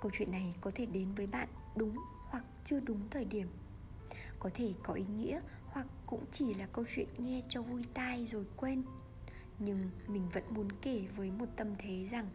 Câu 0.00 0.10
chuyện 0.18 0.30
này 0.30 0.54
có 0.60 0.70
thể 0.74 0.86
đến 0.86 1.14
với 1.14 1.26
bạn 1.26 1.48
đúng 1.76 1.96
hoặc 2.28 2.44
chưa 2.64 2.80
đúng 2.80 3.08
thời 3.10 3.24
điểm. 3.24 3.48
Có 4.38 4.50
thể 4.54 4.72
có 4.82 4.94
ý 4.94 5.04
nghĩa 5.16 5.40
hoặc 5.66 5.86
cũng 6.06 6.24
chỉ 6.32 6.54
là 6.54 6.66
câu 6.66 6.84
chuyện 6.94 7.08
nghe 7.18 7.42
cho 7.48 7.62
vui 7.62 7.82
tai 7.94 8.26
rồi 8.26 8.44
quên. 8.56 8.82
Nhưng 9.58 9.90
mình 10.06 10.28
vẫn 10.28 10.44
muốn 10.50 10.68
kể 10.82 11.04
với 11.16 11.30
một 11.30 11.46
tâm 11.56 11.68
thế 11.78 12.08
rằng 12.10 12.26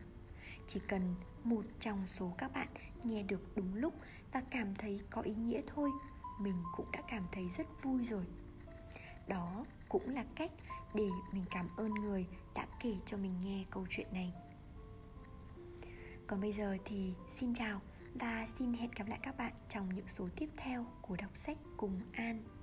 chỉ 0.68 0.80
cần 0.88 1.16
một 1.44 1.66
trong 1.80 2.08
số 2.08 2.34
các 2.38 2.54
bạn 2.54 2.68
nghe 3.04 3.24
được 3.24 3.42
đúng 3.56 3.76
lúc 3.76 3.94
và 4.32 4.44
cảm 4.52 4.76
thấy 4.76 5.00
có 5.10 5.22
ý 5.22 5.34
nghĩa 5.34 5.62
thôi, 5.68 5.90
mình 6.40 6.64
cũng 6.76 6.92
đã 6.92 7.02
cảm 7.08 7.24
thấy 7.32 7.50
rất 7.58 7.84
vui 7.84 8.06
rồi 8.06 8.26
đó 9.28 9.66
cũng 9.90 10.10
là 10.10 10.26
cách 10.36 10.52
để 10.94 11.10
mình 11.32 11.44
cảm 11.50 11.68
ơn 11.78 11.94
người 11.94 12.28
đã 12.56 12.68
kể 12.80 12.96
cho 13.06 13.18
mình 13.18 13.34
nghe 13.44 13.66
câu 13.72 13.86
chuyện 13.90 14.08
này 14.14 14.34
Còn 16.28 16.42
bây 16.42 16.54
giờ 16.54 16.78
thì 16.86 17.14
xin 17.40 17.56
chào 17.56 17.82
và 18.14 18.48
xin 18.60 18.74
hẹn 18.74 18.92
gặp 18.96 19.08
lại 19.08 19.20
các 19.24 19.38
bạn 19.38 19.54
trong 19.70 19.96
những 19.96 20.08
số 20.08 20.28
tiếp 20.36 20.50
theo 20.58 20.86
của 21.02 21.16
đọc 21.16 21.38
sách 21.38 21.58
cùng 21.78 22.00
An. 22.12 22.57